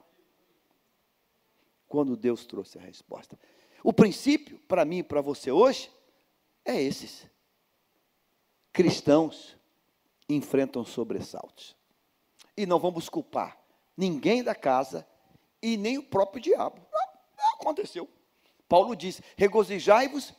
Quando 1.88 2.16
Deus 2.16 2.45
trouxe 2.45 2.78
a 2.78 2.82
resposta. 2.82 3.39
O 3.84 3.93
princípio, 3.93 4.59
para 4.67 4.86
mim 4.86 4.99
e 4.99 5.03
para 5.03 5.21
você 5.21 5.51
hoje, 5.51 5.91
é 6.65 6.82
esses. 6.82 7.25
Cristãos 8.73 9.57
enfrentam 10.27 10.86
sobressaltos. 10.86 11.75
E 12.55 12.65
não 12.65 12.80
vamos 12.80 13.09
culpar 13.09 13.57
ninguém 13.95 14.43
da 14.43 14.55
casa 14.55 15.07
e 15.61 15.77
nem 15.77 15.97
o 15.97 16.03
próprio 16.03 16.41
diabo. 16.41 16.82
Não, 16.91 17.07
não 17.38 17.53
aconteceu. 17.55 18.07
Paulo 18.67 18.95
diz: 18.95 19.21
regozijai-vos 19.36 20.34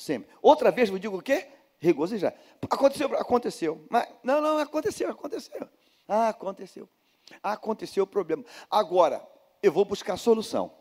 Sempre. 0.00 0.30
Outra 0.40 0.70
vez 0.70 0.88
eu 0.88 0.98
digo 0.98 1.18
o 1.18 1.22
quê? 1.22 1.46
Regozijar. 1.78 2.34
Aconteceu, 2.62 3.14
aconteceu. 3.18 3.86
Mas, 3.90 4.08
não, 4.22 4.40
não, 4.40 4.56
aconteceu, 4.56 5.10
aconteceu. 5.10 5.68
Ah, 6.08 6.28
aconteceu. 6.28 6.88
Aconteceu 7.42 8.04
o 8.04 8.06
problema. 8.06 8.42
Agora, 8.70 9.22
eu 9.62 9.70
vou 9.70 9.84
buscar 9.84 10.16
solução. 10.16 10.72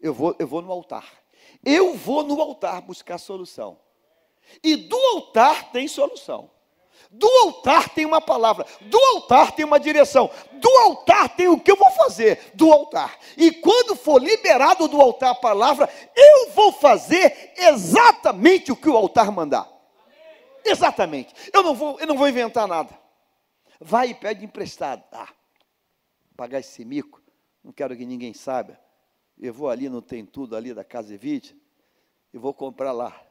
Eu 0.00 0.12
vou, 0.12 0.34
eu 0.40 0.46
vou 0.46 0.60
no 0.60 0.72
altar. 0.72 1.21
Eu 1.64 1.94
vou 1.94 2.22
no 2.22 2.40
altar 2.40 2.82
buscar 2.82 3.18
solução. 3.18 3.78
E 4.62 4.76
do 4.76 4.96
altar 5.14 5.70
tem 5.70 5.86
solução. 5.86 6.50
Do 7.10 7.28
altar 7.44 7.90
tem 7.90 8.06
uma 8.06 8.22
palavra, 8.22 8.64
do 8.80 8.98
altar 9.14 9.52
tem 9.52 9.66
uma 9.66 9.78
direção, 9.78 10.30
do 10.52 10.68
altar 10.78 11.28
tem 11.28 11.46
o 11.46 11.60
que 11.60 11.70
eu 11.70 11.76
vou 11.76 11.90
fazer, 11.90 12.52
do 12.54 12.72
altar. 12.72 13.18
E 13.36 13.52
quando 13.52 13.94
for 13.94 14.22
liberado 14.22 14.88
do 14.88 14.98
altar 14.98 15.32
a 15.32 15.34
palavra, 15.34 15.90
eu 16.16 16.50
vou 16.52 16.72
fazer 16.72 17.52
exatamente 17.56 18.72
o 18.72 18.76
que 18.76 18.88
o 18.88 18.96
altar 18.96 19.30
mandar. 19.30 19.68
Exatamente. 20.64 21.34
Eu 21.52 21.62
não 21.62 21.74
vou, 21.74 22.00
eu 22.00 22.06
não 22.06 22.16
vou 22.16 22.28
inventar 22.28 22.66
nada. 22.66 22.98
Vai 23.78 24.10
e 24.10 24.14
pede 24.14 24.44
emprestado. 24.44 25.02
Ah, 25.12 25.28
pagar 26.34 26.60
esse 26.60 26.82
mico, 26.82 27.20
não 27.62 27.72
quero 27.72 27.96
que 27.96 28.06
ninguém 28.06 28.32
saiba. 28.32 28.78
Eu 29.42 29.52
vou 29.52 29.68
ali, 29.68 29.88
não 29.88 30.00
tem 30.00 30.24
tudo 30.24 30.56
ali 30.56 30.72
da 30.72 30.84
casa 30.84 31.12
Evite, 31.12 31.54
e 32.32 32.38
vou 32.38 32.54
comprar 32.54 32.92
lá. 32.92 33.22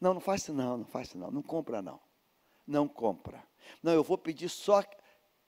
Não, 0.00 0.14
não 0.14 0.20
faça 0.20 0.52
não, 0.52 0.78
não 0.78 0.84
faça 0.86 1.18
não, 1.18 1.30
não 1.30 1.42
compra 1.42 1.82
não 1.82 2.00
não 2.70 2.86
compra. 2.86 3.42
Não, 3.82 3.92
eu 3.92 4.04
vou 4.04 4.16
pedir 4.16 4.48
só 4.48 4.82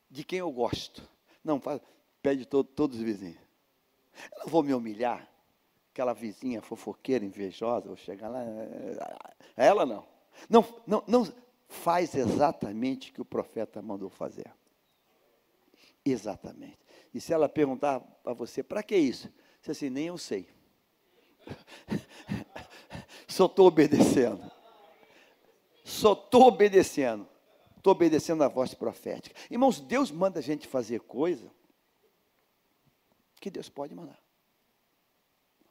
de 0.09 0.23
quem 0.23 0.39
eu 0.39 0.51
gosto. 0.51 1.09
Não, 1.43 1.59
faz, 1.59 1.81
pede 2.21 2.45
todo, 2.45 2.67
todos 2.67 2.97
os 2.97 3.03
vizinhos. 3.03 3.39
Eu 4.33 4.39
não 4.41 4.47
vou 4.47 4.61
me 4.61 4.73
humilhar. 4.73 5.27
Aquela 5.91 6.13
vizinha 6.13 6.61
fofoqueira, 6.61 7.23
invejosa, 7.23 7.87
vou 7.87 7.95
chegar 7.95 8.27
lá. 8.27 8.41
É 9.55 9.65
ela 9.67 9.85
não. 9.85 10.05
Não, 10.49 10.65
não, 10.85 11.03
não 11.07 11.33
faz 11.67 12.15
exatamente 12.15 13.09
o 13.09 13.13
que 13.13 13.21
o 13.21 13.25
profeta 13.25 13.81
mandou 13.81 14.09
fazer. 14.09 14.51
Exatamente. 16.03 16.79
E 17.13 17.21
se 17.21 17.31
ela 17.31 17.47
perguntar 17.47 17.99
para 17.99 18.33
você, 18.33 18.61
para 18.61 18.83
que 18.83 18.97
isso? 18.97 19.31
Você 19.63 19.71
assim, 19.71 19.89
nem 19.89 20.07
eu 20.07 20.17
sei. 20.17 20.45
Só 23.25 23.45
estou 23.45 23.67
obedecendo. 23.67 24.51
Só 25.85 26.11
estou 26.11 26.47
obedecendo. 26.47 27.25
Estou 27.77 27.91
obedecendo 27.91 28.43
a 28.43 28.49
voz 28.49 28.73
profética. 28.73 29.33
Irmãos, 29.49 29.79
Deus 29.79 30.11
manda 30.11 30.39
a 30.39 30.43
gente 30.43 30.67
fazer 30.67 30.99
coisa 30.99 31.49
que 33.39 33.49
Deus 33.49 33.69
pode 33.69 33.95
mandar. 33.95 34.21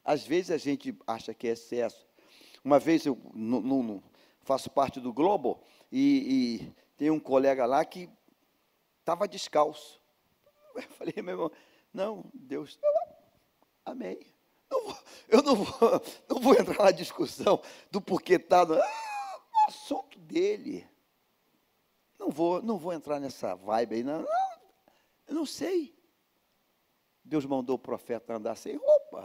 Às 0.03 0.26
vezes 0.26 0.51
a 0.51 0.57
gente 0.57 0.99
acha 1.07 1.34
que 1.34 1.47
é 1.47 1.51
excesso. 1.51 2.07
Uma 2.64 2.78
vez 2.78 3.05
eu 3.05 3.18
faço 4.40 4.70
parte 4.70 5.01
do 5.01 5.12
Globo 5.12 5.62
e, 5.90 6.62
e 6.62 6.72
tem 6.97 7.11
um 7.11 7.20
colega 7.20 7.66
lá 7.66 7.84
que 7.84 8.09
estava 9.01 9.28
descalço. 9.28 10.01
Eu 10.74 10.82
falei, 10.82 11.14
meu 11.18 11.34
irmão, 11.34 11.53
não, 11.93 12.24
Deus, 12.32 12.78
amém. 13.85 14.18
Não 14.70 14.85
vou, 14.85 14.99
eu 15.28 15.43
não 15.43 15.57
vou, 15.57 16.03
não 16.28 16.41
vou 16.41 16.55
entrar 16.55 16.85
na 16.85 16.91
discussão 16.91 17.61
do 17.91 18.01
porquê 18.01 18.35
está. 18.35 18.62
Ah, 18.62 19.33
dele. 20.18 20.89
Não 22.18 22.30
vou, 22.30 22.62
não 22.62 22.78
vou 22.78 22.93
entrar 22.93 23.20
nessa 23.20 23.55
vibe 23.55 23.97
aí, 23.97 24.03
não. 24.03 24.22
não 24.22 24.28
eu 25.28 25.35
não 25.35 25.47
sei. 25.47 25.95
Deus 27.24 27.45
mandou 27.45 27.76
o 27.76 27.78
profeta 27.78 28.35
andar 28.35 28.57
sem 28.57 28.76
roupa. 28.76 29.24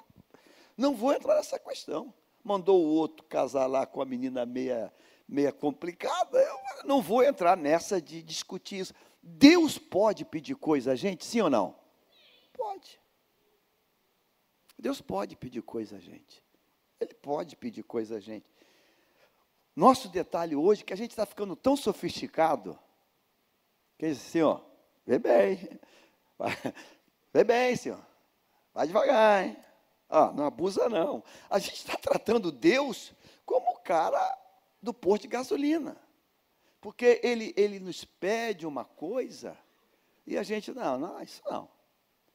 Não 0.76 0.94
vou 0.94 1.12
entrar 1.12 1.36
nessa 1.36 1.58
questão. 1.58 2.12
Mandou 2.42 2.84
o 2.84 2.88
outro 2.88 3.24
casar 3.26 3.66
lá 3.66 3.86
com 3.86 4.02
a 4.02 4.04
menina 4.04 4.44
meia, 4.44 4.92
meia 5.26 5.52
complicada. 5.52 6.38
Eu 6.38 6.58
não 6.84 7.00
vou 7.00 7.22
entrar 7.22 7.56
nessa 7.56 8.00
de 8.00 8.22
discutir 8.22 8.80
isso. 8.80 8.94
Deus 9.22 9.78
pode 9.78 10.24
pedir 10.24 10.54
coisa 10.54 10.92
a 10.92 10.94
gente, 10.94 11.24
sim 11.24 11.40
ou 11.40 11.48
não? 11.48 11.74
Pode. 12.52 13.00
Deus 14.86 15.00
pode 15.00 15.34
pedir 15.34 15.62
coisa 15.62 15.96
a 15.96 15.98
gente. 15.98 16.40
Ele 17.00 17.12
pode 17.12 17.56
pedir 17.56 17.82
coisa 17.82 18.18
a 18.18 18.20
gente. 18.20 18.46
Nosso 19.74 20.08
detalhe 20.08 20.54
hoje 20.54 20.82
é 20.82 20.84
que 20.84 20.92
a 20.92 20.96
gente 20.96 21.10
está 21.10 21.26
ficando 21.26 21.56
tão 21.56 21.76
sofisticado 21.76 22.78
que 23.98 24.06
diz 24.06 24.18
assim, 24.18 24.42
ó, 24.42 24.60
vê 25.04 25.18
bem, 25.18 25.58
vê 27.34 27.42
bem, 27.42 27.74
senhor, 27.74 28.00
vai 28.72 28.86
devagar, 28.86 29.46
hein? 29.46 29.56
Não 30.08 30.46
abusa 30.46 30.88
não. 30.88 31.24
A 31.50 31.58
gente 31.58 31.78
está 31.78 31.96
tratando 31.96 32.52
Deus 32.52 33.12
como 33.44 33.72
o 33.72 33.80
cara 33.80 34.38
do 34.80 34.94
posto 34.94 35.22
de 35.22 35.28
gasolina. 35.28 36.00
Porque 36.80 37.20
ele, 37.24 37.52
ele 37.56 37.80
nos 37.80 38.04
pede 38.04 38.64
uma 38.64 38.84
coisa 38.84 39.58
e 40.24 40.38
a 40.38 40.44
gente, 40.44 40.70
não, 40.70 40.96
não, 40.96 41.20
isso 41.20 41.42
não. 41.50 41.68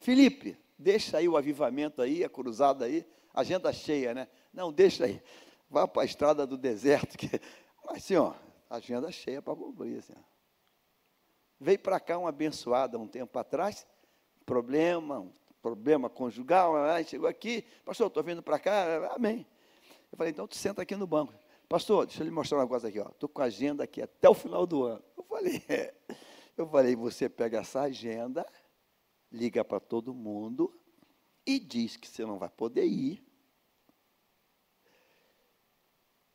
Felipe, 0.02 0.58
deixa 0.82 1.18
aí 1.18 1.30
o 1.30 1.38
avivamento 1.38 2.02
aí, 2.02 2.24
a 2.24 2.30
cruzada 2.30 2.86
aí, 2.86 3.06
agenda 3.34 3.72
cheia, 3.72 4.14
né? 4.14 4.28
Não, 4.52 4.72
deixa 4.72 5.06
aí. 5.06 5.22
Vá 5.70 5.88
para 5.88 6.02
a 6.02 6.06
estrada 6.06 6.46
do 6.46 6.58
deserto. 6.58 7.18
Que... 7.18 7.30
Mas, 7.86 8.04
senhor, 8.04 8.36
agenda 8.70 9.12
cheia 9.12 9.42
para 9.42 9.56
cumprir, 9.56 10.02
senhor. 10.02 10.24
Veio 11.60 11.80
para 11.80 12.00
cá 12.00 12.18
um 12.18 12.28
abençoado 12.28 13.00
um 13.00 13.08
tempo 13.08 13.38
atrás, 13.38 13.88
problema, 14.46 15.20
um 15.20 15.32
problema 15.62 16.10
conjugal, 16.10 16.74
chegou 17.06 17.30
aqui, 17.30 17.64
pastor, 17.86 18.08
estou 18.08 18.24
vindo 18.24 18.42
para 18.42 18.58
cá, 18.58 19.14
amém. 19.16 19.46
Eu 20.12 20.18
falei, 20.18 20.32
então 20.32 20.48
tu 20.48 20.56
senta 20.56 20.82
aqui 20.82 20.96
no 20.96 21.06
banco. 21.06 21.34
Pastor, 21.70 22.06
deixa 22.08 22.22
eu 22.22 22.26
lhe 22.26 22.32
mostrar 22.32 22.58
uma 22.58 22.68
coisa 22.68 22.88
aqui, 22.88 23.00
ó. 23.00 23.08
Estou 23.08 23.30
com 23.30 23.42
a 23.42 23.46
agenda 23.46 23.84
aqui 23.84 24.02
até 24.02 24.28
o 24.28 24.34
final 24.34 24.66
do 24.66 24.84
ano. 24.84 25.04
Eu 25.16 25.24
falei, 25.24 25.64
é. 25.70 25.94
eu 26.58 26.68
falei, 26.68 26.96
você 26.96 27.30
pega 27.30 27.60
essa 27.60 27.82
agenda, 27.82 28.46
liga 29.32 29.64
para 29.64 29.80
todo 29.80 30.14
mundo 30.14 30.78
e 31.46 31.60
diz 31.60 31.96
que 31.96 32.08
você 32.08 32.26
não 32.26 32.38
vai 32.38 32.50
poder 32.50 32.86
ir 32.86 33.26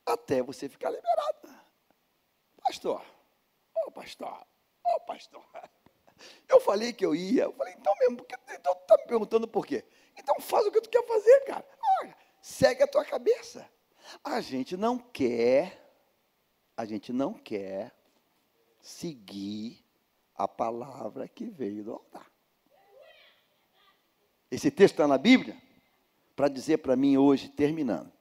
até 0.04 0.42
você 0.42 0.68
ficar 0.68 0.90
liberado. 0.90 1.48
Pastor, 2.62 3.00
ô 3.74 3.80
oh, 3.86 3.92
pastor, 3.92 4.46
ô 4.84 4.90
oh, 4.96 5.00
pastor. 5.00 5.44
Eu 6.48 6.60
falei 6.60 6.94
que 6.94 7.04
eu 7.04 7.14
ia, 7.14 7.42
eu 7.42 7.52
falei, 7.52 7.74
então 7.74 7.94
mesmo, 8.00 8.16
porque, 8.16 8.34
então 8.50 8.74
tu 8.74 8.80
está 8.80 8.96
me 8.96 9.06
perguntando 9.06 9.46
por 9.46 9.66
quê? 9.66 9.84
Então 10.16 10.40
faz 10.40 10.66
o 10.66 10.72
que 10.72 10.80
tu 10.80 10.88
quer 10.88 11.06
fazer, 11.06 11.40
cara. 11.40 11.68
Olha, 12.00 12.16
segue 12.40 12.82
a 12.82 12.86
tua 12.86 13.04
cabeça. 13.04 13.68
A 14.24 14.40
gente 14.40 14.78
não 14.78 14.98
quer, 14.98 15.92
a 16.74 16.86
gente 16.86 17.12
não 17.12 17.34
quer 17.34 17.94
seguir 18.80 19.84
a 20.34 20.48
palavra 20.48 21.28
que 21.28 21.44
veio 21.44 21.84
do 21.84 21.92
altar. 21.92 22.32
Esse 24.50 24.70
texto 24.70 24.94
está 24.94 25.08
na 25.08 25.18
Bíblia 25.18 25.60
para 26.34 26.48
dizer 26.48 26.78
para 26.78 26.96
mim 26.96 27.16
hoje, 27.16 27.48
terminando: 27.48 28.12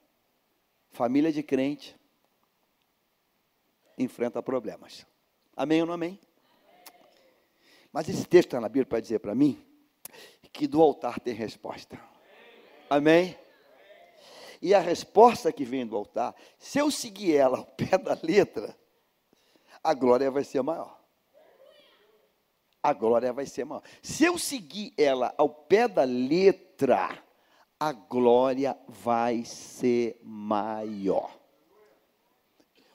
família 0.92 1.32
de 1.32 1.44
crente 1.44 1.96
enfrenta 3.98 4.42
problemas. 4.42 5.06
Amém 5.56 5.82
ou 5.82 5.88
não 5.88 5.94
amém? 5.94 6.20
Mas 7.92 8.10
esse 8.10 8.26
texto 8.26 8.50
está 8.50 8.60
na 8.60 8.68
Bíblia 8.68 8.86
para 8.86 9.00
dizer 9.00 9.20
para 9.20 9.36
mim 9.36 9.64
que 10.52 10.68
do 10.68 10.82
altar 10.82 11.20
tem 11.20 11.34
resposta. 11.34 12.00
Amém? 12.90 13.38
E 14.62 14.74
a 14.74 14.80
resposta 14.80 15.52
que 15.52 15.66
vem 15.66 15.86
do 15.86 15.96
altar, 15.96 16.34
se 16.58 16.80
eu 16.80 16.90
seguir 16.90 17.36
ela 17.36 17.58
ao 17.58 17.66
pé 17.66 17.98
da 17.98 18.18
letra, 18.24 18.76
a 19.84 19.94
glória 19.94 20.32
vai 20.32 20.44
ser 20.44 20.62
maior. 20.62 20.95
A 22.86 22.94
glória 22.94 23.34
vai 23.34 23.48
ser 23.48 23.66
maior. 23.66 23.82
Se 24.02 24.26
eu 24.26 24.38
seguir 24.38 24.94
ela 24.96 25.34
ao 25.38 25.50
pé 25.50 25.88
da 25.88 26.04
letra, 26.04 27.18
a 27.80 27.92
glória 27.92 28.78
vai 28.88 29.44
ser 29.44 30.20
maior. 30.24 31.32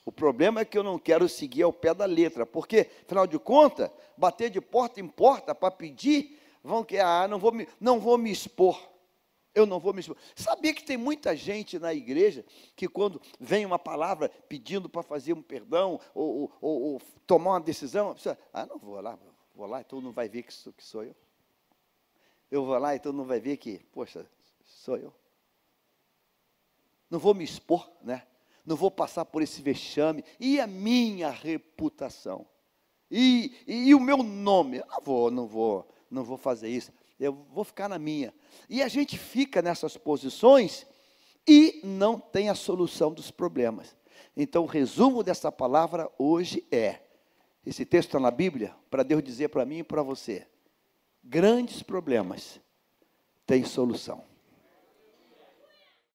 O 0.05 0.12
problema 0.12 0.61
é 0.61 0.64
que 0.64 0.78
eu 0.78 0.84
não 0.84 0.97
quero 0.97 1.28
seguir 1.28 1.62
ao 1.62 1.72
pé 1.72 1.93
da 1.93 2.05
letra, 2.05 2.47
porque, 2.47 2.88
afinal 3.05 3.26
de 3.26 3.38
contas, 3.38 3.91
bater 4.16 4.49
de 4.49 4.61
porta 4.61 5.01
em 5.01 5.09
porta 5.09 5.55
para 5.55 5.72
pedir, 5.72 6.38
vão 6.62 6.84
que 6.84 6.99
ah, 6.99 7.26
não 7.28 7.41
vou 7.41 7.51
me, 7.51 7.68
não 7.80 7.99
vou 7.99 8.16
me 8.16 8.30
expor. 8.30 8.80
Eu 9.53 9.66
não 9.66 9.80
vou 9.80 9.93
me 9.93 9.99
expor. 9.99 10.16
Sabia 10.36 10.72
que 10.72 10.84
tem 10.84 10.97
muita 10.97 11.34
gente 11.34 11.80
na 11.80 11.93
igreja 11.93 12.45
que, 12.76 12.86
quando 12.86 13.20
vem 13.41 13.66
uma 13.66 13.78
palavra 13.78 14.30
pedindo 14.49 14.88
para 14.88 15.03
fazer 15.03 15.32
um 15.32 15.43
perdão 15.43 15.99
ou, 16.14 16.53
ou, 16.61 16.82
ou, 16.82 17.03
tomar 17.26 17.55
uma 17.55 17.61
decisão, 17.61 18.14
pessoa, 18.14 18.38
ah, 18.53 18.64
não 18.64 18.78
vou 18.78 19.01
lá, 19.01 19.18
vou 19.61 19.68
lá, 19.68 19.80
então 19.80 20.00
não 20.00 20.12
vai 20.12 20.28
ver 20.28 20.42
que 20.42 20.52
sou, 20.52 20.72
que 20.72 20.84
sou 20.84 21.04
eu. 21.04 21.14
Eu 22.50 22.64
vou 22.64 22.76
lá, 22.78 22.96
então 22.96 23.12
não 23.12 23.24
vai 23.24 23.40
ver 23.40 23.56
que, 23.56 23.78
poxa, 23.92 24.26
sou 24.64 24.96
eu. 24.96 25.12
Não 27.08 27.18
vou 27.18 27.34
me 27.34 27.44
expor, 27.44 27.90
né? 28.02 28.26
Não 28.64 28.76
vou 28.76 28.90
passar 28.90 29.24
por 29.24 29.42
esse 29.42 29.62
vexame. 29.62 30.24
E 30.38 30.61
a 30.61 30.66
minha 30.66 31.30
reputação? 31.30 32.46
E, 33.11 33.56
e, 33.66 33.88
e 33.88 33.94
o 33.94 34.00
meu 34.00 34.18
nome? 34.18 34.78
Eu 34.78 34.86
não 34.86 35.00
vou, 35.00 35.30
não 35.30 35.46
vou, 35.46 35.88
não 36.11 36.24
vou 36.24 36.36
fazer 36.36 36.68
isso 36.68 36.92
eu 37.20 37.34
vou 37.52 37.64
ficar 37.64 37.88
na 37.88 37.98
minha. 37.98 38.32
E 38.68 38.82
a 38.82 38.88
gente 38.88 39.18
fica 39.18 39.61
nessas 39.61 39.96
posições 39.96 40.86
e 41.46 41.80
não 41.84 42.18
tem 42.18 42.48
a 42.48 42.54
solução 42.54 43.12
dos 43.12 43.30
problemas. 43.30 43.94
Então, 44.36 44.64
o 44.64 44.66
resumo 44.66 45.22
dessa 45.22 45.52
palavra 45.52 46.11
hoje 46.18 46.66
é: 46.72 47.00
esse 47.64 47.84
texto 47.84 48.08
está 48.08 48.20
na 48.20 48.30
Bíblia 48.30 48.74
para 48.90 49.02
Deus 49.02 49.22
dizer 49.22 49.48
para 49.48 49.64
mim 49.64 49.78
e 49.78 49.84
para 49.84 50.02
você: 50.02 50.46
grandes 51.22 51.82
problemas 51.82 52.61
têm 53.46 53.64
solução. 53.64 54.30